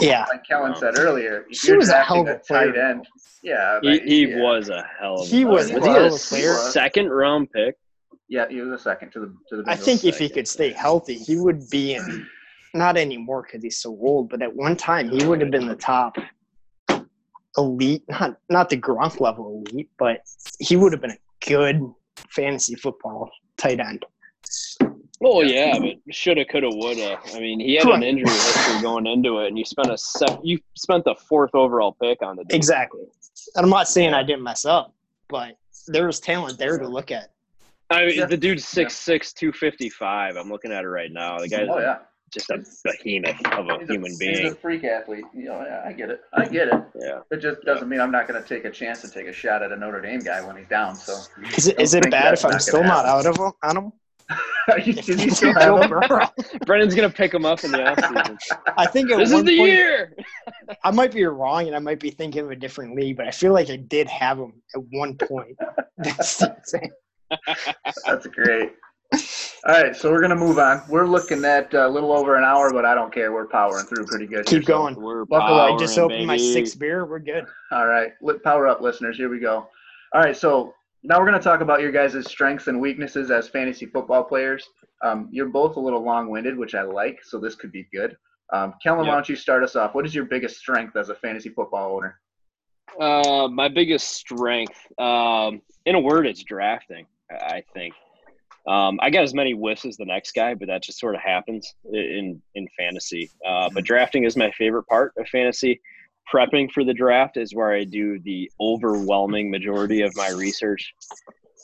[0.00, 0.24] Yeah.
[0.28, 0.78] Like Kellen No.
[0.78, 2.72] said earlier, He was a hell of a a player.
[2.72, 3.06] tight end.
[3.44, 4.42] Yeah, He, he yeah.
[4.42, 6.54] was a hell of a He was a was he a of a player.
[6.72, 7.76] second round pick?
[8.28, 9.70] Yeah, he was a second to the to the.
[9.70, 12.26] I think if he could stay healthy, he would be in.
[12.74, 15.74] Not anymore because he's so old, but at one time he would have been the
[15.76, 16.16] top
[17.56, 20.18] elite, not not the Gronk level elite, but
[20.58, 21.18] he would have been a
[21.48, 21.80] good
[22.30, 24.04] fantasy football tight end.
[25.22, 27.18] Oh yeah, but shoulda, coulda, woulda.
[27.34, 30.38] I mean, he had an injury history going into it, and you spent a sec-
[30.42, 32.54] you spent the fourth overall pick on the dude.
[32.56, 33.02] Exactly.
[33.54, 34.94] And I'm not saying I didn't mess up,
[35.28, 37.32] but there was talent there to look at.
[37.90, 40.36] I mean, the dude's 6'6", 255.
[40.36, 41.38] I'm looking at it right now.
[41.38, 41.98] The guy's Oh yeah.
[42.32, 44.46] just a behemoth of a He's a- human He's being.
[44.46, 45.24] a freak athlete.
[45.34, 46.20] You know, yeah, I get it.
[46.32, 46.82] I get it.
[46.94, 47.18] Yeah.
[47.32, 49.62] It just doesn't mean I'm not going to take a chance to take a shot
[49.64, 50.94] at a Notre Dame guy when he's down.
[50.94, 51.18] So,
[51.56, 53.76] Is it, is it bad if I'm not still gonna not out of him, on
[53.76, 53.92] him?
[54.68, 56.28] Are you, does he still have Joe him?
[56.66, 58.38] Brendan's gonna pick him up in the offseason.
[58.76, 60.16] I think at this is the point, year.
[60.84, 63.30] I might be wrong and I might be thinking of a different league, but I
[63.30, 65.56] feel like I did have him at one point.
[65.98, 66.90] That's insane.
[68.06, 68.72] That's great.
[69.66, 70.82] All right, so we're gonna move on.
[70.88, 73.32] We're looking at a little over an hour, but I don't care.
[73.32, 74.46] We're powering through pretty good.
[74.46, 74.94] Keep here, so- going.
[74.94, 75.72] We're Buckle up.
[75.72, 77.04] I just powering, opened my sixth beer.
[77.04, 77.44] We're good.
[77.72, 79.16] All right, Let- power up, listeners.
[79.16, 79.68] Here we go.
[80.14, 83.48] All right, so now we're going to talk about your guys' strengths and weaknesses as
[83.48, 84.68] fantasy football players.
[85.02, 88.16] Um, you're both a little long-winded, which I like, so this could be good.
[88.52, 89.94] Um, Kellen, why don't you start us off?
[89.94, 92.20] What is your biggest strength as a fantasy football owner?
[93.00, 97.06] Uh, my biggest strength, um, in a word, it's drafting.
[97.30, 97.94] I I think.
[98.66, 101.20] Um, I got as many whiffs as the next guy, but that just sort of
[101.20, 103.30] happens in in fantasy.
[103.46, 105.80] Uh, but drafting is my favorite part of fantasy.
[106.32, 110.94] Prepping for the draft is where I do the overwhelming majority of my research.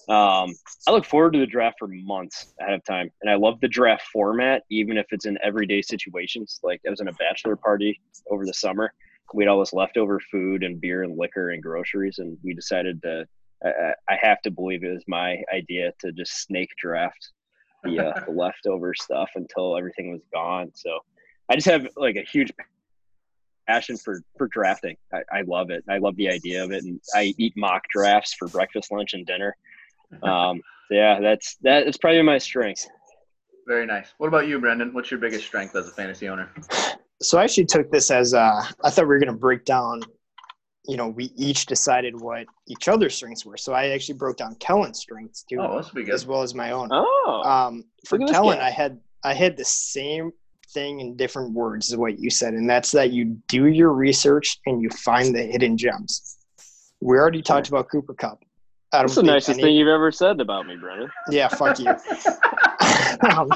[0.08, 0.54] Um,
[0.86, 3.68] I look forward to the draft for months ahead of time, and I love the
[3.68, 6.60] draft format, even if it's in everyday situations.
[6.62, 8.00] Like I was in a bachelor party
[8.30, 8.92] over the summer,
[9.34, 13.02] we had all this leftover food and beer and liquor and groceries, and we decided
[13.02, 13.26] to.
[13.64, 17.32] I, have to believe it was my idea to just snake draft
[17.82, 20.70] the, uh, the leftover stuff until everything was gone.
[20.74, 20.98] So
[21.48, 22.52] I just have like a huge
[23.66, 24.96] passion for for drafting.
[25.12, 25.84] I, I love it.
[25.88, 29.26] I love the idea of it, and I eat mock drafts for breakfast, lunch, and
[29.26, 29.56] dinner.
[30.22, 31.88] Um, so yeah, that's that.
[31.88, 32.86] It's probably my strength.
[33.66, 34.06] Very nice.
[34.18, 34.94] What about you, Brendan?
[34.94, 36.48] What's your biggest strength as a fantasy owner?
[37.20, 40.02] So I actually took this as uh, I thought we were going to break down.
[40.86, 43.56] You know, we each decided what each other's strengths were.
[43.56, 46.14] So I actually broke down Kellen's strengths too, Oh, this will be good.
[46.14, 46.88] as well as my own.
[46.92, 48.60] Oh, Um, for Look Kellen.
[48.60, 50.30] I had I had the same
[50.70, 54.58] thing in different words is what you said, and that's that you do your research
[54.66, 56.38] and you find the hidden gems.
[57.00, 58.42] We already talked about Cooper Kupp.
[58.92, 61.10] That's the nicest any- thing you've ever said about me, Brendan.
[61.30, 61.88] Yeah, fuck you.
[63.30, 63.50] um,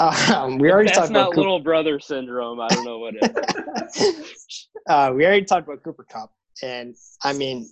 [0.00, 2.60] um, we already That's talked not about Cooper, little brother syndrome.
[2.60, 4.68] I don't know what it is.
[4.88, 6.32] uh, we already talked about Cooper Kupp,
[6.62, 7.68] and I mean,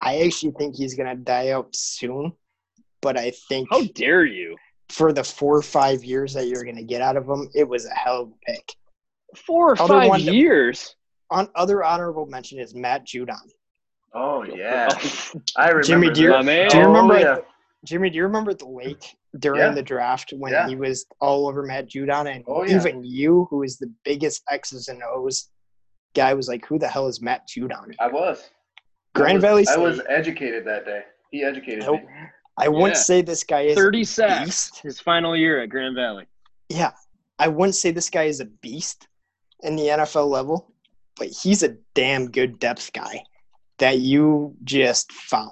[0.00, 2.32] I actually think he's gonna die out soon.
[3.02, 4.56] But I think How dare you?
[4.90, 7.86] For the four or five years that you're gonna get out of him, it was
[7.86, 8.74] a hell of a pick.
[9.36, 10.96] Four or Other five one to- years.
[11.32, 13.36] On other honorable mention is Matt Judon.
[14.14, 14.88] Oh yeah,
[15.56, 15.82] I remember.
[15.82, 16.30] Jimmy, do you.
[16.30, 16.68] My man.
[16.68, 17.14] do you Oh, remember?
[17.14, 17.34] at yeah.
[17.36, 17.44] the-
[17.84, 19.70] Jimmy, do you remember the lake during Yeah.
[19.70, 20.68] the draft when Yeah.
[20.68, 22.74] he was all over Matt Judon, and Oh, yeah.
[22.76, 25.48] even you, who is the biggest X's and O's
[26.14, 28.50] guy, was like, "Who the hell is Matt Judon?" I was.
[29.14, 31.02] Grand I was, Valley I was educated that day.
[31.30, 32.00] He educated Nope.
[32.02, 32.08] me.
[32.60, 33.02] I wouldn't Yeah.
[33.02, 34.44] say this guy is Thirty a sacks.
[34.70, 34.80] beast.
[34.82, 36.26] His final year at Grand Valley.
[36.68, 36.92] Yeah,
[37.38, 39.08] I wouldn't say this guy is a beast
[39.62, 40.72] in the NFL level,
[41.16, 43.24] but he's a damn good depth guy
[43.78, 45.50] that you just found.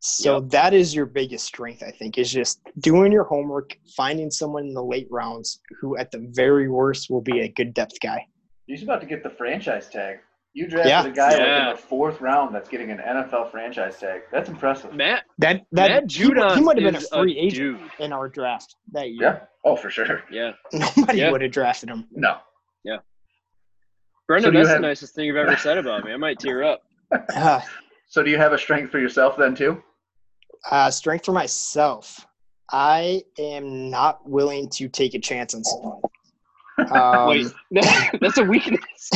[0.00, 0.50] So Yep.
[0.50, 4.74] that is your biggest strength, I think, is just doing your homework, finding someone in
[4.74, 8.26] the late rounds who, at the very worst, will be a good depth guy.
[8.66, 10.18] He's about to get the franchise tag.
[10.54, 11.04] You drafted Yeah.
[11.06, 14.22] a guy like in the fourth round that's getting an NFL franchise tag.
[14.30, 14.94] That's impressive.
[14.94, 17.90] Matt That that Matt he, Judon he might have been a is free agent dude.
[17.98, 19.18] in our draft that year.
[19.20, 19.38] Yeah.
[19.64, 20.22] Oh, for sure.
[20.30, 20.52] Yeah,
[20.96, 21.30] Nobody Yeah.
[21.32, 22.06] would have drafted him.
[22.12, 22.38] No.
[24.26, 26.10] Brendan, do you that's have- the nicest thing you've ever said about me.
[26.12, 26.82] I might tear up.
[27.34, 27.60] Uh,
[28.08, 29.82] So do you have a strength for yourself then too?
[30.70, 32.24] Uh, strength for myself.
[32.72, 36.00] I am not willing to take a chance on someone.
[36.90, 37.46] Um, Wait,
[38.20, 39.10] that's a weakness.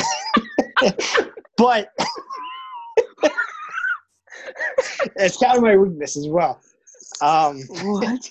[1.56, 1.90] But
[5.16, 6.60] it's kind of my weakness as well.
[7.20, 8.30] Um, What?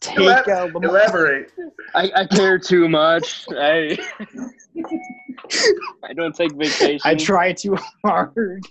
[0.00, 1.52] take Elab- uh, Lamar, Elaborate.
[1.94, 3.46] I, I care too much.
[3.50, 3.96] I
[6.04, 7.02] I don't take vacations.
[7.04, 8.64] I try too hard.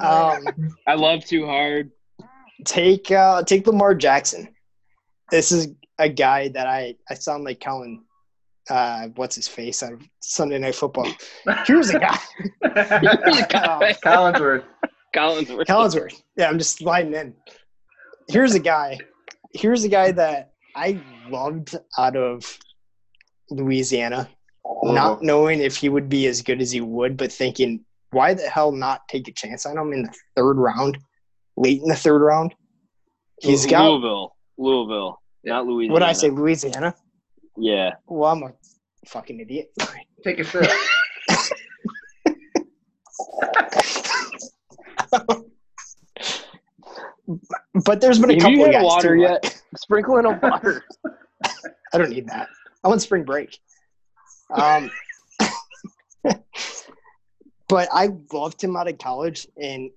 [0.00, 0.44] Um,
[0.86, 1.90] I love too hard.
[2.64, 4.48] take uh, take Lamar Jackson.
[5.30, 5.68] This is
[5.98, 8.04] a guy that I I sound like Colin.
[8.68, 11.08] Uh, what's his face out of Sunday Night Football?
[11.66, 12.18] Here's a guy,
[12.62, 12.68] Guy.
[14.04, 14.64] Collinsworth.
[15.14, 15.66] Collinsworth.
[15.66, 16.22] Collinsworth.
[16.36, 17.34] Yeah, I'm just sliding in.
[18.28, 18.98] Here's a guy.
[19.52, 22.58] Here's a guy that I loved out of
[23.50, 24.28] Louisiana,
[24.82, 28.48] not knowing if he would be as good as he would, but thinking, why the
[28.48, 30.98] hell not take a chance on him in the third round,
[31.56, 32.54] late in the third round?
[33.40, 34.34] He's got Louisville.
[34.58, 35.22] Louisville.
[35.44, 35.92] Not Louisiana.
[35.92, 36.94] what I say, Louisiana.
[37.56, 37.92] Yeah.
[38.06, 38.52] Well, I'm a
[39.06, 39.72] fucking idiot.
[40.24, 40.70] Take a sip.
[47.84, 49.62] But there's been a Have couple you of had guys water too, yet?
[49.76, 50.84] Sprinkle in a water.
[51.92, 52.48] I don't need that.
[52.84, 53.58] I want spring break.
[54.54, 54.90] Um,
[57.68, 59.90] but I loved him out of college, and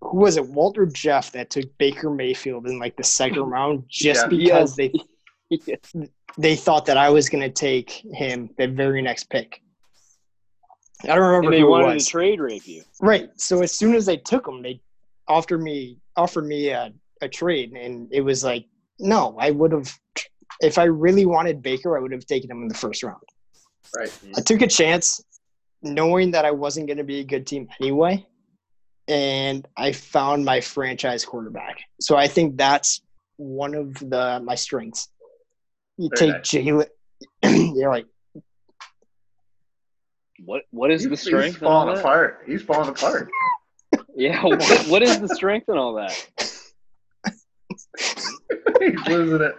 [0.00, 0.46] who was it?
[0.48, 4.28] Walter Jeff that took Baker Mayfield in like the second round just Yeah.
[4.28, 4.90] because Yes.
[5.92, 6.08] they
[6.38, 9.62] they thought that I was going to take him the very next pick.
[11.04, 12.06] I don't remember and they who it wanted was.
[12.06, 12.82] to trade rape you.
[13.00, 13.30] Right.
[13.36, 14.80] So as soon as they took him, they
[15.28, 18.66] offered me offered me a, a trade, and it was like,
[18.98, 19.92] no, I would have.
[20.60, 23.20] If I really wanted Baker, I would have taken him in the first round.
[23.94, 24.12] Right.
[24.36, 25.22] I took a chance,
[25.82, 28.26] knowing that I wasn't going to be a good team anyway,
[29.06, 31.78] and I found my franchise quarterback.
[32.00, 33.02] So I think that's
[33.36, 35.08] one of the my strengths.
[35.98, 36.50] You Very take nice.
[36.50, 36.86] Jaylon.
[37.76, 38.06] you're like,
[40.44, 42.42] What what is He's, the strength in all falling apart.
[42.46, 43.28] He's falling apart.
[44.18, 46.12] Yeah, what, what is the strength in all that?
[48.80, 49.54] he's losing it.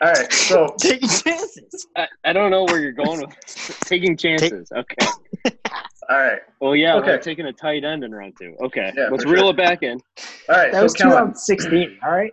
[0.00, 0.32] All right.
[0.32, 1.86] So taking chances.
[1.96, 3.30] I, I don't know where you're going with
[3.80, 4.70] taking chances.
[4.72, 5.06] Okay.
[6.08, 6.38] all right.
[6.60, 7.08] Well, yeah, Okay.
[7.12, 8.54] we're taking a tight end in round two.
[8.62, 9.50] Okay, Yeah, let's reel sure.
[9.50, 10.00] it back in.
[10.48, 10.70] All right.
[10.70, 11.98] That so was Kellen, 2016.
[12.04, 12.32] All right.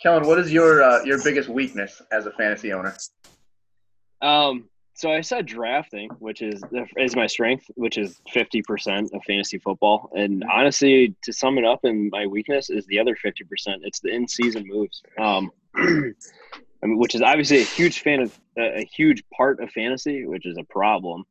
[0.00, 2.94] Kellen, what is your uh, your biggest weakness as a fantasy owner?
[4.20, 6.62] Um, so I said drafting, which is
[6.96, 10.10] is my strength, which is fifty percent of fantasy football.
[10.14, 13.82] And honestly, to sum it up, and my weakness is the other fifty percent.
[13.84, 15.02] It's the in season moves.
[15.18, 19.70] Um, I mean, which is obviously a huge fan of a a huge part of
[19.70, 21.24] fantasy, which is a problem.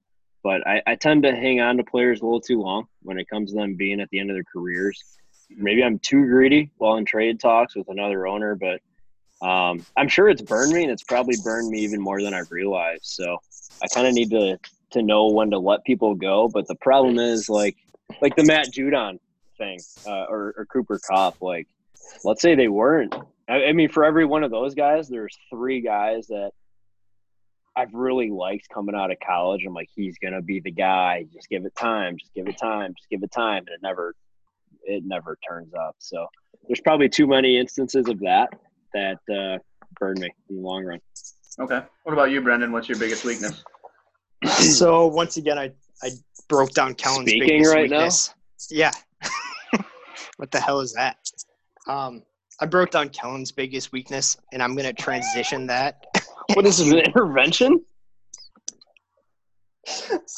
[0.44, 3.28] But I, I tend to hang on to players a little too long when it
[3.28, 5.04] comes to them being at the end of their careers.
[5.50, 8.82] Maybe I'm too greedy while in trade talks with another owner, but
[9.46, 12.52] um, I'm sure it's burned me, and it's probably burned me even more than I've
[12.52, 13.06] realized.
[13.06, 13.38] So
[13.82, 14.58] I kind of need to
[14.92, 16.48] to know when to let people go.
[16.48, 17.76] But the problem is like
[18.22, 19.20] like the Matt Judon
[19.58, 21.42] thing uh, or, or Cooper Kupp.
[21.42, 21.68] Like,
[22.24, 23.14] let's say they weren't.
[23.48, 26.52] I, I mean, for every one of those guys, there's three guys that
[27.76, 29.64] I've really liked coming out of college.
[29.66, 31.26] I'm like, he's gonna be the guy.
[31.34, 32.18] Just give it time.
[32.18, 32.94] Just give it time.
[32.98, 33.66] Just give it time.
[33.68, 34.16] And it never
[34.86, 35.96] it never turns up.
[36.00, 36.26] So
[36.68, 38.50] there's probably too many instances of that
[38.94, 39.60] that uh,
[40.00, 41.00] burn me in the long run.
[41.60, 41.82] Okay.
[42.04, 42.72] What about you, Brendan?
[42.72, 43.64] What's your biggest weakness?
[44.78, 45.72] so once again, I
[46.04, 46.10] I
[46.50, 47.98] broke down Kellen's Speaking biggest right now?
[47.98, 48.34] weakness.
[48.70, 48.92] Yeah.
[50.38, 51.18] what the hell is that?
[51.88, 52.24] Um,
[52.60, 56.06] I broke down Kellen's biggest weakness, and I'm gonna transition that.
[56.54, 57.84] What is this, an intervention?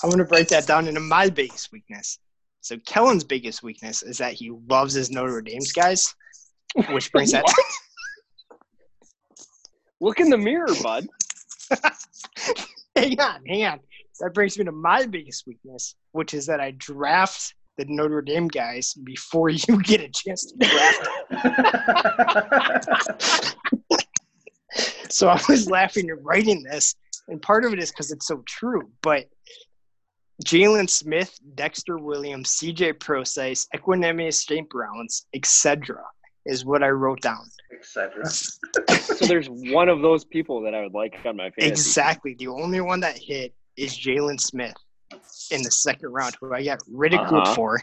[0.02, 2.18] I'm gonna break that down into my biggest weakness.
[2.68, 6.14] So Kellen's biggest weakness is that he loves his Notre Dame's guys,
[6.90, 7.46] which brings that.
[10.02, 11.08] Look in the mirror, bud.
[12.94, 13.80] hang on, hang on.
[14.20, 18.50] That brings me to my biggest weakness, which is that I draft the Notre Dame
[18.50, 21.08] guys before you get a chance to draft.
[21.30, 21.56] Them.
[25.10, 26.94] So I was laughing and writing this,
[27.30, 28.92] and part of it is because it's so true.
[29.02, 29.30] But
[30.46, 34.70] Jaylon Smith, Dexter Williams, CJ Procise, Equanimeous St.
[34.70, 35.98] Browns, etc.,
[36.46, 37.44] is what I wrote down.
[37.78, 38.26] Etc.
[38.30, 41.70] So there's one of those people that I would like on my fantasy.
[41.72, 42.36] Exactly.
[42.40, 44.76] The only one that hit is Jaylon Smith
[45.52, 47.56] in the second round, who I got ridiculed Uh-huh.
[47.56, 47.82] for.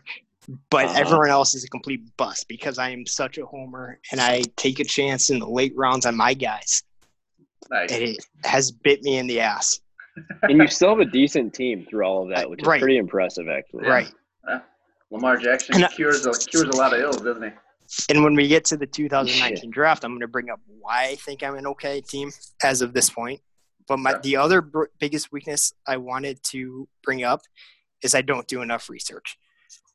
[0.70, 1.01] But Uh-huh.
[1.01, 4.78] everyone else is a complete bust because I am such a homer and I take
[4.78, 6.82] a chance in the late rounds on my guys.
[7.70, 7.90] Nice.
[7.90, 9.81] And it has bit me in the ass.
[10.43, 12.81] And you still have a decent team through all of that, uh, which is Right.
[12.81, 13.85] pretty impressive, actually.
[13.85, 13.91] Yeah.
[13.91, 14.12] Right.
[15.11, 17.51] Lamar Jackson And I- cures a, cures a lot of ills, doesn't he?
[18.12, 21.15] And when we get to the 2019 draft, I'm going to bring up why I
[21.16, 22.31] think I'm an okay team
[22.62, 23.41] as of this point.
[23.86, 24.19] But my Yeah.
[24.23, 27.43] the other br- biggest weakness I wanted to bring up
[28.03, 29.36] is I don't do enough research.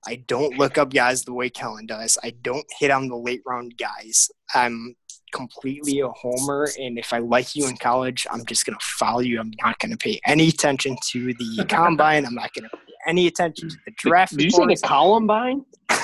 [0.07, 2.17] I don't look up guys the way Kellen does.
[2.23, 4.29] I don't hit on the late round guys.
[4.53, 4.95] I'm
[5.31, 9.39] completely a homer, and if I like you in college, I'm just gonna follow you.
[9.39, 12.25] I'm not gonna pay any attention to the combine.
[12.25, 14.33] I'm not gonna pay any attention to the draft.
[14.35, 14.81] Did you say the reports.
[14.81, 15.65] Columbine?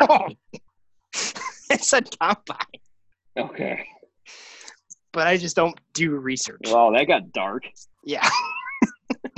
[0.00, 0.26] Oh.
[1.70, 2.56] it's a combine,
[3.38, 3.86] Okay.
[5.12, 6.60] but I just don't do research.
[6.66, 7.64] Wow, that got dark.
[8.04, 8.26] Yeah,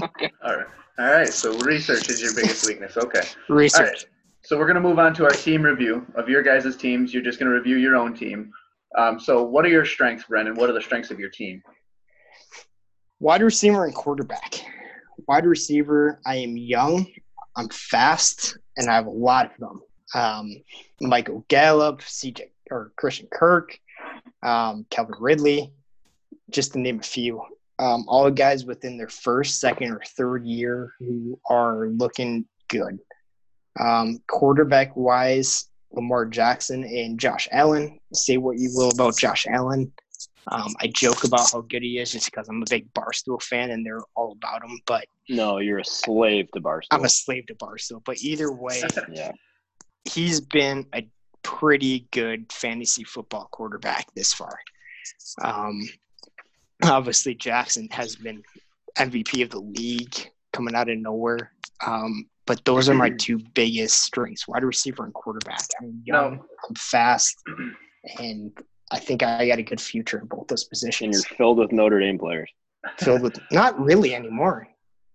[0.03, 0.09] All
[0.57, 0.67] right.
[0.99, 1.29] All right.
[1.29, 2.97] So research is your biggest weakness.
[2.97, 3.23] Okay.
[3.49, 4.07] research.
[4.43, 7.13] So we're going to move on to our team review of your guys' teams.
[7.13, 8.53] You're just going to review your own team.
[8.97, 10.57] Um, so what are your strengths, Brendan?
[10.57, 11.63] What are the strengths of your team?
[13.21, 14.65] Wide receiver and quarterback.
[15.29, 17.07] Wide receiver, I am young,
[17.57, 19.83] I'm fast, and I have a lot of them.
[20.15, 20.57] Um,
[21.01, 23.79] Michael Gallup, CJ or Christian Kirk,
[24.43, 25.73] um, Calvin Ridley,
[26.51, 27.43] just to name a few.
[27.79, 32.99] Um, all guys within their first, second, or third year who are looking good.
[33.79, 37.99] Um, quarterback wise, Lamar Jackson and Josh Allen.
[38.13, 39.93] Say what you will about Josh Allen.
[40.49, 43.71] Um, I joke about how good he is just because I'm a big Barstool fan
[43.71, 44.79] and they're all about him.
[44.87, 46.87] But No, you're a slave to Barstool.
[46.93, 48.03] I'm a slave to Barstool.
[48.05, 49.33] But either way, yeah.
[50.05, 51.09] he's been a
[51.43, 54.57] pretty good fantasy football quarterback this far.
[55.43, 55.89] Um,
[56.85, 58.43] obviously, Jackson has been
[58.99, 60.15] MVP of the league
[60.53, 61.53] coming out of nowhere.
[61.85, 65.61] Um, but those are my two biggest strengths: wide receiver and quarterback.
[65.81, 66.45] I'm young, No.
[66.69, 67.43] I'm fast,
[68.21, 68.53] and
[68.93, 71.17] I think I got a good future in both those And positions.
[71.29, 72.51] you're filled with Notre Dame players.
[72.99, 74.69] Filled with not really anymore.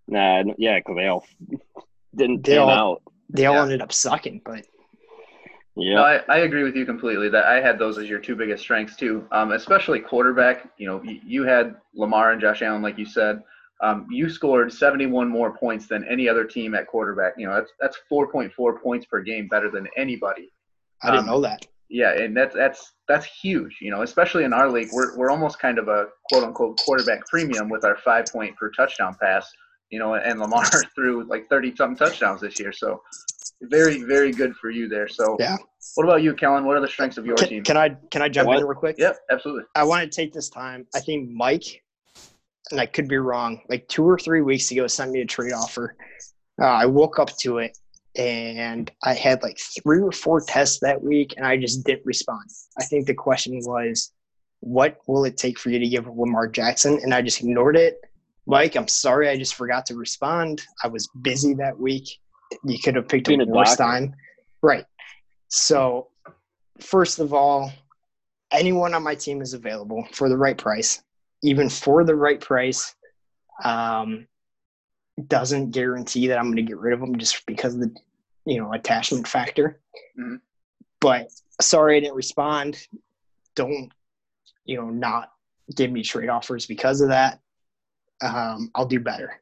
[0.08, 1.24] Nah, yeah, because they all
[2.14, 3.02] didn't They pan all- out.
[3.30, 3.62] They all Yeah.
[3.62, 4.66] ended up sucking, but
[5.74, 5.94] Yeah.
[5.94, 7.30] No, I, I agree with you completely.
[7.30, 10.68] That I had those as your two biggest strengths too, um, especially quarterback.
[10.76, 13.42] You know, you, you had Lamar and Josh Allen, like you said.
[13.82, 17.34] Um, you scored 71 more points than any other team at quarterback.
[17.36, 20.52] You know, that's that's 4.4 points per game better than anybody.
[21.02, 21.66] I didn't Um, know that.
[21.88, 23.78] Yeah, and that's that's that's huge.
[23.82, 27.26] You know, especially in our league, we're we're almost kind of a quote unquote quarterback
[27.26, 29.50] premium with our five point per touchdown pass.
[29.90, 30.64] You know, and Lamar
[30.94, 32.72] threw like 30 something touchdowns this year.
[32.72, 33.02] So
[33.62, 35.06] very very good for you there.
[35.08, 35.56] So Yeah.
[35.96, 36.64] What about you, Kellen?
[36.64, 37.64] What are the strengths of your Can, team?
[37.64, 38.60] can I can I jump What?
[38.60, 38.96] in real quick?
[38.98, 39.64] Yep, absolutely.
[39.74, 40.86] I want to take this time.
[40.94, 41.81] I think Mike,
[42.70, 45.52] and I could be wrong, like two or three weeks ago, sent me a trade
[45.52, 45.96] offer.
[46.60, 47.76] Uh, I woke up to it
[48.16, 52.48] and I had like three or four tests that week and I just didn't respond.
[52.78, 54.12] I think the question was,
[54.60, 57.00] what will it take for you to give Lamar Jackson?
[57.02, 58.00] And I just ignored it.
[58.46, 59.28] Mike, I'm sorry.
[59.28, 60.62] I just forgot to respond.
[60.82, 62.08] I was busy that week.
[62.64, 64.14] You could have picked Being a a worse time.
[64.62, 64.84] Right.
[65.48, 66.08] So,
[66.80, 67.72] first of all,
[68.50, 71.02] anyone on my team is available for the right price,
[71.42, 72.94] even for the right price.
[73.64, 74.26] Um,
[75.28, 77.94] doesn't guarantee that I'm going to get rid of them just because of the,
[78.46, 79.78] you know, attachment factor.
[80.18, 80.40] Mhm.
[81.00, 81.28] But
[81.60, 82.78] sorry I didn't respond.
[83.54, 83.92] Don't,
[84.64, 85.30] you know, not
[85.76, 87.40] give me trade offers because of that.
[88.22, 89.40] Um, I'll do better.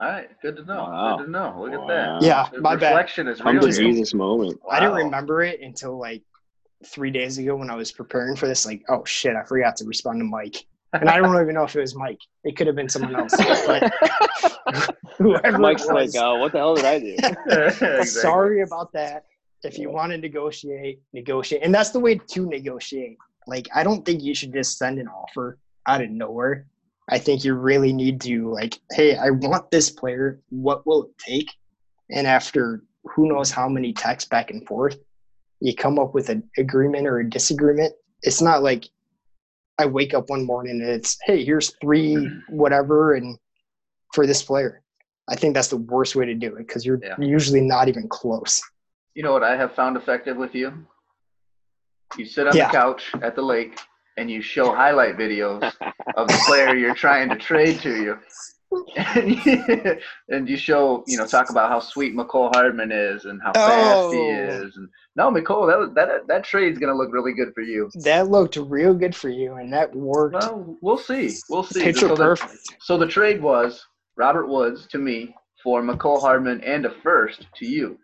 [0.00, 0.82] All right, good to know.
[0.84, 1.16] Wow.
[1.18, 1.56] Good to know.
[1.60, 2.22] Look at that.
[2.22, 2.88] Yeah, The my bad.
[2.90, 3.68] reflection is Come real.
[3.68, 3.92] to here.
[3.92, 4.58] Jesus moment.
[4.70, 6.22] I didn't remember it until like
[6.86, 8.64] three days ago when I was preparing for this.
[8.66, 10.64] Like, oh shit, I forgot to respond to Mike.
[11.00, 12.20] And I don't even know if it was Mike.
[12.44, 13.34] It could have been someone else.
[13.66, 13.92] But
[15.18, 17.16] whoever Mike's was, like, uh, what the hell did I do?
[17.46, 18.04] Exactly.
[18.06, 19.24] sorry about that.
[19.62, 21.62] If you want to negotiate, negotiate.
[21.62, 23.16] And that's the way to negotiate.
[23.46, 26.66] Like, I don't think you should just send an offer out of nowhere.
[27.08, 30.40] I think you really need to, like, hey, I want this player.
[30.50, 31.50] What will it take?
[32.10, 34.98] And after who knows how many texts back and forth,
[35.60, 37.94] you come up with an agreement or a disagreement.
[38.22, 38.88] It's not like
[39.78, 43.36] I wake up one morning and it's, hey, here's three whatever and
[44.12, 44.82] for this player.
[45.28, 47.16] I think that's the worst way to do it because you're Yeah.
[47.18, 48.62] usually not even close.
[49.14, 50.72] You know what I have found effective with you?
[52.16, 52.66] You sit on Yeah.
[52.70, 53.78] the couch at the lake
[54.16, 55.62] and you show highlight videos
[56.16, 58.18] of the player you're trying to trade to you.
[60.28, 64.12] And you, show, you know, talk about how sweet Mecole Hardman is and how fast
[64.12, 64.64] he Oh.
[64.64, 64.76] is.
[64.76, 67.90] And no, Mecole, that that that trade's gonna look really good for you.
[68.02, 70.34] That looked real good for you, and that worked.
[70.34, 71.30] Well, we'll see.
[71.50, 71.82] We'll see.
[71.82, 72.58] Picture so the, perfect.
[72.80, 73.84] so the trade was
[74.16, 77.98] Robert Woods to me for Mecole Hardman and a first to you.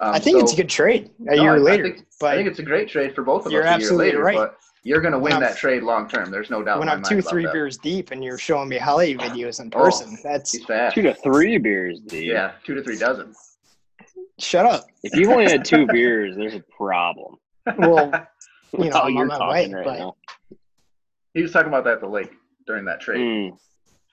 [0.00, 1.84] Um, I think it's a good trade a No, year I- I later.
[1.84, 3.74] think- but I think it's a great trade for both of You're us a year
[3.76, 4.36] absolutely later, right.
[4.36, 6.30] but you're going to win I'm- that trade long term.
[6.30, 7.52] There's no doubt when I'm two, about three that.
[7.52, 9.78] beers deep and you're showing me highlight videos in Oh.
[9.84, 10.94] person, that's He's fast.
[10.94, 12.24] Two to three beers, dude.
[12.24, 13.32] Yeah, two to three dozen.
[14.38, 14.84] shut up.
[15.02, 17.36] If you've only had two beers, there's a problem.
[17.78, 18.26] Well,
[18.78, 20.16] you know, I'm you're on my way, right but now.
[21.34, 22.32] He was talking about that at the lake
[22.66, 23.20] during that trade.
[23.20, 23.58] Mm.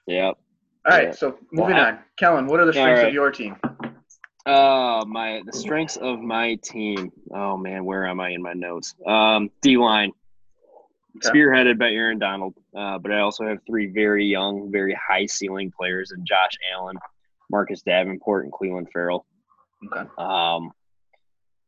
[0.07, 0.37] Yep.
[0.85, 1.11] All right, Yeah.
[1.11, 1.99] so moving Well, I- on.
[2.17, 3.07] Kellen, what are the strengths right.
[3.07, 3.55] of your team?
[4.45, 7.11] Uh, my the strengths of my team.
[7.31, 8.95] Oh man, where am I in my notes?
[9.05, 10.11] Um, D line,
[11.25, 11.37] Okay.
[11.37, 12.53] spearheaded by Aaron Donald.
[12.75, 16.97] Uh, but I also have three very young, very high ceiling players in Josh Allen,
[17.49, 19.25] Marcus Davenport, and Clelin Ferrell.
[19.85, 20.07] Okay.
[20.17, 20.71] Um,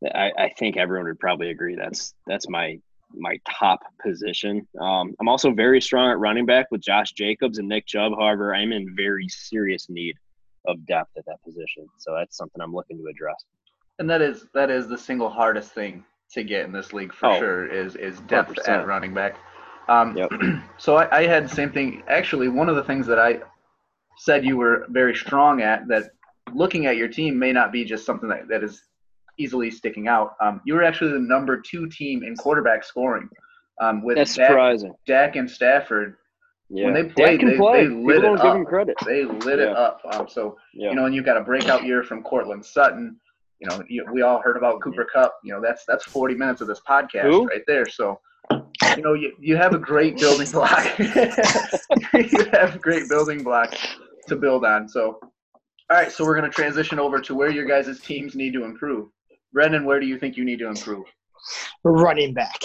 [0.04, 2.80] I, I think everyone would probably agree that's that's my
[3.14, 4.68] my top position.
[4.80, 8.14] Um, I'm also very strong at running back with Josh Jacobs and Nick Chubb.
[8.18, 10.16] However, I'm in very serious need
[10.66, 13.44] of depth at that position, so that's something I'm looking to address.
[14.00, 16.04] And that is that is the single hardest thing
[16.34, 18.70] to get in this league for Oh, sure is is depth 100%.
[18.70, 19.38] at running back.
[19.90, 20.32] Um, Yep.
[20.78, 22.04] so I, I had the same thing.
[22.08, 23.40] Actually, one of the things that I
[24.18, 26.12] said you were very strong at that
[26.54, 28.82] looking at your team may not be just something that, that is
[29.38, 30.36] easily sticking out.
[30.42, 33.30] Um, you were actually the number two team in quarterback scoring
[33.82, 34.94] um, with That's Dak, surprising.
[35.08, 36.16] Dak and Stafford.
[36.70, 37.88] Yeah, When they played, they- play.
[37.88, 39.06] they lit People it don't give up.
[39.06, 40.02] They lit it up.
[40.14, 40.90] Um, so Yeah.
[40.90, 43.18] you know, and you've got a breakout year from Courtland Sutton.
[43.62, 45.36] You know, you, we all heard about Cooper Kupp.
[45.44, 47.46] You know, that's that's 40 minutes of this podcast Who?
[47.46, 47.88] right there.
[47.88, 48.20] So,
[48.98, 50.86] you know, you, you have a great building block.
[51.00, 53.78] you have great building blocks
[54.28, 54.90] to build on.
[54.90, 58.54] So, all right, so we're going to transition over to where your guys' teams need
[58.54, 59.10] to improve.
[59.54, 61.06] Brendan, where do you think you need to improve?
[61.84, 62.64] running back.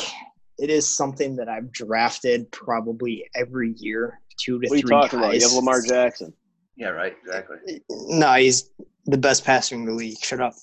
[0.59, 4.91] It is something that I've drafted probably every year, two to What are you three
[4.91, 5.35] talking about?
[5.35, 6.33] You have Lamar Jackson.
[6.77, 7.83] Yeah, right, exactly.
[7.91, 8.71] No, he's
[9.07, 10.19] the best passer in the league.
[10.23, 10.55] Shut up.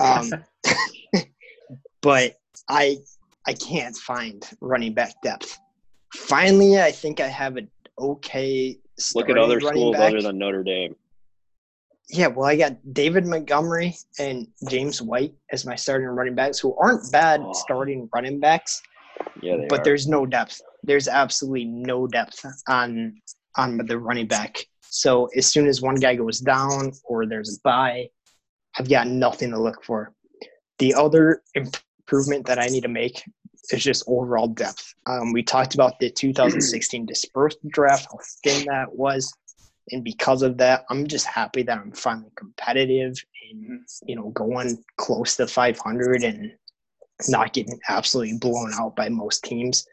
[0.00, 0.30] Um,
[2.02, 2.36] but
[2.68, 2.98] I
[3.46, 5.58] I can't find running back depth.
[6.14, 8.78] Finally, I think I have an okay.
[9.14, 10.10] Look at other schools back.
[10.12, 10.94] other than Notre Dame.
[12.08, 16.76] Yeah, well, I got David Montgomery and James White as my starting running backs, who
[16.76, 17.52] aren't bad Oh.
[17.54, 18.82] starting running backs,
[19.40, 19.84] Yeah, they but are.
[19.84, 20.60] there's no depth.
[20.82, 23.16] There's absolutely no depth on
[23.56, 24.58] on the running back.
[24.92, 28.10] So as soon as one guy goes down or there's a bye,
[28.78, 30.12] I've got nothing to look for.
[30.78, 33.22] The other improvement that I need to make
[33.70, 34.94] is just overall depth.
[35.06, 39.32] Um, we talked about the 2016 dispersed draft, how thin that was,
[39.90, 43.16] and because of that, I'm just happy that I'm finally competitive
[43.50, 46.52] and you know going close to 500 and
[47.28, 49.86] not getting absolutely blown out by most teams.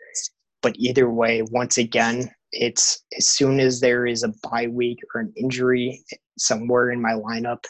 [0.62, 5.22] But either way, once again, it's as soon as there is a bye week or
[5.22, 6.04] an injury
[6.38, 7.64] somewhere in my lineup,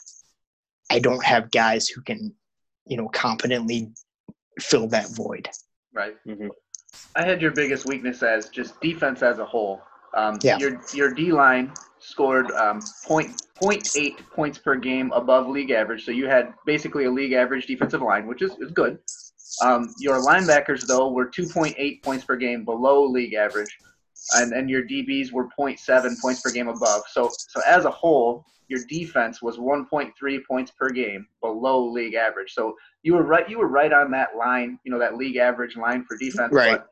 [0.90, 2.34] I don't have guys who can,
[2.86, 3.92] you know, competently
[4.60, 5.48] fill that void.
[5.94, 6.16] Right.
[6.26, 6.50] Mhm.
[7.16, 9.82] I had your biggest weakness as just defense as a whole.
[10.16, 10.58] Um, Yeah.
[10.58, 16.12] Your your D line scored um, point, 0.8 points per game above league average, so
[16.12, 18.98] you had basically a league average defensive line, which is, is good.
[19.62, 23.78] Um, your linebackers though were 2.8 points per game below league average,
[24.36, 27.04] and and your DBs were 0.7 points per game above.
[27.12, 30.12] So so as a whole, your defense was 1.3
[30.48, 32.54] points per game below league average.
[32.54, 33.50] So you were right.
[33.50, 34.80] You were right on that line.
[34.84, 36.54] You know that league average line for defense.
[36.54, 36.80] Right.
[36.80, 36.90] But,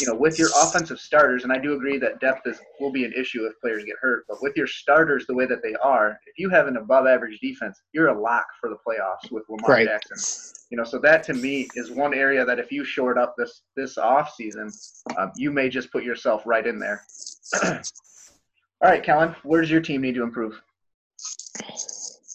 [0.00, 3.04] you know, with your offensive starters, and I do agree that depth is will be
[3.04, 4.24] an issue if players get hurt.
[4.28, 7.38] But with your starters the way that they are, if you have an above average
[7.40, 9.86] defense, you're a lock for the playoffs with Lamar Right.
[9.86, 10.55] Jackson.
[10.70, 13.62] You know, so that to me is one area that if you shored up this
[13.76, 14.70] this off season,
[15.16, 17.04] um, you may just put yourself right in there.
[17.64, 20.60] All right, Kellen, where does your team need to improve?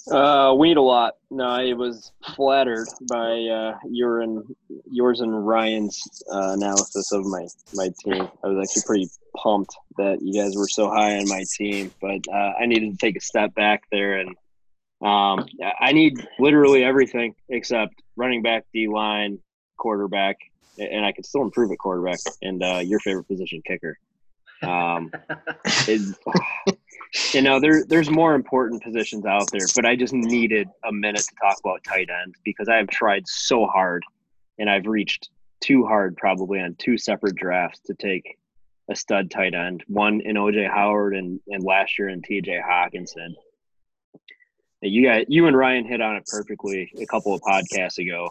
[0.09, 1.13] Uh, we need a lot.
[1.29, 4.43] No, I was flattered by uh, your and
[4.89, 6.01] yours and Ryan's
[6.33, 8.27] uh, analysis of my my team.
[8.43, 12.19] I was actually pretty pumped that you guys were so high on my team, but
[12.33, 14.35] uh, I needed to take a step back there, and
[15.02, 15.45] um,
[15.80, 19.40] I need literally everything except running back, D line,
[19.78, 20.38] quarterback,
[20.78, 23.98] and I can still improve at quarterback and uh, your favorite position, kicker.
[24.61, 25.11] Um,
[25.88, 26.18] it,
[27.34, 31.22] you know, there there's more important positions out there, but I just needed a minute
[31.22, 34.03] to talk about tight end because I have tried so hard,
[34.60, 35.30] and I've reached
[35.61, 38.38] too hard probably on two separate drafts to take
[38.90, 39.84] a stud tight end.
[39.88, 43.34] One in OJ Howard and and last year in TJ Hockenson.
[44.81, 48.29] You got you and Ryan hit on it perfectly a couple of podcasts ago.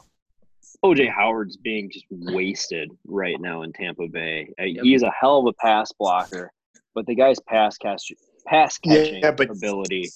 [0.84, 4.52] OJ Howard's being just wasted right now in Tampa Bay.
[4.60, 4.84] Uh, Yep.
[4.84, 6.50] He's a hell of a pass blocker,
[6.94, 8.10] but the guy's pass catch
[8.46, 10.08] pass catching Yeah, but- ability.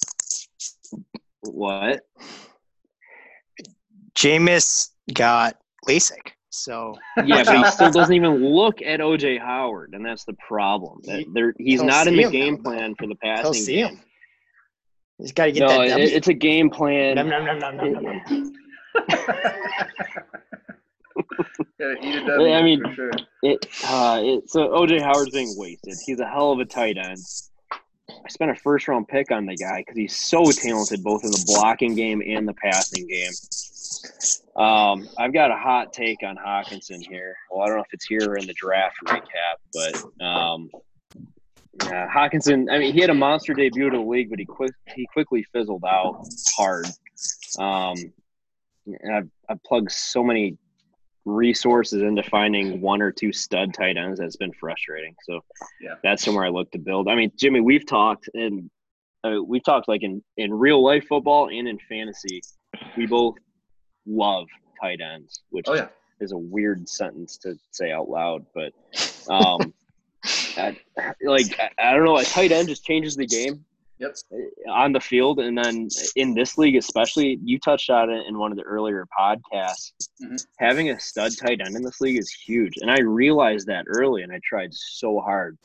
[1.42, 2.00] What?
[4.16, 5.56] Jameis got
[5.88, 10.34] LASIK, so Yeah, but he still doesn't even look at OJ Howard, and that's the
[10.46, 11.00] problem.
[11.04, 13.86] That he's not in the game plan for the he'll passing see game.
[13.96, 14.00] him.
[15.18, 17.16] He's got to get No, that it, it's a game plan.
[17.16, 18.52] Nom, nom, nom, nom, nom, nom, nom.
[21.78, 23.10] Gotta eat it I mean- for sure.
[23.42, 25.94] It, uh, it, so OJ Howard's being wasted.
[26.06, 27.18] He's a hell of a tight end.
[28.10, 31.30] I spent a first round pick on the guy because he's so talented both in
[31.30, 33.32] the blocking game and the passing game.
[34.56, 37.34] Um, I've got a hot take on Hockenson here.
[37.50, 40.70] Well, I don't know if it's here or in the draft recap, but um,
[41.82, 42.70] yeah, Hockenson.
[42.70, 45.44] I mean, he had a monster debut to the league, but he quick he quickly
[45.52, 46.26] fizzled out
[46.56, 46.86] hard.
[47.58, 47.96] Um,
[48.86, 50.56] and I've I've plugged so many
[51.24, 55.14] resources into finding one or two stud tight ends that's been frustrating.
[55.26, 55.40] So
[55.80, 55.94] Yeah.
[56.02, 57.08] that's somewhere I look to build.
[57.08, 58.70] I mean, Jimmy, we've talked and
[59.26, 62.42] uh, we've talked like in in real life football and in fantasy.
[62.96, 63.36] We both
[64.06, 64.46] love
[64.80, 65.88] tight ends, which Oh yeah.
[66.20, 68.72] is a weird sentence to say out loud, but
[69.32, 69.72] um,
[70.56, 70.76] I,
[71.24, 73.64] like I, don't know, a tight end just changes the game
[73.98, 74.16] Yep.
[74.70, 78.50] on the field, and then in this league, especially, you touched on it in one
[78.50, 79.92] of the earlier podcasts.
[80.20, 80.44] Mhm.
[80.58, 84.22] Having a stud tight end in this league is huge, and I realized that early,
[84.22, 85.56] and I tried so hard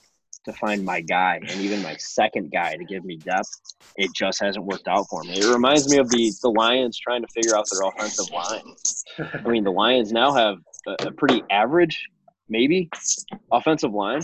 [0.46, 3.50] to find my guy and even my second guy to give me depth.
[3.98, 5.34] It just hasn't worked out for me.
[5.34, 8.76] It reminds me of the the Lions trying to figure out their offensive line.
[9.44, 12.08] I mean, the Lions now have a, a pretty average,
[12.48, 12.90] maybe,
[13.52, 14.22] offensive line.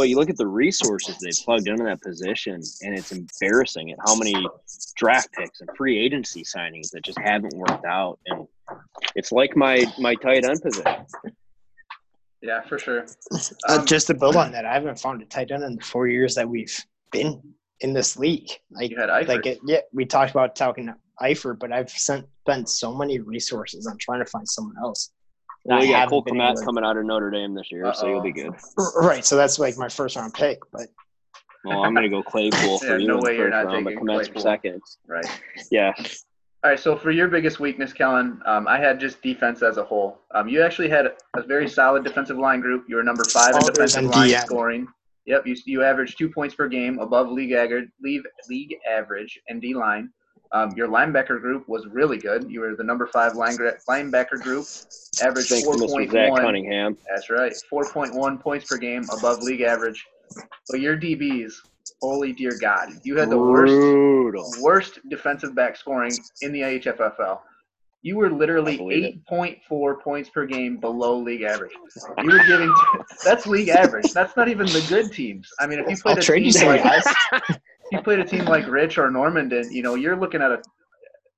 [0.00, 3.98] But you look at the resources they plugged into that position, and it's embarrassing at
[4.06, 4.34] how many
[4.96, 8.18] draft picks and free agency signings that just haven't worked out.
[8.24, 8.46] And
[9.14, 11.04] it's like my my tight end position.
[12.40, 13.04] Yeah, for sure.
[13.30, 15.82] Uh, Um, just to build on that, I haven't found a tight end in the
[15.82, 16.74] four years that we've
[17.12, 17.38] been
[17.80, 18.48] in this league.
[18.70, 19.28] Like, You had Eifert.
[19.28, 23.86] like it, yeah, we talked about talking Eifert, but I've sent, spent so many resources
[23.86, 25.12] on trying to find someone else.
[25.64, 27.30] And Well, I you got haven't Cole been Komet able to- coming out of Notre
[27.30, 28.52] Dame this year, so you'll be good.
[28.96, 30.88] Right, so that's like my first round pick, but
[31.64, 33.84] Well, I'm going to go Claypool for Yeah, you no way you're first not round,
[33.84, 34.42] but taking Kmet's for Claypool.
[34.42, 34.82] second.
[35.06, 35.26] right.
[35.70, 35.92] Yeah,
[36.64, 39.84] All right, so for your biggest weakness, Kellen, um, I had just defense as a
[39.84, 40.18] whole.
[40.34, 42.86] Um, you actually had a very solid defensive line group.
[42.88, 44.44] You were number five in Other defensive line DN.
[44.46, 44.88] scoring.
[45.26, 49.60] Yep, you, you averaged two points per game above league average, league, league average and
[49.60, 50.10] D line.
[50.52, 52.50] Um, your linebacker group was really good.
[52.50, 53.56] You were the number five line,
[53.88, 56.10] linebacker group, thanks to Mr.
[56.10, 56.40] 4.1.
[56.40, 56.98] Cunningham.
[57.08, 57.52] That's right.
[57.72, 60.04] 4.1 points per game above league average.
[60.68, 61.52] But your DBs,
[62.02, 64.52] holy dear God, you had the worst Brutal.
[64.60, 66.12] worst defensive back scoring
[66.42, 67.40] in the IHFFL.
[68.02, 68.78] You were literally
[69.30, 71.72] 8.4 points per game below league average.
[72.18, 72.74] You were giving
[73.24, 74.12] that's league average.
[74.12, 75.48] That's not even the good teams.
[75.60, 77.04] I mean, if you I'll a trade team like guys.
[77.90, 80.62] you played a team like Rich or Normandin, you know, you're looking at a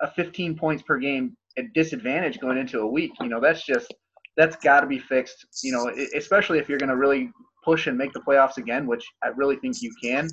[0.01, 3.13] a 15 points per game at disadvantage going into a week.
[3.21, 3.93] You know, that's just
[4.37, 5.47] that's got to be fixed.
[5.63, 7.31] You know, especially if you're going to really
[7.65, 10.29] push and make the playoffs again, which I really think you can.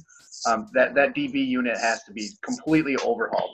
[0.47, 3.51] Um, that that DB unit has to be completely overhauled.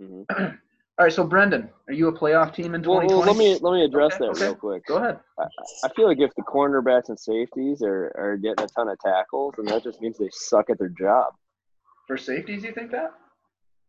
[0.00, 0.24] Mhm.
[0.98, 3.14] All right, so Brendan, are you a playoff team in Well, 2020?
[3.14, 4.44] well, let me let me address Okay, that okay.
[4.46, 4.86] real quick.
[4.86, 5.20] go ahead.
[5.84, 9.52] I feel like if the cornerbacks and safeties are, are getting a ton of tackles,
[9.58, 11.34] then that just means they suck at their job.
[12.06, 13.12] For safeties, you think that?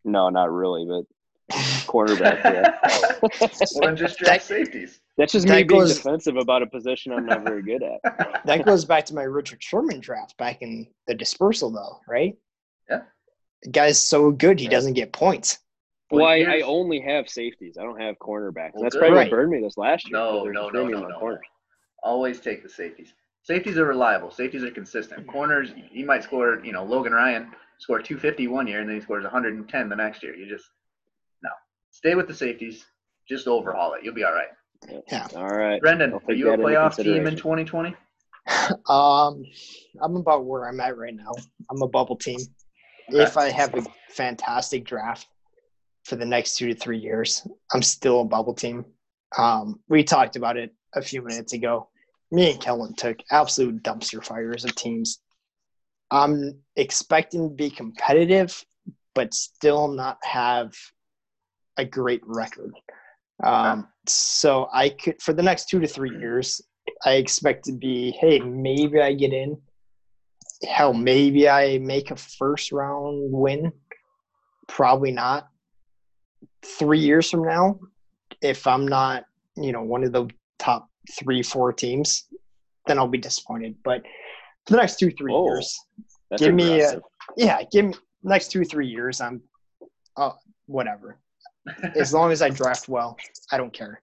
[0.04, 1.06] No, not really, but
[1.88, 3.18] cornerbacks, yeah.
[3.22, 5.00] well, then just draft safeties.
[5.18, 8.46] That's just That me being defensive about a position I'm not very good at.
[8.46, 12.36] that goes back to my Richard Sherman draft back in the dispersal, though, right?
[12.90, 13.02] Yeah.
[13.64, 14.72] The guy's so good, he Yeah.
[14.72, 15.60] doesn't get points.
[16.10, 17.78] Well, I, I only have safeties.
[17.78, 18.72] I don't have cornerbacks.
[18.76, 19.00] Well, That's good.
[19.00, 19.32] probably Right.
[19.32, 20.18] what burned me this last year.
[20.18, 21.20] No, because no, no, no, no.
[21.20, 21.42] corners.
[22.02, 23.14] Always take the safeties.
[23.44, 24.32] Safeties are reliable.
[24.32, 25.28] Safeties are consistent.
[25.28, 26.62] Corners, you might score.
[26.64, 30.24] You know, Logan Ryan scored 250 one year and then he scores 110 the next
[30.24, 30.36] year.
[30.36, 30.66] You just
[31.44, 31.50] no.
[31.92, 32.86] Stay with the safeties.
[33.28, 34.04] Just overhaul it.
[34.04, 34.48] You'll be all right.
[35.12, 35.28] Yeah.
[35.36, 35.82] All right.
[35.82, 37.96] Brendan, are you a playoff team in 2020?
[38.90, 39.44] Um,
[40.02, 41.32] I'm about where I'm at right now.
[41.70, 42.40] I'm a bubble team.
[43.10, 43.22] Okay.
[43.22, 45.28] If I have a fantastic draft
[46.06, 48.86] for the next two to three years, I'm still a bubble team.
[49.38, 51.90] Um, we talked about it a few minutes ago.
[52.32, 55.20] Me and Kellen took absolute dumpster fires of teams.
[56.12, 58.64] I'm expecting to be competitive,
[59.14, 60.74] but still not have
[61.78, 62.74] a great record.
[63.44, 66.62] Um, so I could for the next two to three years,
[67.06, 69.58] I expect to be, hey, maybe I get in.
[70.68, 73.72] Hell, maybe I make a first round win.
[74.68, 75.50] Probably not.
[76.64, 77.80] Three years from now,
[78.42, 79.26] if I'm not,
[79.56, 80.28] you know, one of the
[80.58, 80.90] top
[81.20, 82.26] three, four teams,
[82.88, 83.76] then I'll be disappointed.
[83.84, 84.02] But
[84.68, 85.46] for the next two, three Oh.
[85.46, 85.80] years,
[86.30, 87.02] That's Give me a-
[87.38, 89.42] yeah, give me next two, three years, I'm,
[90.18, 90.32] uh,
[90.66, 91.18] whatever.
[91.96, 93.16] As long as I draft well,
[93.50, 94.02] I don't care.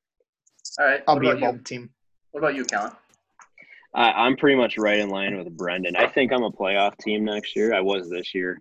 [0.78, 1.02] all right.
[1.06, 1.90] I'll be a about bubble team.
[2.30, 2.92] What about you, Kellen?
[3.94, 5.96] I, I'm pretty much right in line with Brendan.
[5.96, 7.74] I think I'm a playoff team next year.
[7.74, 8.60] I was this year,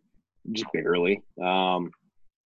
[0.51, 1.23] just barely.
[1.41, 1.89] Um,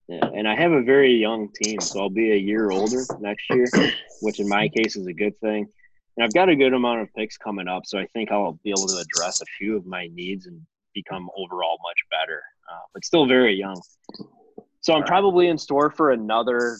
[0.07, 3.49] yeah, and I have a very young team, so I'll be a year older next
[3.49, 3.65] year,
[4.21, 5.67] which in my case is a good thing.
[6.18, 8.72] And I've got a good amount of picks coming up, so I think I'll be
[8.72, 10.60] able to address a few of my needs and
[10.95, 12.41] become overall much better,
[12.72, 13.80] uh, but still very young.
[14.81, 16.77] So I'm probably in store for another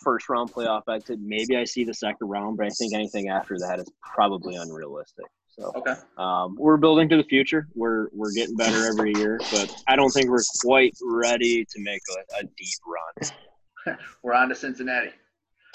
[0.00, 1.18] first round playoff exit.
[1.20, 5.24] Maybe I see the second round, but I think anything after that is probably unrealistic.
[5.48, 5.94] So Okay.
[6.18, 7.66] um, we're building to the future.
[7.74, 12.02] We're we're getting better every year, but I don't think we're quite ready to make
[12.16, 13.96] a, a deep run.
[14.22, 15.10] We're on to Cincinnati.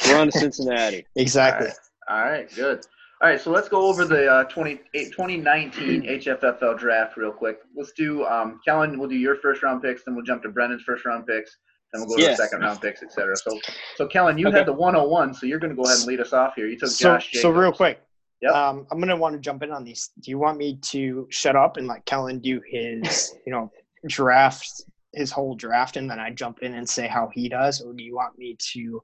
[0.08, 1.06] We're on to Cincinnati.
[1.16, 1.70] Exactly.
[2.10, 2.82] All right, good.
[3.22, 7.60] All right, so let's go over the uh, 20, 2019 HFFL draft real quick.
[7.76, 10.82] Let's do, um, Kellen, we'll do your first round picks, then we'll jump to Brendan's
[10.84, 11.58] first round picks,
[11.94, 12.36] then we'll go to Yeah.
[12.36, 13.38] second round picks, et cetera.
[13.38, 13.58] So,
[13.96, 14.58] so Kellen, you Okay.
[14.58, 16.68] had the 101, so you're going to go ahead and lead us off here.
[16.68, 17.42] You took So, Josh Jacobs.
[17.44, 18.02] so real quick,
[18.42, 18.54] Yep.
[18.54, 20.10] um, I'm gonna want to jump in on these.
[20.20, 23.72] Do you want me to shut up and let Kellen do his, you know,
[24.08, 24.70] draft,
[25.14, 28.04] his whole draft, and then I jump in and say how he does, or do
[28.04, 29.02] you want me to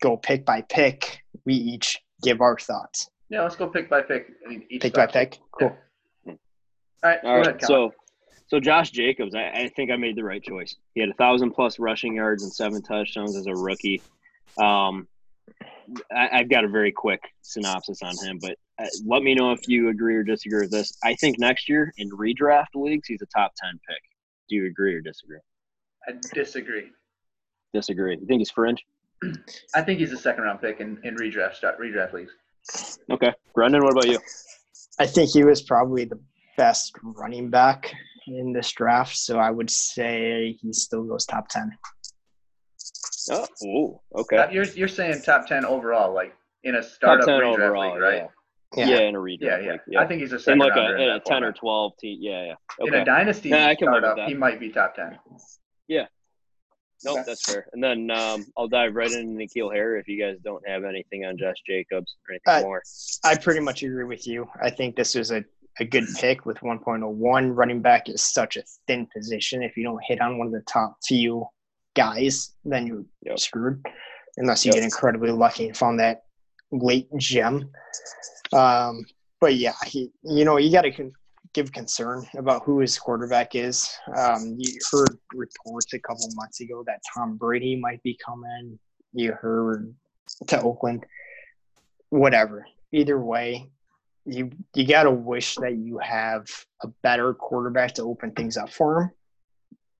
[0.00, 1.18] go pick by pick?
[1.44, 3.10] We each give our thoughts.
[3.28, 4.28] Yeah, let's go pick by pick.
[4.68, 5.38] Each Pick by pick.
[5.52, 5.76] Cool.
[6.26, 6.36] All
[7.04, 7.92] right, All go right, ahead, so
[8.48, 10.74] so Josh Jacobs, I, I think I made the right choice.
[10.94, 14.02] He had a thousand plus rushing yards and seven touchdowns as a rookie.
[14.60, 15.06] Um,
[16.12, 19.68] I, I've got a very quick synopsis on him, but uh, let me know if
[19.68, 20.96] you agree or disagree with this.
[21.04, 24.02] I think next year in redraft leagues, he's a top ten pick.
[24.48, 25.38] Do you agree or disagree?
[26.08, 26.90] I disagree.
[27.72, 28.18] Disagree.
[28.20, 28.84] You think he's fringe?
[29.74, 32.32] I think he's a second round pick in, in redraft start, redraft leagues.
[33.10, 34.18] Okay, Brendan, what about you?
[34.98, 36.20] I think he was probably the
[36.56, 37.92] best running back
[38.26, 41.76] in this draft, so I would say he still goes top ten.
[43.30, 44.36] Oh, ooh, okay.
[44.38, 46.34] Uh, You're you're saying top ten overall, like
[46.64, 48.28] in a Top startup ten redraft overall, league, right?
[48.76, 48.88] yeah.
[48.88, 48.98] yeah.
[49.00, 49.76] in a redraft Yeah, yeah.
[49.86, 51.44] league, I think he's a in second like rounder a, in in a that ten
[51.44, 52.18] or twelve team.
[52.20, 52.44] Yeah,
[52.78, 52.86] yeah.
[52.86, 55.18] In a dynasty Yeah, I can live with startup, he might be top ten.
[57.04, 57.24] Nope, Okay.
[57.26, 57.66] that's fair.
[57.72, 61.24] And then um, I'll dive right into N'Keal Harry if you guys don't have anything
[61.24, 62.82] on Josh Jacobs or anything Uh, more.
[63.24, 64.48] I pretty much agree with you.
[64.62, 65.42] I think this is a,
[65.78, 67.56] a good pick with 1.01.
[67.56, 69.62] Running back is such a thin position.
[69.62, 71.46] If you don't hit on one of the top few
[71.96, 73.38] guys, then you're Yep.
[73.38, 73.84] screwed.
[74.36, 74.76] Unless you Yep.
[74.76, 76.24] get incredibly lucky and found that
[76.70, 77.70] late gem.
[78.52, 79.04] Um,
[79.40, 80.90] but yeah, he, you know, you got to
[81.52, 83.88] give concern about who his quarterback is.
[84.16, 88.78] Um, you heard reports a couple months ago that Tom Brady might be coming.
[89.12, 89.94] You heard
[90.46, 91.04] to Oakland.
[92.10, 92.66] Whatever.
[92.92, 93.70] Either way,
[94.24, 96.46] you you got to wish that you have
[96.82, 99.10] a better quarterback to open things up for him.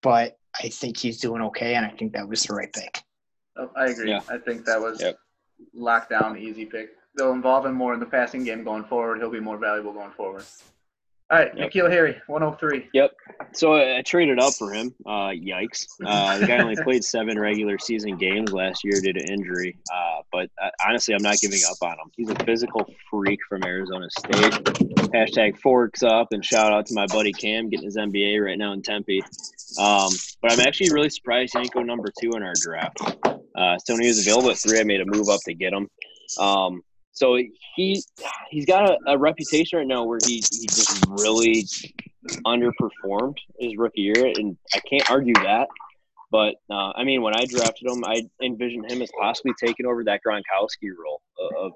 [0.02, 3.01] But I think he's doing okay, and I think that was the right pick.
[3.56, 4.10] Oh, I agree.
[4.10, 4.20] Yeah.
[4.28, 5.16] I think that was Yep.
[5.77, 6.90] lockdown, easy pick.
[7.16, 9.18] They'll involve him more in the passing game going forward.
[9.18, 10.44] He'll be more valuable going forward.
[11.31, 11.70] All right, Yep.
[11.70, 12.89] N'Keal Harry, 103.
[12.93, 13.12] Yep.
[13.52, 14.93] So I, I traded up for him.
[15.07, 15.86] Uh, yikes!
[16.05, 19.78] Uh, the guy only played seven regular season games last year due to injury.
[19.94, 22.11] Uh, but uh, honestly, I'm not giving up on him.
[22.16, 24.52] He's a physical freak from Arizona State.
[25.15, 28.73] Hashtag forks up and shout out to my buddy Cam getting his MBA right now
[28.73, 29.23] in Tempe.
[29.78, 30.11] Um,
[30.43, 32.98] but I'm actually really surprised he didn't go number two in our draft.
[33.55, 35.73] Uh, so when he was available at three, I made a move up to get
[35.73, 35.89] him.
[36.39, 36.82] Um,
[37.20, 37.36] so
[37.76, 38.02] he
[38.48, 41.66] he's got a, a reputation right now where he he just really
[42.47, 45.68] underperformed his rookie year, and I can't argue that.
[46.30, 50.02] But uh, I mean, when I drafted him, I envisioned him as possibly taking over
[50.05, 51.20] that Gronkowski role
[51.59, 51.72] of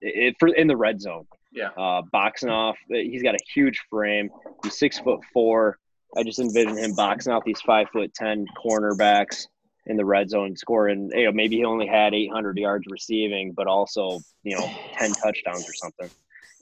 [0.00, 1.26] it, for in the red zone.
[1.50, 1.70] Yeah.
[1.76, 2.78] Uh, boxing off.
[2.88, 4.30] He's got a huge frame.
[4.62, 5.78] He's six foot four.
[6.16, 9.46] I just envision him boxing out these five foot ten cornerbacks
[9.90, 11.10] in the red zone, scoring.
[11.12, 15.68] You know, maybe he only had 800 yards receiving, but also you know 10 touchdowns
[15.68, 16.10] or something.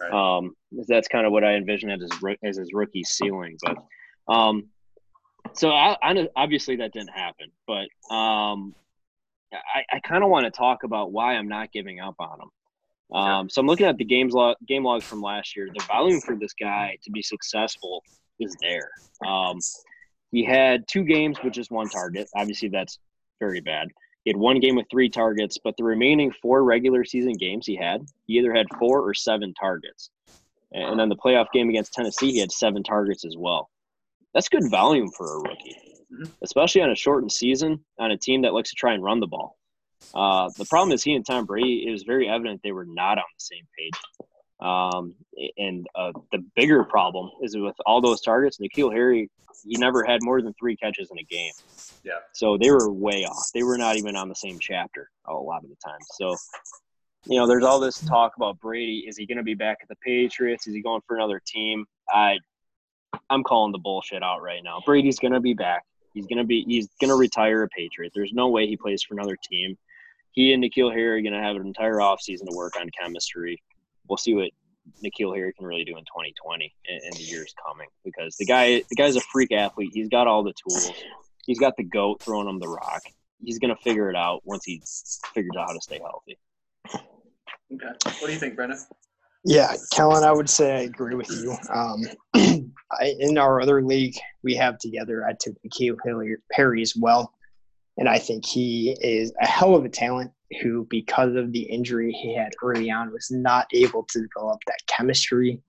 [0.00, 0.12] Right.
[0.12, 0.54] Um,
[0.86, 3.58] that's kind of what I envision as his as his rookie ceiling.
[3.62, 4.68] But um,
[5.52, 7.50] so I, I obviously that didn't happen.
[7.66, 8.74] But um,
[9.52, 12.50] I, I kind of want to talk about why I'm not giving up on him.
[13.16, 15.68] Um, so I'm looking at the games log, game logs from last year.
[15.72, 18.02] The volume for this guy to be successful
[18.38, 18.90] is there.
[19.26, 19.58] Um,
[20.30, 22.28] he had two games with just one target.
[22.36, 22.98] Obviously, that's
[23.40, 23.88] very bad.
[24.24, 27.76] He had one game with three targets, but the remaining four regular season games he
[27.76, 30.10] had, he either had four or seven targets.
[30.72, 33.70] And then the playoff game against Tennessee, he had seven targets as well.
[34.34, 35.76] That's good volume for a rookie,
[36.12, 36.30] Mhm.
[36.42, 39.26] especially on a shortened season on a team that likes to try and run the
[39.26, 39.56] ball.
[40.14, 43.16] Uh, the problem is he and Tom Brady, it was very evident they were not
[43.18, 44.27] on the same page.
[44.60, 45.14] Um,
[45.56, 49.30] and uh, the bigger problem is with all those targets, N'Keal Harry,
[49.64, 51.52] he never had more than three catches in a game.
[52.04, 52.18] Yeah.
[52.32, 53.50] So they were way off.
[53.54, 56.00] They were not even on the same chapter a lot of the time.
[56.12, 56.36] So,
[57.26, 59.04] you know, there's all this talk about Brady.
[59.06, 60.66] Is he going to be back at the Patriots?
[60.66, 61.84] Is he going for another team?
[62.10, 62.38] I,
[63.30, 64.80] I'm calling the bullshit out right now.
[64.84, 65.82] Brady's going to be back.
[66.14, 66.64] He's going to be.
[66.66, 68.12] He's going to retire a Patriot.
[68.14, 69.76] There's no way he plays for another team.
[70.32, 73.62] He and N'Keal Harry are going to have an entire offseason to work on chemistry.
[74.08, 74.50] We'll see what
[75.04, 78.82] N'Keal Harry can really do in 2020 and, and the years coming because the guy
[78.88, 79.90] the guy's a freak athlete.
[79.92, 80.90] He's got all the tools.
[81.46, 83.02] He's got the goat throwing him the rock.
[83.42, 84.82] He's gonna figure it out once he
[85.34, 86.38] figures out how to stay healthy.
[87.72, 87.92] Okay.
[88.04, 88.78] What do you think, Brendan?
[89.44, 91.56] Yeah, Kellen, I would say I agree with you.
[91.72, 92.02] Um,
[92.92, 95.96] I, in our other league we have together, I took N'Keal
[96.50, 97.32] Perry as well,
[97.96, 100.32] and I think he is a hell of a talent
[100.62, 104.78] who, because of the injury he had early on, was not able to develop that
[104.86, 105.60] chemistry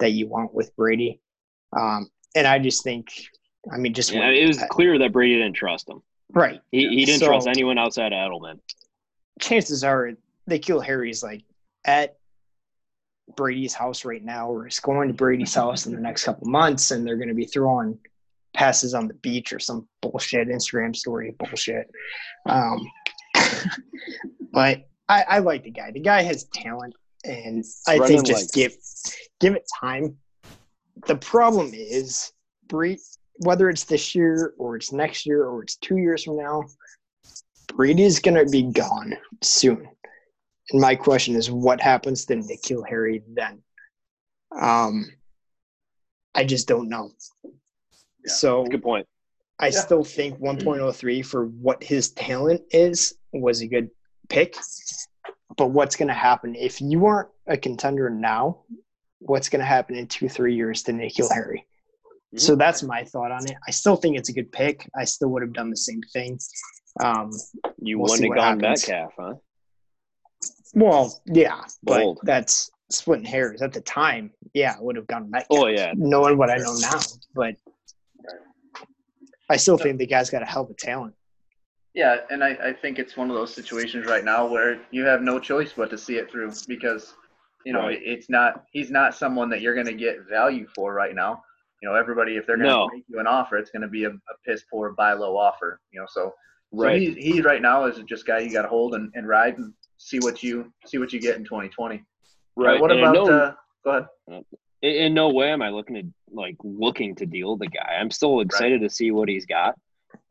[0.00, 1.20] that you want with Brady.
[1.78, 3.08] Um, and I just think,
[3.72, 6.02] I mean, just yeah, it was clear that Brady didn't trust him.
[6.32, 6.60] Right.
[6.70, 8.60] He, he didn't so, trust anyone outside of Edelman.
[9.40, 10.12] Chances are
[10.48, 11.42] N'Keal Harry's like
[11.84, 12.16] at
[13.36, 16.90] Brady's house right now, or is going to Brady's house in the next couple months,
[16.90, 17.98] and they're going to be throwing
[18.54, 21.90] passes on the beach or some bullshit Instagram story bullshit.
[22.48, 22.80] Um,
[24.52, 25.90] but I, I, like the guy.
[25.90, 26.94] The guy has talent,
[27.24, 28.52] and I think just like.
[28.52, 28.76] give
[29.40, 30.16] give it time.
[31.06, 32.32] The problem is,
[32.66, 33.00] Brady,
[33.38, 36.64] whether it's this year or it's next year or it's two years from now,
[37.68, 39.88] Brady's gonna be gone soon.
[40.70, 43.62] And my question is, what happens to N'Keal Harry then?
[44.52, 45.06] Um,
[46.34, 47.10] I just don't know.
[47.44, 49.06] Yeah, so good point.
[49.60, 49.80] I yeah.
[49.80, 53.90] still think 1.03 for what his talent is was a good
[54.28, 54.56] pick.
[55.56, 58.60] But what's going to happen if you aren't a contender now?
[59.20, 61.66] What's going to happen in two, three years to N'Keal Harry?
[62.34, 62.38] Mm-hmm.
[62.38, 63.56] So that's my thought on it.
[63.66, 64.88] I still think it's a good pick.
[64.96, 66.38] I still would have done the same thing.
[67.00, 67.30] Um,
[67.80, 69.34] you we'll wouldn't have gone Metcalf, huh?
[70.74, 72.18] Well, yeah, Bold.
[72.20, 73.62] but that's splitting hairs.
[73.62, 75.58] At the time, yeah, I would have gone Metcalf.
[75.58, 77.00] Oh yeah, knowing what I know now,
[77.34, 77.54] but
[79.48, 81.14] I still think the guy's got a hell of a talent.
[81.94, 85.22] Yeah, and I, I think it's one of those situations right now where you have
[85.22, 87.14] no choice but to see it through because,
[87.64, 87.98] you know, right.
[88.04, 91.42] it's not he's not someone that you're going to get value for right now.
[91.82, 92.88] You know, everybody if they're going to no.
[92.92, 95.80] make you an offer, it's going to be a, a, piss poor buy low offer.
[95.90, 96.32] You know, so
[96.72, 97.02] right.
[97.02, 99.58] So he, he right now is just guy you got to hold and, and ride
[99.58, 102.04] and see what you see what you get in 2020.
[102.56, 102.76] Right.
[102.76, 103.14] Uh, what and about?
[103.14, 103.54] No, uh,
[103.84, 104.44] go ahead.
[104.82, 107.98] Uh, in no way am I looking to like looking to deal the guy.
[108.00, 108.88] I'm still excited right.
[108.88, 109.74] to see what he's got.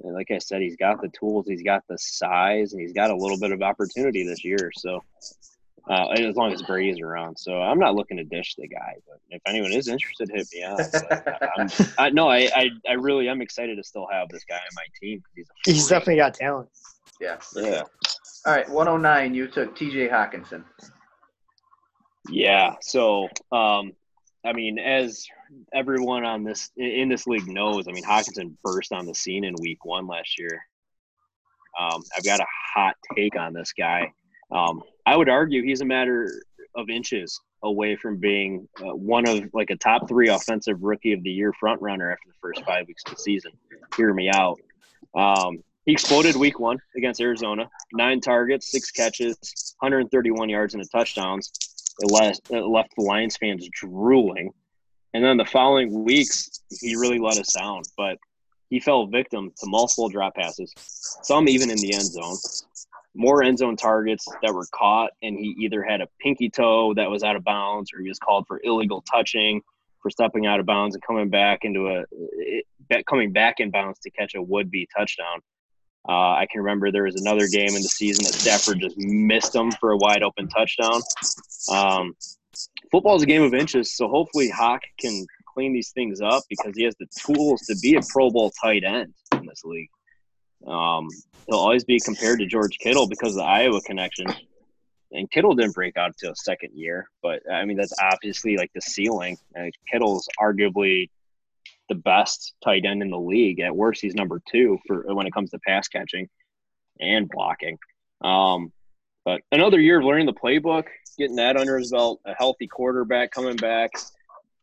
[0.04, 3.10] And like I said, he's got the tools, he's got the size, and he's got
[3.10, 4.72] a little bit of opportunity this year.
[4.76, 5.04] So
[5.90, 8.96] uh, as long as Brady's around, so I'm not looking to dish the guy.
[9.08, 10.78] But if anyone is interested, hit me up.
[10.92, 14.76] But, I, no, I, I, I really am excited to still have this guy on
[14.76, 15.24] my team.
[15.36, 16.70] He's, he's definitely got talent.
[17.20, 17.38] Yeah.
[17.56, 17.84] Yeah.
[18.46, 19.34] All right, 109.
[19.34, 20.10] You took T.J.
[20.10, 20.64] Hockenson.
[22.30, 22.76] Yeah.
[22.82, 23.94] So um,
[24.48, 25.28] I mean, as
[25.74, 29.54] everyone on this in this league knows, I mean, Hockenson burst on the scene in
[29.62, 30.62] Week One last year.
[31.78, 34.14] Um, I've got a hot take on this guy.
[34.52, 36.32] Um, I would argue he's a matter
[36.76, 41.24] of inches away from being uh, one of like a top three offensive rookie of
[41.24, 43.52] the year front runner after the first five weeks of the season.
[43.98, 44.60] Hear me out.
[45.14, 50.88] Um, he exploded week one against Arizona, nine targets, six catches, 131 yards, and a
[50.88, 51.52] touchdowns.
[52.00, 54.52] It left, it left the Lions fans drooling.
[55.14, 57.82] And then the following weeks, he really let us down.
[57.96, 58.18] But
[58.70, 60.74] he fell victim to multiple drop passes,
[61.24, 62.36] some even in the end zone.
[63.16, 67.10] More end zone targets that were caught, and he either had a pinky toe that
[67.10, 69.62] was out of bounds, or he was called for illegal touching,
[70.02, 74.12] for stepping out of bounds and coming back into a coming back in bounds to
[74.12, 75.42] catch a would-be touchdown.
[76.08, 79.54] Uh, I can remember there was another game in the season that Stafford just missed
[79.54, 81.02] him for a wide open touchdown.
[81.70, 82.16] Um,
[82.92, 86.74] football is a game of inches, so hopefully Hawk can clean these things up because
[86.76, 89.90] he has the tools to be a Pro Bowl tight end in this league.
[90.66, 91.08] Um,
[91.48, 94.28] he'll always be compared to George Kittle because of the Iowa connection.
[95.12, 98.82] And Kittle didn't break out until second year, but I mean that's obviously like the
[98.82, 99.38] ceiling.
[99.58, 101.10] Uh, Kittle's arguably
[101.90, 103.60] the best tight end in the league.
[103.60, 106.30] At worst, he's number two for when it comes to pass catching
[107.00, 107.78] and blocking.
[108.22, 108.72] Um,
[109.26, 110.86] but another year of learning the playbook,
[111.18, 113.92] getting that under his belt, a healthy quarterback coming back,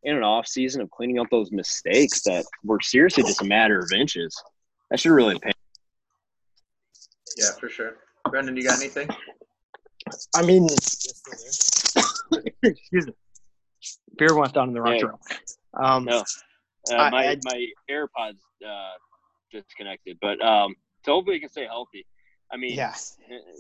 [0.05, 3.79] in an off season of cleaning up those mistakes that were seriously just a matter
[3.79, 4.41] of inches.
[4.91, 5.51] That should really pay.
[7.37, 7.97] Yeah, for sure.
[8.31, 9.09] Brendan, you got anything?
[10.35, 10.67] I mean,
[12.63, 13.13] excuse me.
[14.17, 15.09] Beer went down in the wrong yeah.
[15.75, 16.23] Um, no.
[16.91, 18.93] Uh, my I, my AirPods uh,
[19.53, 20.75] disconnected, but um,
[21.05, 22.07] so hopefully he can stay healthy.
[22.53, 22.95] I mean, yeah.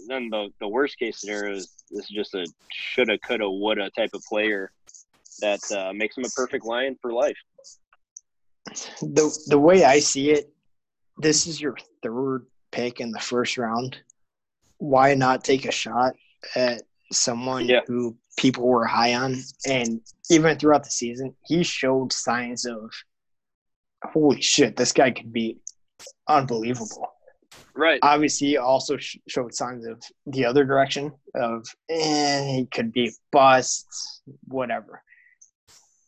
[0.09, 4.11] Then the the worst case scenario is this is just a shoulda, coulda, woulda type
[4.15, 4.71] of player
[5.41, 7.37] that uh, makes him a perfect lion for life.
[9.01, 10.53] The the way I see it,
[11.19, 13.99] this is your third pick in the first round.
[14.79, 16.15] Why not take a shot
[16.55, 16.83] at
[17.13, 17.81] someone yeah.
[17.87, 22.91] who people were high on, and even throughout the season, he showed signs of,
[24.13, 25.59] holy shit, this guy could be
[26.29, 27.09] unbelievable.
[27.77, 27.99] Right.
[28.03, 33.13] Obviously, he also sh- showed signs of the other direction of, eh, he could be
[33.33, 33.87] bust,
[34.47, 35.03] whatever.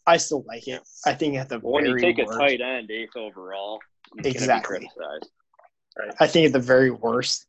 [0.06, 0.82] I still like it.
[1.04, 3.80] I think at the when very you take worst, a tight end eighth overall,
[4.14, 4.78] he's gonna be Exactly.
[4.78, 5.30] criticized.
[6.20, 7.46] I think at the very worst,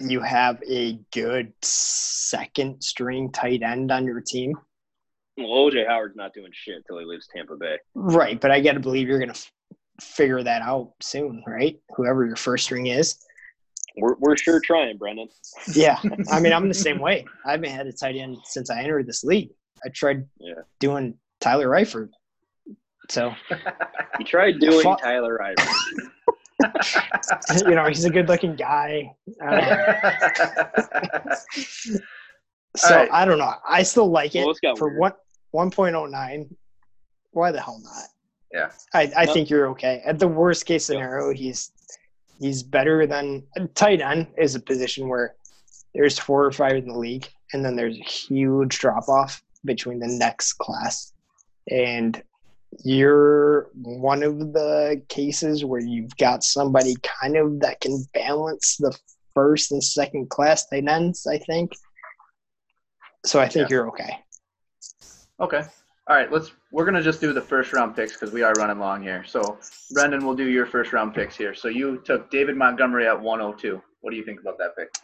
[0.00, 4.54] you have a good second string tight end on your team.
[5.36, 7.76] Well, OJ Howard's not doing shit until he leaves Tampa Bay.
[7.94, 9.50] Right, but I got to believe you're going to f-
[10.00, 11.78] figure that out soon, right?
[11.96, 13.16] Whoever your first string is.
[13.96, 15.28] We're, we're sure trying, Brendan.
[15.74, 15.98] yeah,
[16.30, 17.24] I mean, I'm the same way.
[17.44, 19.50] I haven't had a tight end since I entered this league.
[19.84, 20.54] I tried yeah.
[20.80, 22.10] doing Tyler Eifert,
[23.10, 23.34] So
[24.18, 26.10] you tried doing fought- Tyler Eifert.
[27.68, 29.12] you know, he's a good-looking guy.
[29.44, 29.94] Uh,
[32.76, 33.08] so right.
[33.12, 33.52] I don't know.
[33.68, 35.00] I still like it well, for weird.
[35.00, 35.16] what
[35.54, 36.54] 1.09.
[37.30, 38.08] Why the hell not?
[38.52, 38.70] Yeah.
[38.92, 40.02] I, I think you're okay.
[40.04, 41.72] At the worst case scenario, he's
[42.40, 43.44] he's better than
[43.74, 45.34] tight end is a position where
[45.94, 49.98] there's four or five in the league, and then there's a huge drop off between
[49.98, 51.12] the next class.
[51.70, 52.22] And
[52.82, 58.96] you're one of the cases where you've got somebody kind of that can balance the
[59.34, 61.72] first and second class tight ends, I think.
[63.24, 63.76] So I think yeah.
[63.76, 64.18] you're okay.
[65.40, 65.62] Okay.
[66.08, 66.30] All right.
[66.30, 66.52] Let's.
[66.70, 69.24] We're gonna just do the first round picks because we are running long here.
[69.26, 69.58] So,
[69.92, 71.54] Brendan, we'll do your first round picks here.
[71.54, 73.80] So you took David Montgomery at 102.
[74.00, 74.94] What do you think about that pick?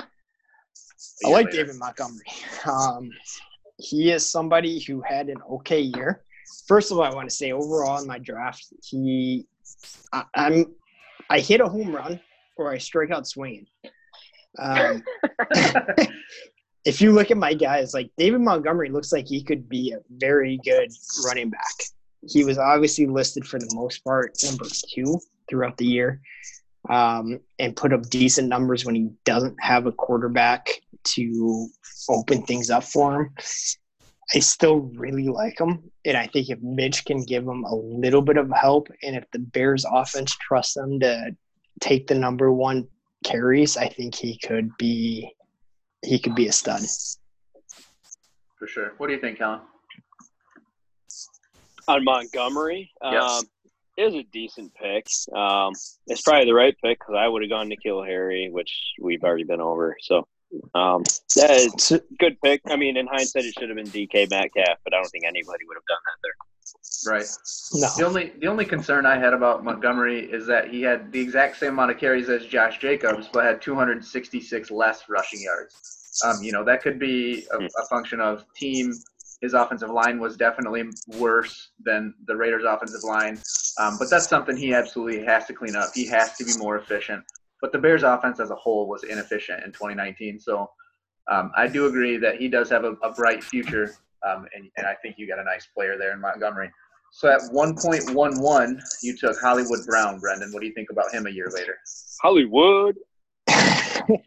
[1.25, 1.65] I like later.
[1.65, 2.25] David Montgomery.
[2.67, 3.11] Um,
[3.79, 6.23] he is somebody who had an okay year.
[6.67, 9.47] First of all, I want to say overall in my draft, he,
[10.13, 10.67] I, I'm,
[11.31, 12.21] I hit a home run
[12.57, 13.67] or I strike out swinging.
[14.59, 15.03] Um,
[16.85, 20.01] if you look at my guys, like David Montgomery looks like he could be a
[20.11, 20.91] very good
[21.25, 21.75] running back.
[22.27, 26.21] He was obviously listed for the most part number two throughout the year,
[26.89, 30.69] um, and put up decent numbers when he doesn't have a quarterback
[31.03, 31.69] to
[32.09, 33.35] open things up for him.
[34.35, 38.23] I still really like him, and I think if Mitch can give him a little
[38.23, 41.37] bit of help, and if the Bears offense trusts him to
[41.81, 42.87] take the number one
[43.25, 45.35] carries, I think he could be
[46.03, 46.83] he could be a stud.
[48.59, 48.93] For sure.
[48.99, 49.61] What do you think, Kellen?
[51.91, 52.91] on Montgomery.
[53.03, 53.23] Yes.
[53.23, 53.45] Um,
[53.97, 55.07] it was a decent pick.
[55.37, 55.73] Um,
[56.07, 59.23] it's probably the right pick because I would have gone to N'Keal Harry, which we've
[59.23, 59.97] already been over.
[60.01, 60.27] So
[60.75, 61.03] um,
[61.37, 62.63] that is So, a good pick.
[62.67, 65.65] I mean, in hindsight, it should have been DK Metcalf, but I don't think anybody
[65.67, 66.33] would have done that there.
[67.07, 67.25] Right.
[67.75, 71.21] no, The only the only concern I had about Montgomery is that he had the
[71.21, 76.21] exact same amount of carries as Josh Jacobs, but had 266 less rushing yards.
[76.25, 78.93] Um, you know that could be a, a function of team.
[79.41, 80.85] His offensive line was definitely
[81.19, 83.39] worse than the Raiders' offensive line,
[83.79, 85.91] um, but that's something he absolutely has to clean up.
[85.95, 87.25] He has to be more efficient.
[87.63, 90.41] But the Bears' offense as a whole was inefficient in 2019.
[90.41, 90.71] So
[91.31, 93.95] um, I do agree that he does have a, a bright future,
[94.29, 96.71] um, and, and I think you got a nice player there in Montgomery.
[97.13, 100.53] So at 1.11, you took Hollywood Brown, Brendan.
[100.53, 101.79] What do you think about him a year later?
[102.23, 102.97] Hollywood.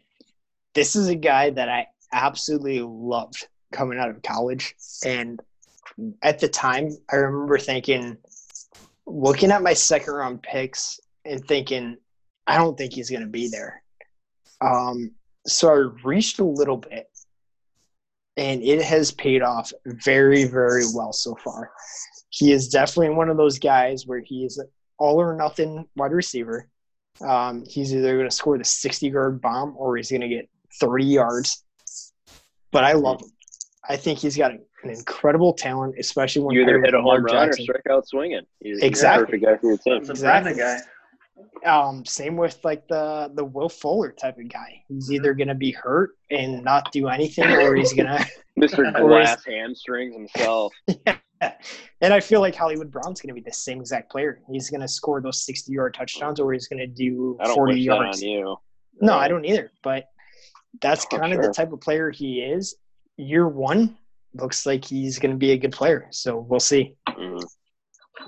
[0.74, 4.74] this is a guy that I absolutely loved coming out of college.
[5.04, 5.40] And
[6.22, 8.18] at the time, I remember thinking,
[9.06, 11.96] looking at my second round picks and thinking,
[12.46, 13.82] I don't think he's going to be there.
[14.60, 15.12] Um,
[15.46, 17.08] so I reached a little bit,
[18.36, 21.70] and it has paid off very, very well so far.
[22.30, 26.12] He is definitely one of those guys where he is an all or nothing wide
[26.12, 26.68] receiver.
[27.20, 30.48] Um, he's either going to score the 60 yard bomb or he's going to get
[30.80, 31.62] 30 yards.
[32.72, 33.30] But I love him.
[33.88, 37.06] I think he's got an incredible talent, especially when You either paired hit a with
[37.06, 38.42] Lamar home run or strike out swinging.
[38.60, 39.20] He's Exactly.
[39.20, 40.10] the perfect guy for your team.
[40.10, 40.54] Exactly.
[40.54, 40.78] Guy.
[41.64, 44.82] Um, same with like the the Will Fuller type of guy.
[44.88, 48.26] He's either going to be hurt and not do anything, or he's going to.
[48.58, 48.78] Mr.
[49.00, 50.72] Or is- Glass hamstrings himself.
[51.42, 51.56] Yeah.
[52.00, 54.40] And I feel like Hollywood Brown's going to be the same exact player.
[54.50, 57.54] He's going to score those sixty yard touchdowns, or he's going to do I don't
[57.54, 58.22] forty wish that yards.
[58.22, 58.56] on you.
[59.02, 59.70] No, I don't either.
[59.82, 60.06] But
[60.80, 61.48] that's Oh, kind of sure.
[61.48, 62.76] the type of player he is.
[63.18, 63.98] Year one
[64.32, 66.06] looks like he's going to be a good player.
[66.12, 66.94] So we'll see.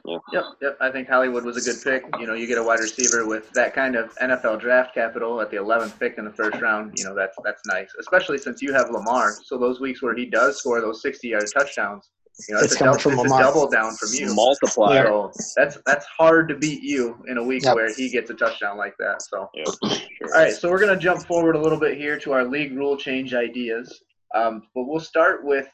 [0.06, 0.20] Mhm.
[0.32, 0.77] Yep, yep.
[0.81, 2.05] I think Hollywood was a good pick.
[2.20, 5.51] You know, you get a wide receiver with that kind of NFL draft capital at
[5.51, 6.93] the 11th pick in the first round.
[6.98, 9.32] You know, that's that's nice, especially since you have Lamar.
[9.44, 12.10] So those weeks where he does score those 60-yard touchdowns,
[12.48, 14.35] you know, It's a, coming dou- from it's a double down from you.
[14.35, 15.06] Multiplier.
[15.06, 17.74] So that's that's hard to beat you in a week Yep.
[17.74, 19.23] where he gets a touchdown like that.
[19.23, 19.48] So.
[19.55, 20.35] Yeah, sure.
[20.35, 22.77] All right, so we're going to jump forward a little bit here to our league
[22.77, 24.02] rule change ideas.
[24.35, 25.68] Um, but we'll start with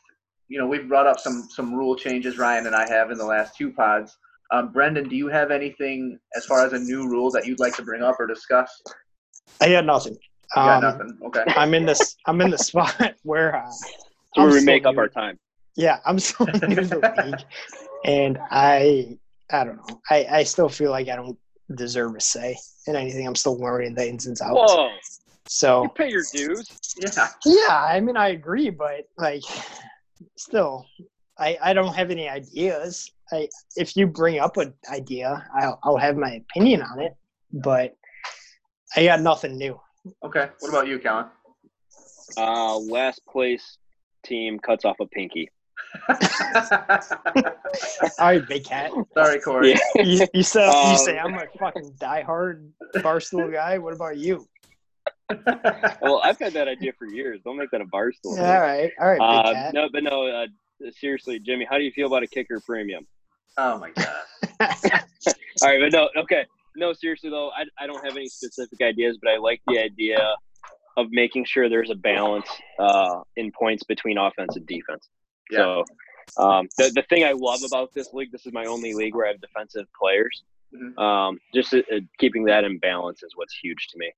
[0.52, 3.24] you know, we've brought up some some rule changes Ryan and I have in the
[3.24, 4.18] last two pods.
[4.52, 7.74] Um, Brendan, do you have anything as far as a new rule that you'd like
[7.76, 8.70] to bring up or discuss?
[9.62, 10.12] I got nothing.
[10.12, 10.18] You
[10.56, 11.18] got Um, nothing.
[11.28, 11.44] Okay.
[11.56, 12.16] I'm in this.
[12.26, 13.86] I'm in the spot where uh, So
[14.36, 15.38] I'm where we still make up new- our time.
[15.74, 17.44] Yeah, I'm still new to the league,
[18.04, 19.16] and I
[19.50, 20.00] I don't know.
[20.10, 21.38] I I still feel like I don't
[21.74, 23.26] deserve a say in anything.
[23.26, 24.72] I'm still learning the ins and outs.
[24.74, 24.90] Whoa!
[25.46, 26.68] So You pay your dues.
[26.98, 27.28] Yeah.
[27.46, 29.42] yeah, I mean I agree, but like
[30.36, 30.86] still,
[31.38, 33.10] I I don't have any ideas.
[33.32, 37.12] I if you bring up an idea, I'll I'll have my opinion on it,
[37.52, 37.96] but
[38.96, 39.78] I got nothing new.
[40.24, 40.48] Okay.
[40.60, 41.26] What about you, Kellen?
[42.36, 43.78] Uh, last place
[44.24, 45.48] team cuts off a pinky.
[46.08, 46.16] All
[48.20, 48.90] right, big cat.
[49.16, 49.70] Sorry, Corey.
[49.70, 50.02] Yeah.
[50.02, 53.78] You, you said you Um, say I'm a fucking diehard barstool guy.
[53.78, 54.46] What about you?
[56.02, 57.40] Well, I've had that idea for years.
[57.44, 58.38] Don't make that a bar stool.
[58.38, 59.74] All right, all right, big Uh, cat.
[59.74, 60.26] no, but no.
[60.26, 60.46] Uh,
[60.90, 63.06] seriously, Jimmy, how do you feel about a kicker premium?
[63.56, 64.08] Oh my god.
[65.62, 66.44] All right, but no, okay.
[66.74, 70.18] No, seriously though, I, I don't have any specific ideas, but I like the idea
[70.96, 75.08] of making sure there's a balance uh, in points between offense and defense.
[75.50, 75.58] Yeah.
[75.58, 75.84] So
[76.42, 79.26] um, the the thing I love about this league, this is my only league where
[79.26, 80.42] I have defensive players.
[80.74, 80.98] Mhm.
[80.98, 84.10] Um, just uh, uh, keeping that in balance is what's huge to me.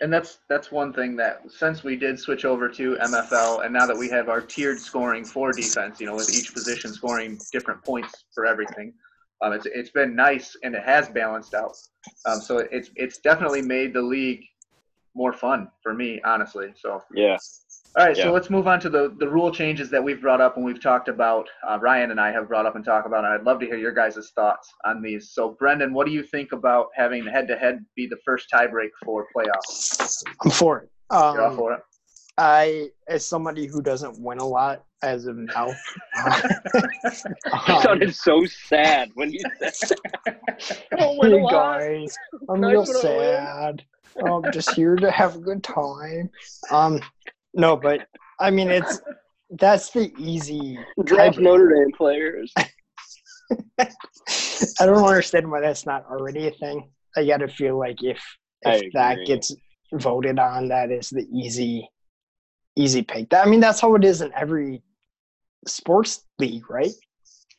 [0.00, 3.86] And that's that's one thing that since we did switch over to MFL, and now
[3.86, 7.84] that we have our tiered scoring for defense, you know, with each position scoring different
[7.84, 8.94] points for everything,
[9.42, 11.76] um, it's it's been nice and it has balanced out.
[12.26, 14.44] Um, so it's it's definitely made the league
[15.14, 16.72] more fun for me, honestly.
[16.76, 17.36] So Yeah.
[17.96, 18.24] All right, Yeah.
[18.24, 20.80] so let's move on to the, the rule changes that we've brought up and we've
[20.80, 21.48] talked about.
[21.68, 23.76] Uh, Ryan and I have brought up and talked about, and I'd love to hear
[23.76, 25.30] your guys' thoughts on these.
[25.32, 28.90] So, Brendan, what do you think about having head to head be the first tiebreak
[29.04, 30.22] for playoffs?
[30.44, 30.90] I'm for it.
[31.10, 31.80] You're all Um, for it?
[32.38, 35.66] I, as somebody who doesn't win a lot as of now,
[36.14, 40.82] It um, sounded so sad when you said that.
[40.96, 42.16] Don't win a hey guys,
[42.48, 43.46] I'm Nice real when I win.
[43.46, 43.84] sad.
[44.24, 46.30] I'm just here to have a good time.
[46.70, 47.00] Um,
[47.54, 48.06] no, but
[48.38, 49.00] I mean it's
[49.58, 50.78] that's the easy.
[51.04, 51.42] Draft tiebreaker.
[51.42, 52.52] Notre Dame players.
[53.78, 56.90] I don't understand why that's not already a thing.
[57.16, 58.20] I gotta feel like if
[58.62, 59.54] if that gets
[59.92, 61.88] voted on, that is the easy
[62.76, 63.28] easy pick.
[63.30, 64.82] That, I mean, that's how it is in every
[65.66, 66.92] sports league, right?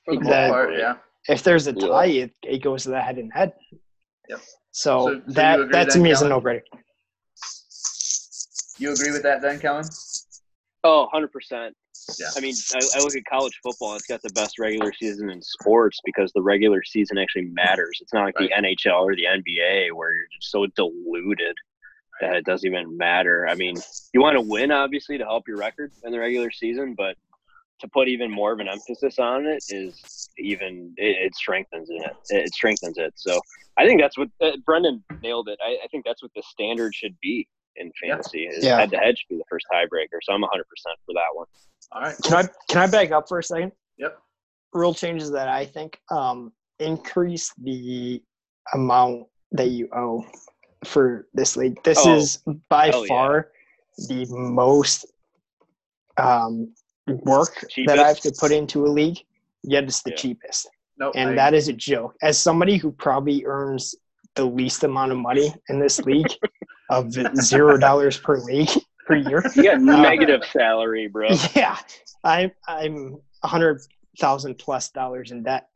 [0.06, 0.96] For the most part, yeah.
[1.28, 1.88] If there's a Yeah.
[1.88, 3.54] tie, it, it goes to the head and head.
[4.30, 4.40] Yep.
[4.40, 6.44] So, So- so you that agree that to me is a Kellen?
[6.44, 6.62] no brainer.
[8.82, 9.86] You agree with that then, Kellen?
[10.84, 11.30] Oh, 100%.
[12.20, 12.26] Yeah.
[12.36, 13.94] I mean, I, I look at college football.
[13.94, 18.00] It's got the best regular season in sports because the regular season actually matters.
[18.02, 21.56] It's not like the NHL or the NBA where you're just so diluted
[22.22, 23.48] that it doesn't even matter.
[23.48, 23.76] I mean,
[24.16, 27.16] you want to win, obviously, to help your record in the regular season, but
[27.82, 32.16] to put even more of an emphasis on it is even it, it strengthens it.
[32.30, 33.14] It strengthens it.
[33.16, 33.40] So
[33.78, 35.60] I think that's what uh, Brendan nailed it.
[35.64, 38.44] I, I think that's what the standard should be in fantasy.
[38.48, 38.78] Is Yeah.
[38.80, 40.18] Head to head should be the first tiebreaker.
[40.24, 40.48] So I'm 100%
[41.06, 41.48] for that one.
[41.92, 42.16] All right.
[42.24, 43.72] Can I can I back up for a second?
[43.98, 44.18] Yep.
[44.74, 48.22] Rule changes that I think um, increase the
[48.74, 50.26] amount that you owe
[50.86, 51.82] for this league.
[51.84, 52.40] This Oh, is
[52.70, 53.08] by hell yeah.
[53.10, 53.52] far
[54.08, 55.06] the most
[56.18, 56.74] um,
[57.08, 59.20] work that I have to put into a league.
[59.64, 60.16] Yet it's the Yeah.
[60.18, 61.14] cheapest, Nope.
[61.16, 62.16] and I- that is a joke.
[62.24, 63.94] As somebody who probably earns
[64.36, 66.26] the least amount of money in this league,
[66.92, 67.12] of
[67.42, 68.70] zero dollars per league
[69.08, 69.44] per year.
[69.56, 71.30] You got Uh, negative salary, bro.
[71.56, 71.78] Yeah,
[72.24, 73.82] I'm I'm a hundred
[74.20, 75.68] thousand plus dollars in debt.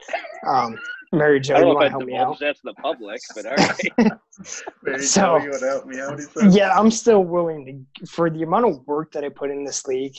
[0.46, 0.78] Um,
[1.14, 2.20] Mary Jo, I you don't know want to help me out?
[2.38, 5.00] divulge that to the public, but all right.
[5.02, 6.20] So- help me out.
[6.52, 9.88] Yeah, I'm still willing to for the amount of work that I put in this
[9.88, 10.16] league.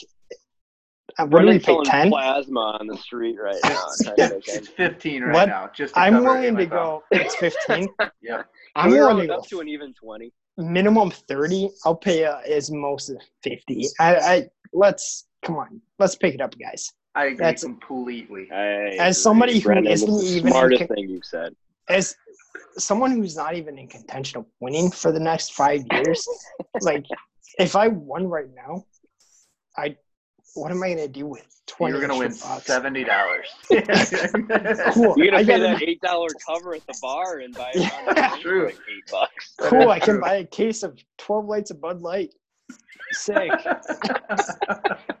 [1.19, 1.83] uh, What do we Brendan's pay?
[1.83, 2.09] Ten?
[2.09, 3.85] plasma on the street right now.
[4.03, 5.45] trying to make It's 15 right What?
[5.49, 5.69] now.
[5.75, 6.69] Just I'm willing to MFL.
[6.69, 7.03] go.
[7.11, 7.87] It's fifteen.
[8.21, 8.43] Yeah.
[8.75, 10.33] I'm willing round to up to an even twenty.
[10.57, 11.69] Minimum thirty.
[11.85, 13.85] I'll pay uh, as most of fifty.
[13.99, 15.81] I, I let's come on.
[15.99, 16.91] Let's pick it up, guys.
[17.15, 18.47] I agree That's- completely.
[18.51, 21.53] I As somebody who Brendan, isn't the even in smartest con- thing you've said.
[21.89, 22.15] as
[22.77, 26.27] someone who's not even in contention of winning for the next five years,
[26.81, 27.05] like
[27.57, 28.85] if I won right now,
[29.75, 29.95] I
[30.55, 31.97] what am I gonna do with twenty?
[31.97, 32.65] You're gonna win bucks?
[32.65, 33.47] seventy dollars.
[34.93, 35.13] Cool.
[35.17, 37.79] You're I gonna pay gotta- that eight dollar cover at the bar and buy a
[37.79, 38.05] Yeah.
[38.05, 38.65] round of True.
[38.65, 39.53] like eight bucks.
[39.61, 39.89] cool.
[39.89, 42.33] I can buy a case of twelve lights of Bud Light.
[43.11, 43.51] Sick.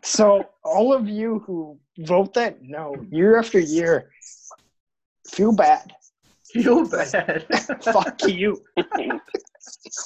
[0.03, 4.09] So all of you who vote that no year after year,
[5.29, 5.91] feel bad.
[6.53, 7.45] Feel bad.
[7.83, 8.63] Fuck you.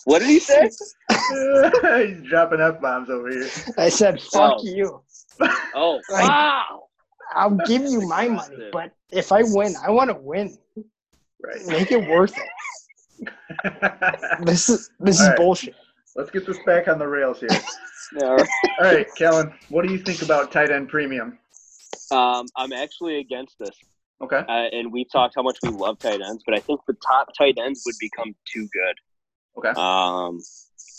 [0.06, 0.70] What did he say?
[0.70, 3.48] He's dropping f bombs over here.
[3.78, 4.64] I said fuck Oh.
[4.64, 5.04] you.
[5.76, 6.84] Oh Like- wow!
[7.34, 10.58] I'll give you my money, but if I win, I want to win.
[11.42, 11.66] Right.
[11.68, 12.50] Make it worth it.
[14.44, 15.38] This is this is All right.
[15.38, 15.76] bullshit.
[16.16, 17.50] Let's get this back on the rails here.
[18.18, 18.50] Yeah, all right.
[18.80, 21.38] All right, Kellen, what do you think about tight end premium?
[22.12, 23.78] Um, I'm actually against this,
[24.22, 24.40] Okay.
[24.40, 27.30] uh, and we've talked how much we love tight ends, but I think the top
[27.38, 28.96] tight ends would become too good.
[29.60, 29.70] Okay.
[29.80, 30.42] Um,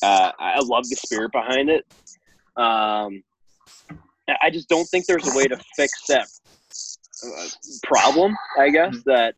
[0.02, 1.84] uh, I love the spirit behind it.
[2.56, 3.22] Um,
[4.28, 6.28] I- just don't think there's a way to fix that
[7.24, 7.46] uh,
[7.82, 8.36] problem.
[8.58, 9.04] I guess Mhm.
[9.04, 9.34] that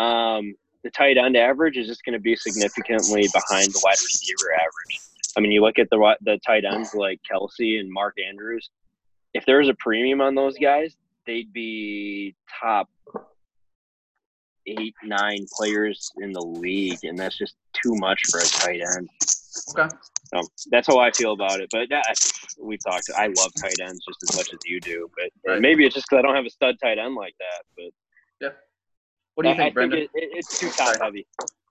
[0.00, 4.52] um, the tight end average is just going to be significantly behind the wide receiver
[4.54, 5.00] average.
[5.36, 8.70] I mean, you look at the the tight ends like Kelce and Mark Andrews.
[9.34, 10.96] If there was a premium on those guys,
[11.26, 12.88] they'd be top
[14.66, 19.08] eight, nine players in the league, and that's just too much for a tight end.
[19.76, 19.88] Okay.
[20.34, 21.68] So that's how I feel about it.
[21.70, 22.02] But yeah,
[22.60, 23.10] we've talked.
[23.16, 25.08] I love tight ends just as much as you do.
[25.16, 25.60] But Right.
[25.60, 27.62] maybe it's just because I don't have a stud tight end like that.
[27.76, 27.92] But
[28.40, 28.48] yeah.
[29.34, 29.98] What do you I, think, I Brendan?
[30.00, 31.26] it, it, it's too top heavy.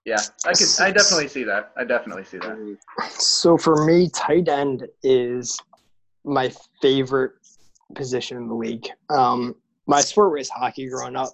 [0.05, 0.67] yeah, I could.
[0.79, 1.71] I definitely see that.
[1.75, 2.77] I definitely see that.
[3.09, 5.57] So for me, tight end is
[6.23, 6.51] my
[6.81, 7.33] favorite
[7.95, 8.87] position in the league.
[9.09, 9.55] Um,
[9.87, 11.33] my sport was hockey growing up,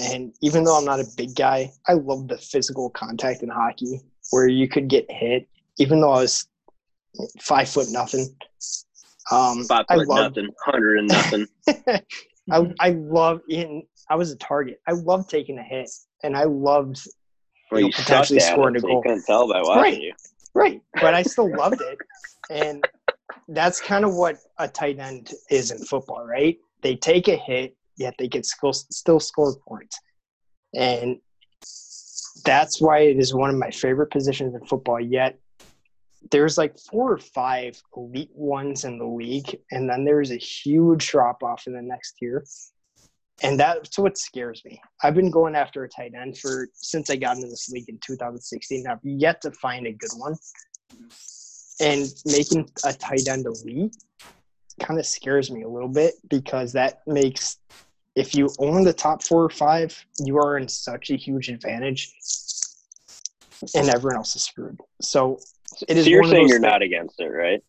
[0.00, 4.00] and even though I'm not a big guy, I love the physical contact in hockey,
[4.30, 5.48] where you could get hit,
[5.78, 6.46] even though I was
[7.40, 8.34] five foot nothing.
[9.30, 11.46] Um, Five foot love nothing, hundred and nothing.
[12.50, 14.80] I, I love in I was a target.
[14.86, 15.88] I loved taking a hit,
[16.22, 17.00] and I loved
[17.70, 18.96] Well, you know, potentially scoring a so goal.
[18.96, 20.02] you couldn't tell by watching Right.
[20.02, 20.12] you.
[20.54, 21.98] Right, but I still loved it,
[22.50, 22.84] and
[23.48, 26.58] that's kind of what a tight end is in football, right?
[26.82, 29.98] They take a hit, yet they can still still score points,
[30.74, 31.16] and
[32.44, 35.00] that's why it is one of my favorite positions in football.
[35.00, 35.38] Yet
[36.30, 41.08] there's like four or five elite ones in the league, and then there's a huge
[41.08, 42.44] drop off in the next year.
[43.42, 44.80] And that's what scares me.
[45.02, 47.98] I've been going after a tight end for since I got into this league in
[47.98, 48.86] 2016.
[48.86, 50.36] I've yet to find a good one.
[51.80, 53.96] And making a tight end elite
[54.80, 57.58] kind of scares me a little bit because that makes
[58.14, 62.12] if you own the top four or five, you are in such a huge advantage,
[63.74, 64.78] and everyone else is screwed.
[65.00, 65.38] So
[65.88, 67.60] it is so you're saying you're thi- not against it, right?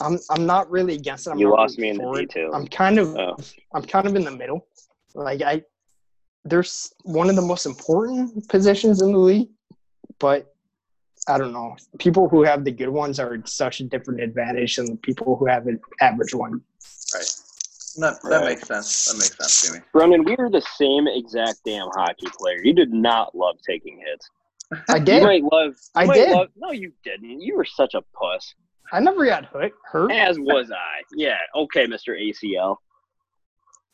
[0.00, 1.30] I'm I'm not really against it.
[1.30, 2.28] I'm You not lost really me in the for it.
[2.28, 2.54] details.
[2.54, 3.36] I'm kind of Oh.
[3.74, 4.66] I'm kind of in the middle.
[5.14, 5.62] Like I
[6.44, 9.48] there's one of the most important positions in the league,
[10.20, 10.54] but
[11.28, 11.74] I don't know.
[11.98, 15.46] People who have the good ones are such a different advantage than the people who
[15.46, 16.60] have an average one.
[17.14, 17.24] Right.
[17.98, 18.44] That, that Right.
[18.44, 19.06] makes sense.
[19.06, 19.84] That makes sense to me.
[19.92, 22.58] Brendan, we were the same exact damn hockey player.
[22.62, 24.28] You did not love taking hits.
[24.88, 25.22] I You did.
[25.22, 25.72] might love.
[25.72, 26.30] You I might did.
[26.32, 27.40] Love, no, you didn't.
[27.40, 28.54] You were such a puss.
[28.92, 29.72] I never got hurt.
[29.84, 30.12] Hurt.
[30.12, 31.02] As was I.
[31.12, 31.36] Yeah.
[31.54, 32.10] Okay, Mr.
[32.10, 32.76] ACL.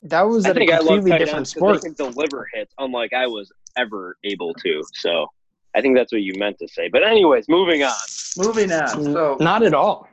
[0.02, 1.82] That was I at a think I love completely different ends 'cause sport.
[1.82, 4.82] they can deliver hits, unlike I was ever able to.
[4.94, 5.28] So,
[5.74, 6.88] I think that's what you meant to say.
[6.88, 7.92] But anyways, moving on.
[8.36, 8.88] Moving on.
[8.88, 10.08] So Not at all.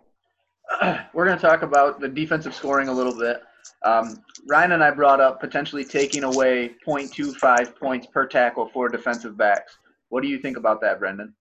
[1.13, 3.41] we're going to talk about the defensive scoring a little bit.
[3.83, 9.35] Um, Ryan and I brought up potentially taking away 0.25 points per tackle for defensive
[9.37, 9.77] backs.
[10.09, 11.33] What do you think about that, Brendan?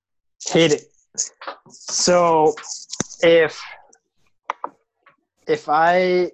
[0.46, 0.82] Hate it.
[1.68, 2.54] So
[3.22, 3.60] if
[5.46, 6.30] if I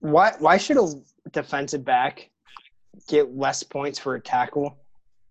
[0.00, 0.88] why why should a
[1.32, 2.30] defensive back
[3.08, 4.78] get less points for a tackle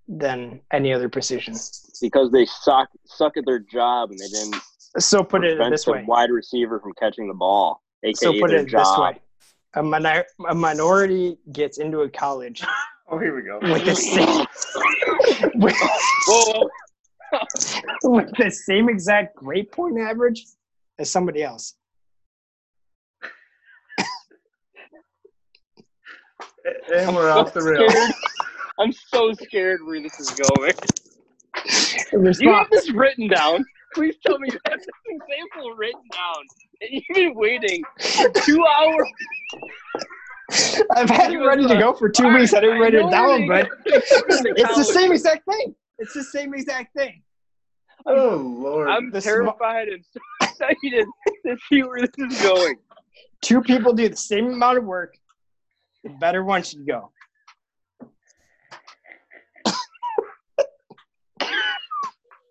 [0.07, 1.55] than any other position?
[2.01, 4.61] Because they suck suck at their job and they didn't
[4.99, 6.03] So put it prevent this way.
[6.07, 7.81] wide receiver from catching the ball.
[8.03, 8.79] AKA So put their it job.
[8.85, 9.21] this way.
[9.73, 12.63] A, minor, a minority gets into a college
[13.09, 13.59] Oh, here we go.
[13.61, 14.45] with the same
[15.55, 15.75] with,
[16.27, 16.69] Whoa,
[17.31, 17.39] whoa.
[18.03, 20.45] with the same exact grade point average
[20.99, 21.75] as somebody else.
[26.93, 27.91] And we're I'm off the so rails.
[27.93, 28.11] scared.
[28.79, 30.73] I'm so scared where this is going.
[32.11, 33.63] There's you have this written down?
[33.93, 36.43] Please tell me you have this example written down.
[36.81, 39.09] And you've been waiting for two hours.
[40.95, 42.53] I've had it ready to go for two weeks.
[42.53, 45.75] I didn't write it down, but it's the same exact thing.
[45.99, 47.21] It's the same exact thing.
[48.05, 48.87] Oh, Lord.
[48.89, 51.05] I'm The sm- terrified and so excited
[51.45, 52.75] to see where this is going.
[53.41, 55.15] Two people do the same amount of work.
[56.03, 57.11] The better one should go.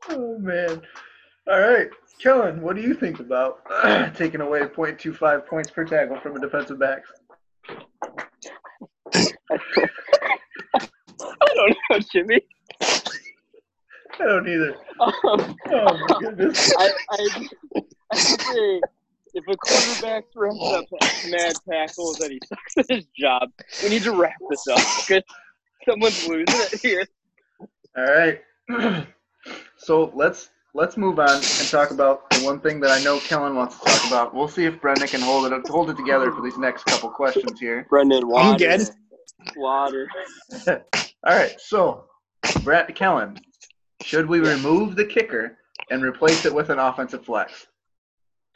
[0.09, 0.83] Oh man.
[1.51, 1.89] All right.
[2.23, 3.61] Kellen, what do you think about
[4.17, 7.03] taking away 0.25 points per tackle from a defensive back?
[9.51, 9.59] I
[11.55, 12.41] don't know, Jimmy.
[14.19, 14.77] I don't either.
[15.01, 16.73] Um, Oh my goodness.
[16.79, 17.29] I, I,
[18.13, 18.81] I say
[19.35, 20.85] if a quarterback throws up
[21.31, 23.51] mad tackles and he sucks at his job,
[23.83, 25.23] we need to wrap this up because
[25.89, 27.07] someone's losing it here.
[27.97, 28.41] All right.
[29.77, 33.55] so let's let's move on and talk about the one thing that I know Kellen
[33.55, 34.35] wants to talk about.
[34.35, 37.61] We'll see if Brendan can hold it hold it together for these next couple questions
[37.61, 37.87] here.
[37.91, 38.53] Brendan, water.
[38.53, 38.89] I'm good.
[39.57, 40.09] Water.
[40.69, 40.79] All
[41.25, 41.61] right.
[41.61, 42.05] So,
[42.63, 43.39] Brett Kellen,
[44.03, 45.59] should we remove the kicker
[45.91, 47.67] and replace it with an offensive flex?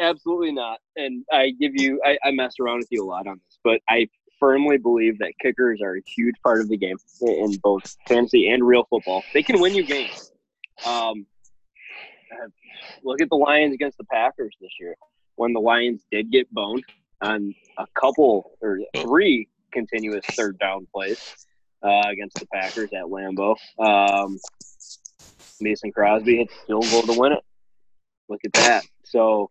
[0.01, 0.79] Absolutely not.
[0.97, 3.81] And I give you, I, I mess around with you a lot on this, but
[3.89, 4.09] I
[4.39, 8.67] firmly believe that kickers are a huge part of the game in both fantasy and
[8.67, 9.23] real football.
[9.35, 10.33] They can win you games.
[10.87, 11.27] Um,
[13.05, 14.97] look at the Lions against the Packers this year.
[15.37, 16.85] When the Lions did get boned
[17.21, 21.35] on a couple or three continuous third down plays
[21.83, 24.39] uh, against the Packers at Lambeau, um,
[25.61, 27.45] Mason Crosby hit field goal to win it.
[28.29, 28.85] Look at that.
[29.05, 29.51] So,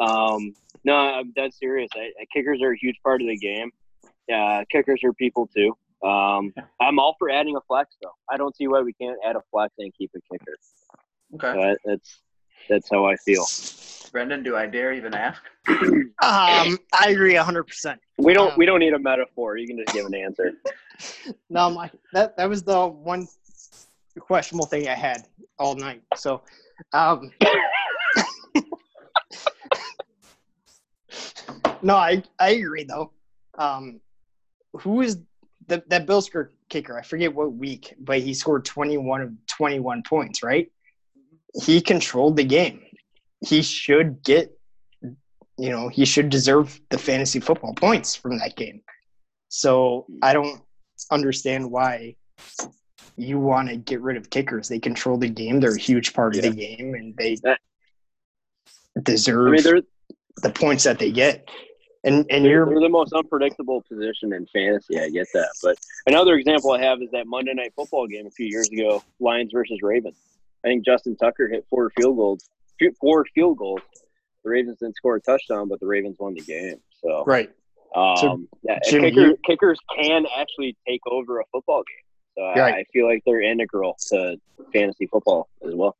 [0.00, 0.54] um,
[0.84, 1.88] no, I'm dead serious.
[1.94, 3.70] I, kickers are a huge part of the game.
[4.28, 5.76] Yeah, kickers are people too.
[6.06, 8.12] Um, I'm all for adding a flex though.
[8.30, 10.56] I don't see why we can't add a flex and keep a kicker.
[11.34, 11.60] Okay.
[11.60, 12.20] So that's
[12.68, 13.44] that's how I feel.
[14.10, 15.42] Brendan, do I dare even ask?
[16.20, 18.00] Um, I agree hundred percent.
[18.18, 19.56] We don't Um, we don't need a metaphor.
[19.56, 20.52] You can just give an answer.
[21.48, 23.28] No, my that that was the one
[24.18, 25.28] questionable thing I had
[25.60, 26.02] all night.
[26.16, 26.42] So,
[26.92, 27.30] um,
[31.82, 33.12] no, I I agree though.
[33.56, 34.00] Um,
[34.72, 35.18] who is
[35.68, 36.98] the that Bill Skir kicker?
[36.98, 40.42] I forget what week, but he scored twenty one of twenty one points.
[40.42, 40.72] Right?
[41.62, 42.82] He controlled the game.
[43.40, 44.56] He should get,
[45.02, 48.82] you know, he should deserve the fantasy football points from that game.
[49.48, 50.60] So I don't
[51.10, 52.16] understand why
[53.16, 54.68] you want to get rid of kickers.
[54.68, 55.60] They control the game.
[55.60, 57.36] They're a huge part of the game, and they
[59.02, 59.82] deserve I mean,
[60.42, 61.48] the points that they get.
[62.04, 65.00] And and they're, you're they're the most unpredictable position in fantasy.
[65.00, 68.30] I get that, but another example I have is that Monday Night Football game a
[68.30, 70.16] few years ago, Lions versus Ravens.
[70.64, 72.48] I think Justin Tucker hit four field goals,
[72.78, 73.80] few- four field goals.
[74.44, 76.76] The Ravens didn't score a touchdown, but the Ravens won the game.
[77.02, 77.50] So, right.
[77.94, 82.04] um, So, yeah, Jim, kicker, you- kickers can actually take over a football game.
[82.36, 82.74] So I, Right.
[82.74, 84.36] I feel like they're integral to
[84.72, 85.96] fantasy football as well.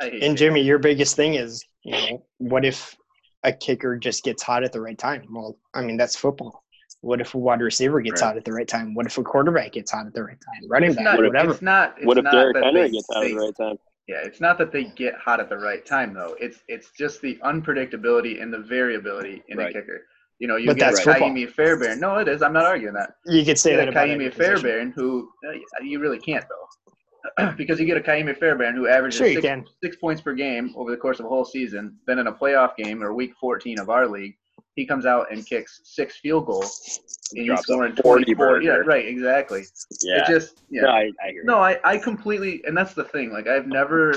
[0.00, 0.36] And.
[0.36, 2.96] Jimmy, your biggest thing is, you know, what if
[3.44, 5.26] a kicker just gets hot at the right time?
[5.30, 6.64] Well, I mean, that's football.
[7.02, 8.28] What if a wide receiver gets Right.
[8.28, 8.94] hot at the right time?
[8.94, 10.68] What if a quarterback gets hot at the right time?
[10.70, 11.52] Running It's back, not, whatever.
[11.52, 11.94] it's not.
[11.98, 13.76] It's what if not Derrick Henry gets hot at the right time?
[14.06, 16.36] Yeah, it's not that they get hot at the right time though.
[16.38, 19.72] It's it's just the unpredictability and the variability in a Right.
[19.72, 20.06] kicker.
[20.40, 21.30] You know, you But get a football.
[21.30, 22.00] Kaimi Fairbairn.
[22.00, 22.42] No, it is.
[22.42, 23.14] I'm not arguing that.
[23.24, 24.34] You could say You that get a about Kaimi.
[24.34, 25.52] Fairbairn who uh,
[25.82, 29.96] you really can't though, because you get a Kaimi Fairbairn who averages Sure, six, six
[29.96, 31.96] points per game over the course of a whole season.
[32.06, 34.34] Then in a playoff game or week 14 of our league,
[34.76, 38.62] he comes out and kicks six field goals and he's Drops a scoring 40 24.
[38.62, 39.64] Yeah, right, exactly.
[40.02, 40.82] Yeah, It just yeah.
[40.82, 41.44] no, I, I hear.
[41.44, 43.32] No, I, I completely and that's the thing.
[43.32, 44.14] Like I've never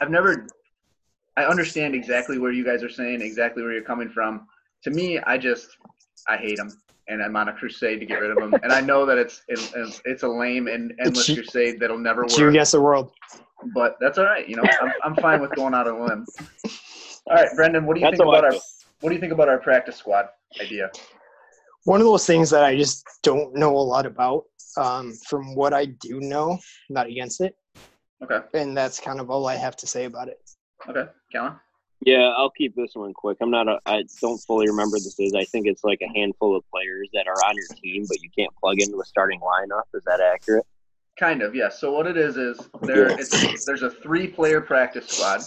[0.00, 0.46] I've never
[1.36, 4.46] I understand exactly where you guys are saying, exactly where you're coming from.
[4.84, 5.76] To me, I just
[6.28, 6.70] I hate them
[7.08, 8.54] and I'm on a crusade to get rid of them.
[8.62, 12.24] and I know that it's it, it's a lame and endless you- crusade that'll never
[12.24, 12.54] It's you work.
[12.54, 13.10] against the world.
[13.74, 14.46] But that's all right.
[14.48, 16.26] You know, I'm I'm fine with going out on a limb.
[17.28, 18.60] All right, Brendan, what do you That's think I about our feel.
[19.00, 20.26] What do you think about our practice squad
[20.60, 20.90] idea?
[21.84, 24.44] One of those things that I just don't know a lot about.
[24.78, 26.58] Um, from what I do know,
[26.90, 27.56] not against it,
[28.22, 28.40] Okay.
[28.52, 30.38] and that's kind of all I have to say about it.
[30.86, 31.10] Okay.
[31.32, 31.54] Kellen?
[32.04, 33.38] Yeah, I'll keep this one quick.
[33.40, 33.68] I'm not.
[33.68, 35.32] A, I don't fully remember this is.
[35.34, 38.28] I think it's like a handful of players that are on your team, but you
[38.36, 39.84] can't plug into a starting lineup.
[39.94, 40.66] Is that accurate?
[41.18, 41.80] Kind of, yes.
[41.80, 45.40] So what it is is there it's there's a three player practice squad.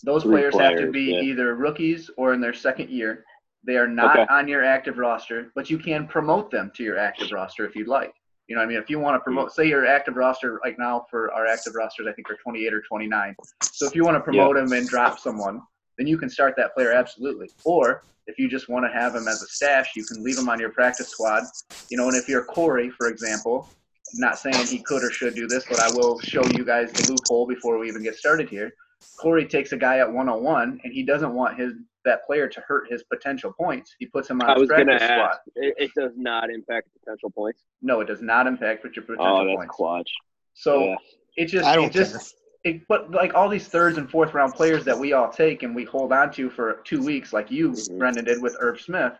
[0.00, 1.20] Those Three players, have to be yeah.
[1.20, 3.24] either rookies or in their second year.
[3.64, 4.26] They are not Okay.
[4.32, 7.88] on your active roster, but you can promote them to your active roster if you'd
[7.88, 8.12] like.
[8.48, 8.78] You know what I mean?
[8.78, 12.06] If you want to promote, say your active roster right now for our active rosters,
[12.08, 13.36] I think are 28 or 29.
[13.62, 15.62] So if you want to promote them and drop someone,
[15.96, 17.50] then you can start that player absolutely.
[17.64, 20.48] Or if you just want to have him as a stash, you can leave him
[20.48, 21.44] on your practice squad.
[21.88, 23.68] You know, and if you're Corey, for example,
[24.14, 27.10] not saying he could or should do this, but I will show you guys the
[27.12, 28.74] loophole before we even get started here.
[29.18, 31.72] Corey takes a guy at 101, and he doesn't want his
[32.04, 33.94] that player to hurt his potential points.
[33.98, 35.36] He puts him on I his was gonna practice squad.
[35.54, 37.62] It, it does not impact potential points.
[37.80, 39.76] No, it does not impact your potential Oh, that's points.
[39.76, 40.10] clutch.
[40.54, 40.96] So Yeah.
[41.36, 42.34] it just I don't it just
[42.64, 45.76] it, but like all these thirds and fourth round players that we all take and
[45.76, 47.98] we hold on to for two weeks, like you, Mhm.
[47.98, 49.12] Brendan, did with Irv Smith.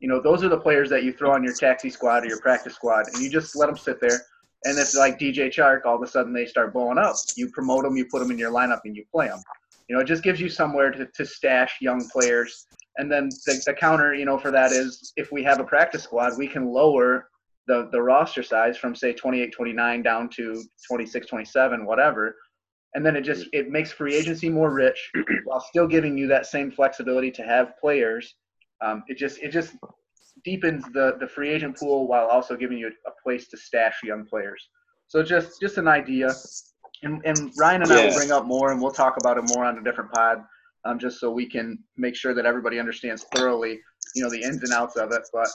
[0.00, 2.40] You know, those are the players that you throw on your taxi squad or your
[2.40, 4.26] practice squad, and you just let them sit there.
[4.64, 7.14] And it's like DJ Chark, all of a sudden they start blowing up.
[7.36, 9.40] You promote them, you put them in your lineup, and you play them.
[9.88, 12.66] You know, it just gives you somewhere to, to stash young players
[12.96, 16.02] And then the, the counter, you know, for that is if we have a practice
[16.02, 17.28] squad, we can lower
[17.66, 22.36] the, the roster size from say 28, 29 down to 26, 27, whatever.
[22.94, 25.10] And then it just it makes free agency more rich
[25.44, 28.34] while still giving you that same flexibility to have players.
[28.80, 29.74] Um, it just it just
[30.46, 34.24] deepens the the free agent pool while also giving you a place to stash young
[34.24, 34.62] players.
[35.08, 36.32] So just just an idea.
[37.02, 39.66] And, and Ryan and I will bring up more, and we'll talk about it more
[39.66, 40.38] on a different pod,
[40.86, 43.78] um, just so we can make sure that everybody understands thoroughly,
[44.14, 45.22] you know, the ins and outs of it.
[45.30, 45.48] But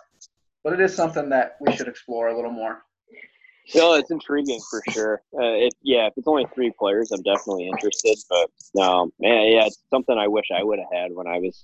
[0.64, 2.84] but it is something that we should explore a little more.
[3.74, 5.22] No, it's intriguing for sure.
[5.34, 8.18] Uh, if yeah, if it's only three players, I'm definitely interested.
[8.30, 11.64] But no, man, yeah, it's something I wish I would have had when I was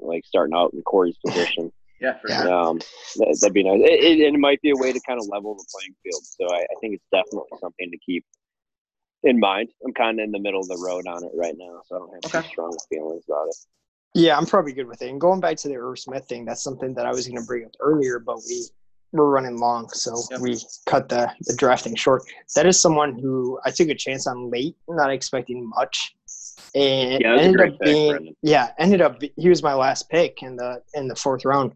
[0.00, 1.70] like starting out in Corey's position.
[2.00, 2.42] Yeah, for Yeah.
[2.42, 2.52] sure.
[2.52, 2.78] Um,
[3.16, 3.80] that, that'd be nice.
[3.80, 6.22] It, it, it might be a way to kind of level the playing field.
[6.24, 8.24] So I, I think it's definitely something to keep
[9.24, 9.68] in mind.
[9.84, 11.98] I'm kind of in the middle of the road on it right now, so I
[11.98, 12.42] don't have Okay.
[12.46, 13.56] too strong feelings about it.
[14.14, 15.10] Yeah, I'm probably good with it.
[15.10, 17.46] And going back to the Irv Smith thing, that's something that I was going to
[17.46, 18.66] bring up earlier, but we
[19.12, 20.40] we're running long, so Yep.
[20.40, 22.24] we cut the, the drafting short.
[22.54, 26.14] That is someone who I took a chance on late, not expecting much,
[26.74, 28.34] and Yeah, it was a ended up pick, being Brendan.
[28.42, 31.72] yeah, ended up he was my last pick in the in the fourth round,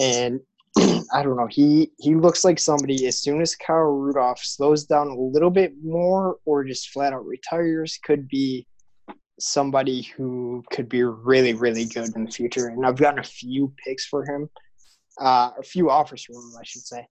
[0.00, 0.40] and
[0.78, 5.08] I don't know he he looks like somebody as soon as Kyle Rudolph slows down
[5.08, 8.66] a little bit more or just flat out retires could be
[9.38, 12.68] somebody who could be really, really good in the future.
[12.68, 14.48] And I've gotten a few picks for him,
[15.20, 17.06] uh, a few offers from him, I should say.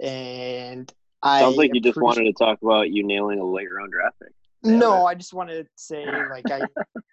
[0.00, 0.92] And
[1.22, 4.16] I Sounds like you just wanted to talk about you nailing a late round draft
[4.22, 4.32] pick.
[4.68, 6.60] No, I just wanted to say like I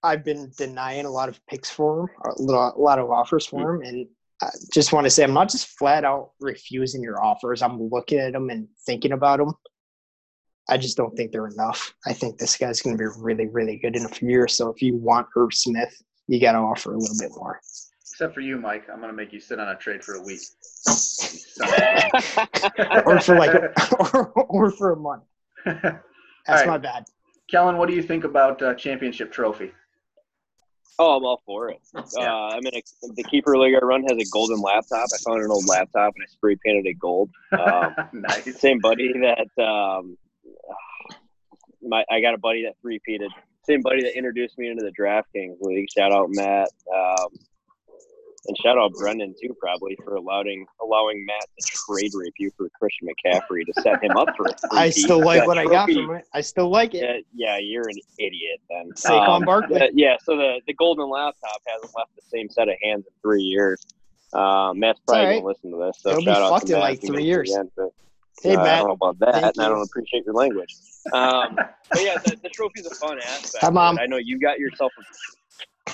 [0.03, 3.45] I've been denying a lot of picks for him, a lot, a lot of offers
[3.45, 3.85] for mm.
[3.85, 4.07] him, and
[4.41, 7.61] I just want to say I'm not just flat out refusing your offers.
[7.61, 9.53] I'm looking at them and thinking about them.
[10.67, 11.93] I just don't think they're enough.
[12.07, 14.55] I think this guy's going to be really, really good in a few years.
[14.55, 15.95] So if you want Irv Smith,
[16.27, 17.59] you got to offer a little bit more.
[18.15, 18.85] Except for you, Mike.
[18.89, 20.39] I'm gonna make you sit on a trade for a week.
[20.87, 23.53] You son of a or for like,
[24.13, 25.23] or, or for a month.
[25.65, 26.01] That's
[26.47, 26.67] right.
[26.67, 27.03] my bad.
[27.49, 29.71] Kellen, what do you think about uh, championship trophy?
[30.97, 31.81] Oh, I'm all for it.
[32.17, 35.07] Uh, I mean, ex- the keeper league I run has a golden laptop.
[35.13, 37.29] I found an old laptop and I spray painted it gold.
[37.51, 38.59] Um, nice.
[38.59, 40.17] same buddy that um,
[41.81, 43.29] my I got a buddy that three peated.
[43.65, 45.87] Same buddy that introduced me into the DraftKings league.
[45.95, 46.69] Shout out Matt.
[46.93, 47.27] Um,
[48.47, 52.69] and shout out Brendan too, probably for allowing allowing Matt to trade rape you for
[52.79, 56.25] Christian McCaffrey to set him up for I still like what I got from it.
[56.33, 57.25] I still like it.
[57.33, 58.91] Yeah, yeah, you're an idiot then.
[58.93, 59.81] Saquon Um, Barkley.
[59.93, 63.43] yeah, so the, the golden laptop hasn't left the same set of hands in three
[63.43, 63.81] years.
[64.33, 65.33] Uh, Matt's probably right.
[65.35, 67.07] gonna listen to this, so be shout out fucked to in, Matt like, if he
[67.07, 67.51] three years.
[67.51, 67.89] again, but,
[68.41, 70.75] Hey uh, I Matt, don't know about that, thank and I don't appreciate your language.
[71.13, 73.63] Um, but yeah, the, the trophy's a fun aspect.
[73.63, 73.69] Hi.
[73.69, 73.97] Mom.
[73.97, 74.91] I know you got yourself.
[75.87, 75.91] A,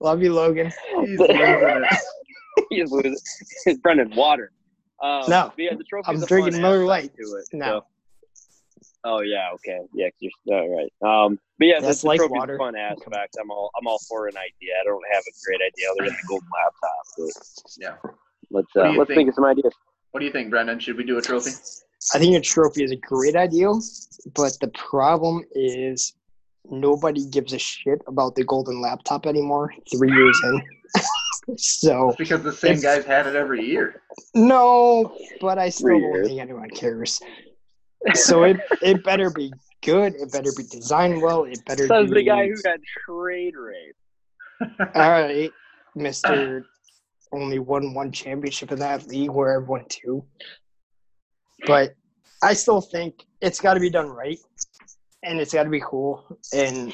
[0.00, 0.70] love you, Logan.
[1.04, 1.84] He's losing
[2.70, 3.16] he's losing.
[3.66, 4.52] It's Brendan Water.
[5.02, 7.12] Um, No, yeah, the trophy's I'm a drinking fun Miller Lite.
[7.16, 7.66] To it, No.
[7.66, 7.84] so-
[9.02, 10.92] Oh yeah, okay, yeah, you're all right.
[11.26, 12.56] Um, but yeah, That's the, the like water.
[12.56, 13.34] a fun aspect.
[13.40, 14.74] I'm all I'm all for an idea.
[14.78, 17.06] I don't have a great idea other than the golden laptop.
[17.16, 17.30] But
[17.78, 18.10] Yeah.
[18.50, 19.16] let's uh, let's think?
[19.20, 19.72] think of some ideas.
[20.10, 20.78] What do you think, Brendan?
[20.80, 21.52] Should we do a trophy?
[22.14, 23.68] I think a trophy is a great idea,
[24.34, 26.12] but the problem is
[26.68, 29.72] nobody gives a shit about the golden laptop anymore.
[29.90, 30.62] Three years in,
[31.56, 34.02] so Because the same guys had it every year.
[34.34, 36.28] no, but I still Three don't years.
[36.28, 37.20] think anyone cares.
[38.14, 40.14] So it it better be good.
[40.14, 41.44] It better be designed well.
[41.44, 43.96] It better Says be the guy who got trade rape.
[44.94, 45.50] all right,
[45.94, 46.66] Mister.
[47.32, 50.24] Only won one championship in that league where I've won two.
[51.64, 51.94] But
[52.42, 54.38] I still think it's got to be done right,
[55.22, 56.92] and it's got to be cool, and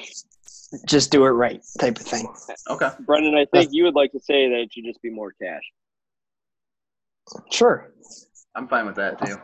[0.86, 2.26] just do it right, type of thing.
[2.68, 2.90] Okay.
[3.00, 5.62] Brendan, I think you would like to say that it should just be more cash.
[7.50, 7.92] Sure.
[8.54, 9.36] I'm fine with that too.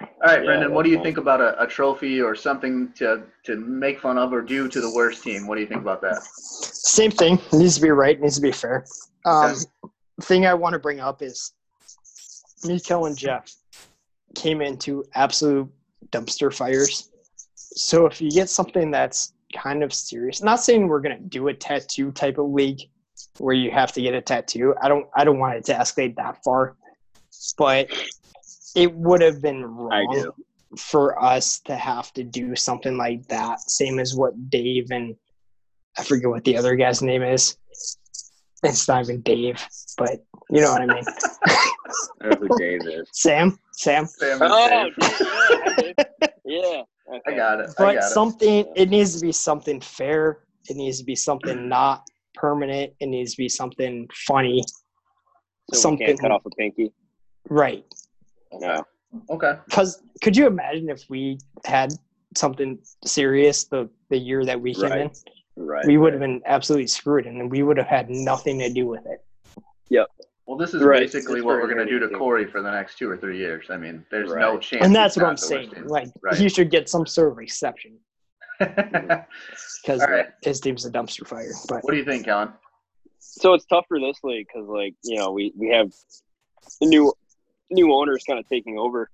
[0.00, 2.92] All right, Yeah, Brendan, what do you that's think about a, a trophy or something
[2.94, 5.46] to, to make fun of or do to the worst team?
[5.46, 6.22] What do you think about that?
[6.24, 7.34] Same thing.
[7.34, 8.16] It needs to be right.
[8.16, 8.84] It needs to be fair.
[9.24, 9.90] Um, Okay.
[10.22, 11.52] Thing I want to bring up is
[12.64, 13.52] Miko and Jeff
[14.36, 15.68] came into absolute
[16.10, 17.10] dumpster fires.
[17.74, 21.54] So if you get something that's kind of serious, not saying we're gonna do a
[21.54, 22.80] tattoo type of league
[23.38, 24.74] where you have to get a tattoo.
[24.82, 25.06] I don't.
[25.16, 26.76] I don't want it to escalate that far,
[27.58, 27.88] but
[28.74, 30.32] it would have been wrong
[30.78, 33.60] for us to have to do something like that.
[33.60, 35.16] Same as what Dave and
[35.98, 37.56] I forget what the other guy's name is.
[38.62, 39.64] It's not even Dave,
[39.98, 41.04] but you know what I mean.
[42.20, 43.08] That's what Dave is.
[43.12, 44.06] Sam, Sam.
[44.06, 45.96] Sam Oh, Dave.
[45.96, 46.06] Dave,
[46.44, 46.82] yeah,
[47.26, 47.32] yeah.
[47.32, 47.70] I got it.
[47.78, 48.66] But got something.
[48.76, 50.40] It needs to be something fair.
[50.68, 52.92] It needs to be something not permanent.
[53.00, 54.62] It needs to be something funny.
[55.72, 56.92] So Something- we can't cut off a pinky.
[57.48, 57.84] Right.
[58.52, 58.84] No.
[59.30, 59.54] Okay.
[59.66, 61.92] Because could you imagine if we had
[62.36, 65.00] something serious the, the year that we came Right.
[65.02, 65.10] in?
[65.56, 65.86] Right.
[65.86, 69.06] We would have been absolutely screwed and we would have had nothing to do with
[69.06, 69.24] it.
[70.46, 71.00] Well, this is Right.
[71.00, 72.08] basically It's what we're going to do to.
[72.18, 73.66] Corey for the next two or three years.
[73.70, 74.84] I mean, there's no chance.
[74.84, 75.70] And that's what I'm saying.
[75.86, 76.36] Like, Right.
[76.36, 77.98] he should get some sort of exception
[78.58, 80.26] because All right.
[80.42, 81.50] his team's a dumpster fire.
[81.68, 82.52] But what do you think, Kellen?
[83.18, 85.90] So it's tough for this league because, like, you know, we we have
[86.80, 87.12] the new
[87.70, 89.10] new owners kind of taking over.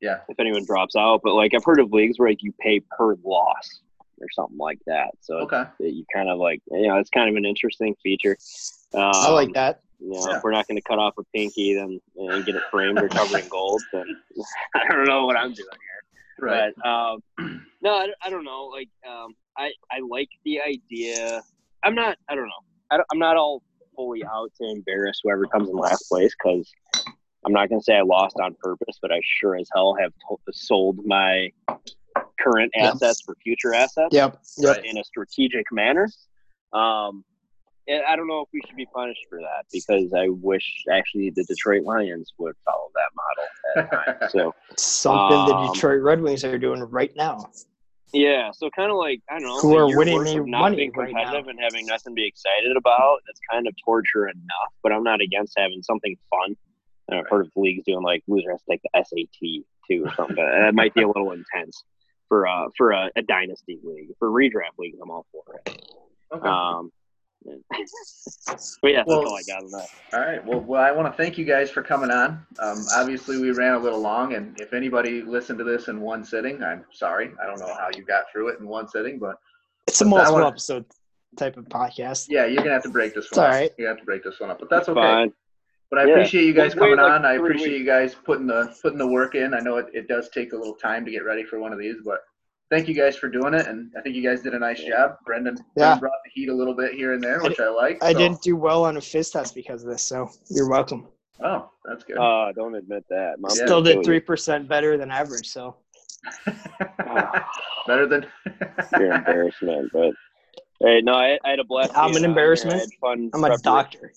[0.00, 0.20] Yeah.
[0.28, 3.14] If anyone drops out, but like I've heard of leagues where like you pay per
[3.24, 3.80] loss
[4.20, 5.10] or something like that.
[5.20, 5.64] So Okay.
[5.80, 8.36] that you kind of like you know it's kind of an interesting feature.
[8.94, 9.82] Um, I like that.
[9.98, 10.36] You know, Yeah.
[10.36, 13.08] if we're not going to cut off a pinky, then and get it framed or
[13.08, 14.04] covered in gold, then
[14.74, 16.48] I don't know what I'm doing here.
[16.48, 16.72] Right.
[16.76, 17.20] But um,
[17.82, 18.66] no, I, I don't know.
[18.66, 21.42] Like, um, I I like the idea.
[21.82, 22.18] I'm not.
[22.28, 22.64] I don't know.
[22.90, 23.62] I don't, I'm not all
[23.96, 26.70] fully out to embarrass whoever comes in last place because
[27.46, 30.12] I'm not going to say I lost on purpose, but I sure as hell have
[30.28, 31.50] to- sold my
[32.40, 34.38] current assets for future assets Yep.
[34.58, 34.84] Yep.
[34.84, 36.08] In a strategic manner.
[36.72, 37.24] Um,
[37.88, 41.30] and I don't know if we should be punished for that because I wish actually
[41.30, 44.30] the Detroit Lions would follow that model at.
[44.30, 47.50] So Something the Um, Detroit Red Wings are doing right now.
[48.12, 50.76] yeah, so kind of like I don't know, Who a are winning me not money
[50.76, 51.36] being right now.
[51.36, 53.18] and having nothing to be excited about.
[53.26, 56.56] That's kind of torture enough, but I'm not against having something fun.
[57.08, 60.14] And I've heard of leagues doing like loser has to take the SAT too or
[60.14, 60.36] something.
[60.36, 61.84] that might be a little intense
[62.28, 64.08] for uh for a, a dynasty league.
[64.18, 65.82] For redraft leagues, I'm all for it.
[66.32, 66.48] Okay.
[66.48, 67.05] Um, but
[68.82, 69.88] yeah, Well- all I got on that.
[70.12, 70.44] All right.
[70.44, 72.44] Well, well, I want to thank you guys for coming on.
[72.58, 76.24] Um, obviously, we ran a little long, and if anybody listened to this in one
[76.24, 77.30] sitting, I'm sorry.
[77.42, 79.36] I don't know how you got through it in one sitting, but
[79.86, 80.84] It's a But that multiple episode
[81.36, 82.26] type of podcast.
[82.28, 83.46] yeah, you're gonna have to break this one.
[83.46, 83.70] all up.
[83.78, 85.00] You have to break this one up, but that's okay.
[85.00, 85.32] Fine.
[85.90, 86.14] But I Yeah.
[86.14, 87.24] appreciate you guys We'll wait coming like on.
[87.24, 87.78] I appreciate weeks.
[87.80, 89.54] you guys putting the putting the work in.
[89.54, 91.78] I know it, it does take a little time to get ready for one of
[91.78, 92.18] these, but
[92.70, 95.16] thank you guys for doing it, and I think you guys did a nice job.
[95.24, 95.98] Brendan, Yeah.
[95.98, 98.02] Brought the heat a little bit here and there, which I, like.
[98.02, 101.06] I so- didn't do well on a fizz test because of this, so you're welcome.
[101.44, 102.16] Oh, that's good.
[102.18, 103.38] Oh, Uh, don't admit that.
[103.40, 105.76] Mom Still did three percent better than average, so
[107.86, 108.26] Better than.
[108.98, 110.12] Your embarrassment, but
[110.80, 111.92] hey, no, I, I had a blast.
[111.96, 112.76] I'm an embarrassment.
[112.76, 113.30] I had fun.
[113.34, 113.60] I'm a preparing.
[113.62, 114.12] doctor.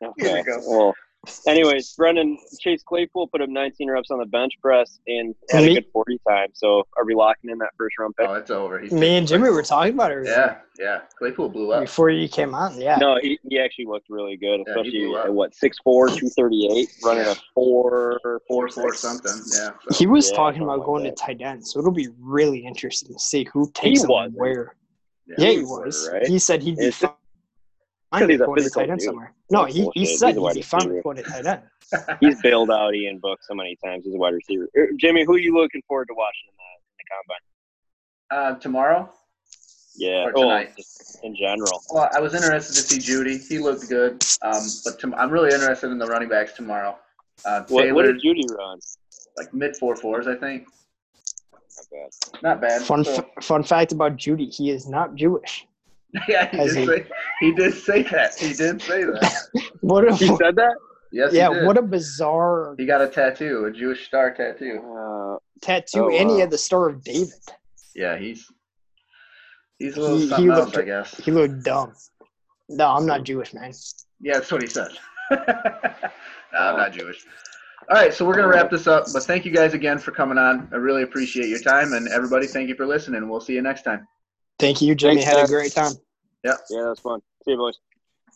[0.00, 0.34] Here Okay.
[0.34, 0.60] we go.
[0.66, 0.94] Well,
[1.46, 5.74] anyways, Brendan Chase Claypool put up 19 reps on the bench press and had a
[5.74, 6.48] good 40 time.
[6.54, 8.28] So, are we locking in that first round pick?
[8.28, 8.78] Oh, it's over.
[8.78, 11.00] He's Me and Jimmy were talking about it Yeah, yeah.
[11.18, 11.82] Claypool blew up.
[11.82, 12.80] before you came on.
[12.80, 15.26] Yeah, No, he, he actually looked really good, Yeah, he especially blew up.
[15.26, 19.00] at what 6'4", 238, running a four Four, four four, six.
[19.00, 19.42] something.
[19.52, 19.70] Yeah.
[19.96, 21.16] he was Yeah, talking about like going that.
[21.16, 24.30] to tight end, so it'll be really interesting to see who takes him was.
[24.34, 24.74] where.
[25.26, 25.36] Yeah.
[25.38, 25.70] Yeah, he He was.
[25.86, 26.26] was, right?
[26.26, 27.02] He said he'd be It's
[28.20, 29.04] fine because he's a to physical tight end dude.
[29.06, 29.32] somewhere.
[29.50, 30.08] No, he, he bullshit.
[30.08, 31.02] said He's a he'd wide be fine receiver.
[31.02, 31.62] going to tight end.
[32.20, 34.68] He's bailed out Ian Book so many times He's a wide receiver.
[34.76, 36.96] Er, Jimmy, who are you looking forward to watching in the, in
[38.30, 38.56] the combine?
[38.56, 39.12] Uh, tomorrow?
[39.96, 40.72] Yeah, Or oh, tonight.
[40.76, 41.82] just in general.
[41.90, 43.38] Well, I was interested to see Jeudy.
[43.46, 44.24] He looked good.
[44.42, 46.98] Um, but tom- I'm really interested in the running backs tomorrow.
[47.44, 48.78] Uh, What, Taylor, what did Jeudy run?
[49.36, 50.66] like mid four fours, I think.
[51.62, 52.42] Not bad.
[52.42, 52.82] Not bad.
[52.82, 55.66] Fun So- f- fun fact about Jeudy: he is not Jewish.
[56.28, 57.06] yeah, he did, he- say,
[57.40, 58.34] he did say that.
[58.36, 59.34] He did say that.
[59.80, 60.74] What a He said that?
[61.12, 61.66] Yes, yeah, he did.
[61.66, 64.80] what a bizarre he got a tattoo, a Jewish star tattoo.
[64.82, 67.32] Uh, tattoo, Oh, and he had the Star of David.
[67.94, 68.50] Yeah, he's
[69.78, 71.14] he's a little He- he something else, I guess.
[71.18, 71.92] He looked dumb.
[72.68, 73.72] No, I'm not Jewish, man.
[74.20, 74.88] Yeah, that's what he said.
[75.30, 75.38] no,
[76.58, 77.24] I'm not Jewish.
[77.90, 79.04] All right, so we're gonna wrap this up.
[79.12, 80.68] But thank you guys again for coming on.
[80.72, 83.28] I really appreciate your time, and everybody, thank you for listening.
[83.28, 84.08] We'll see you next time.
[84.64, 85.16] Thank you, Jimmy.
[85.16, 85.92] Thanks, Had a great time.
[86.42, 87.20] yeah, Yeah, that was fun.
[87.44, 87.78] See you, boys.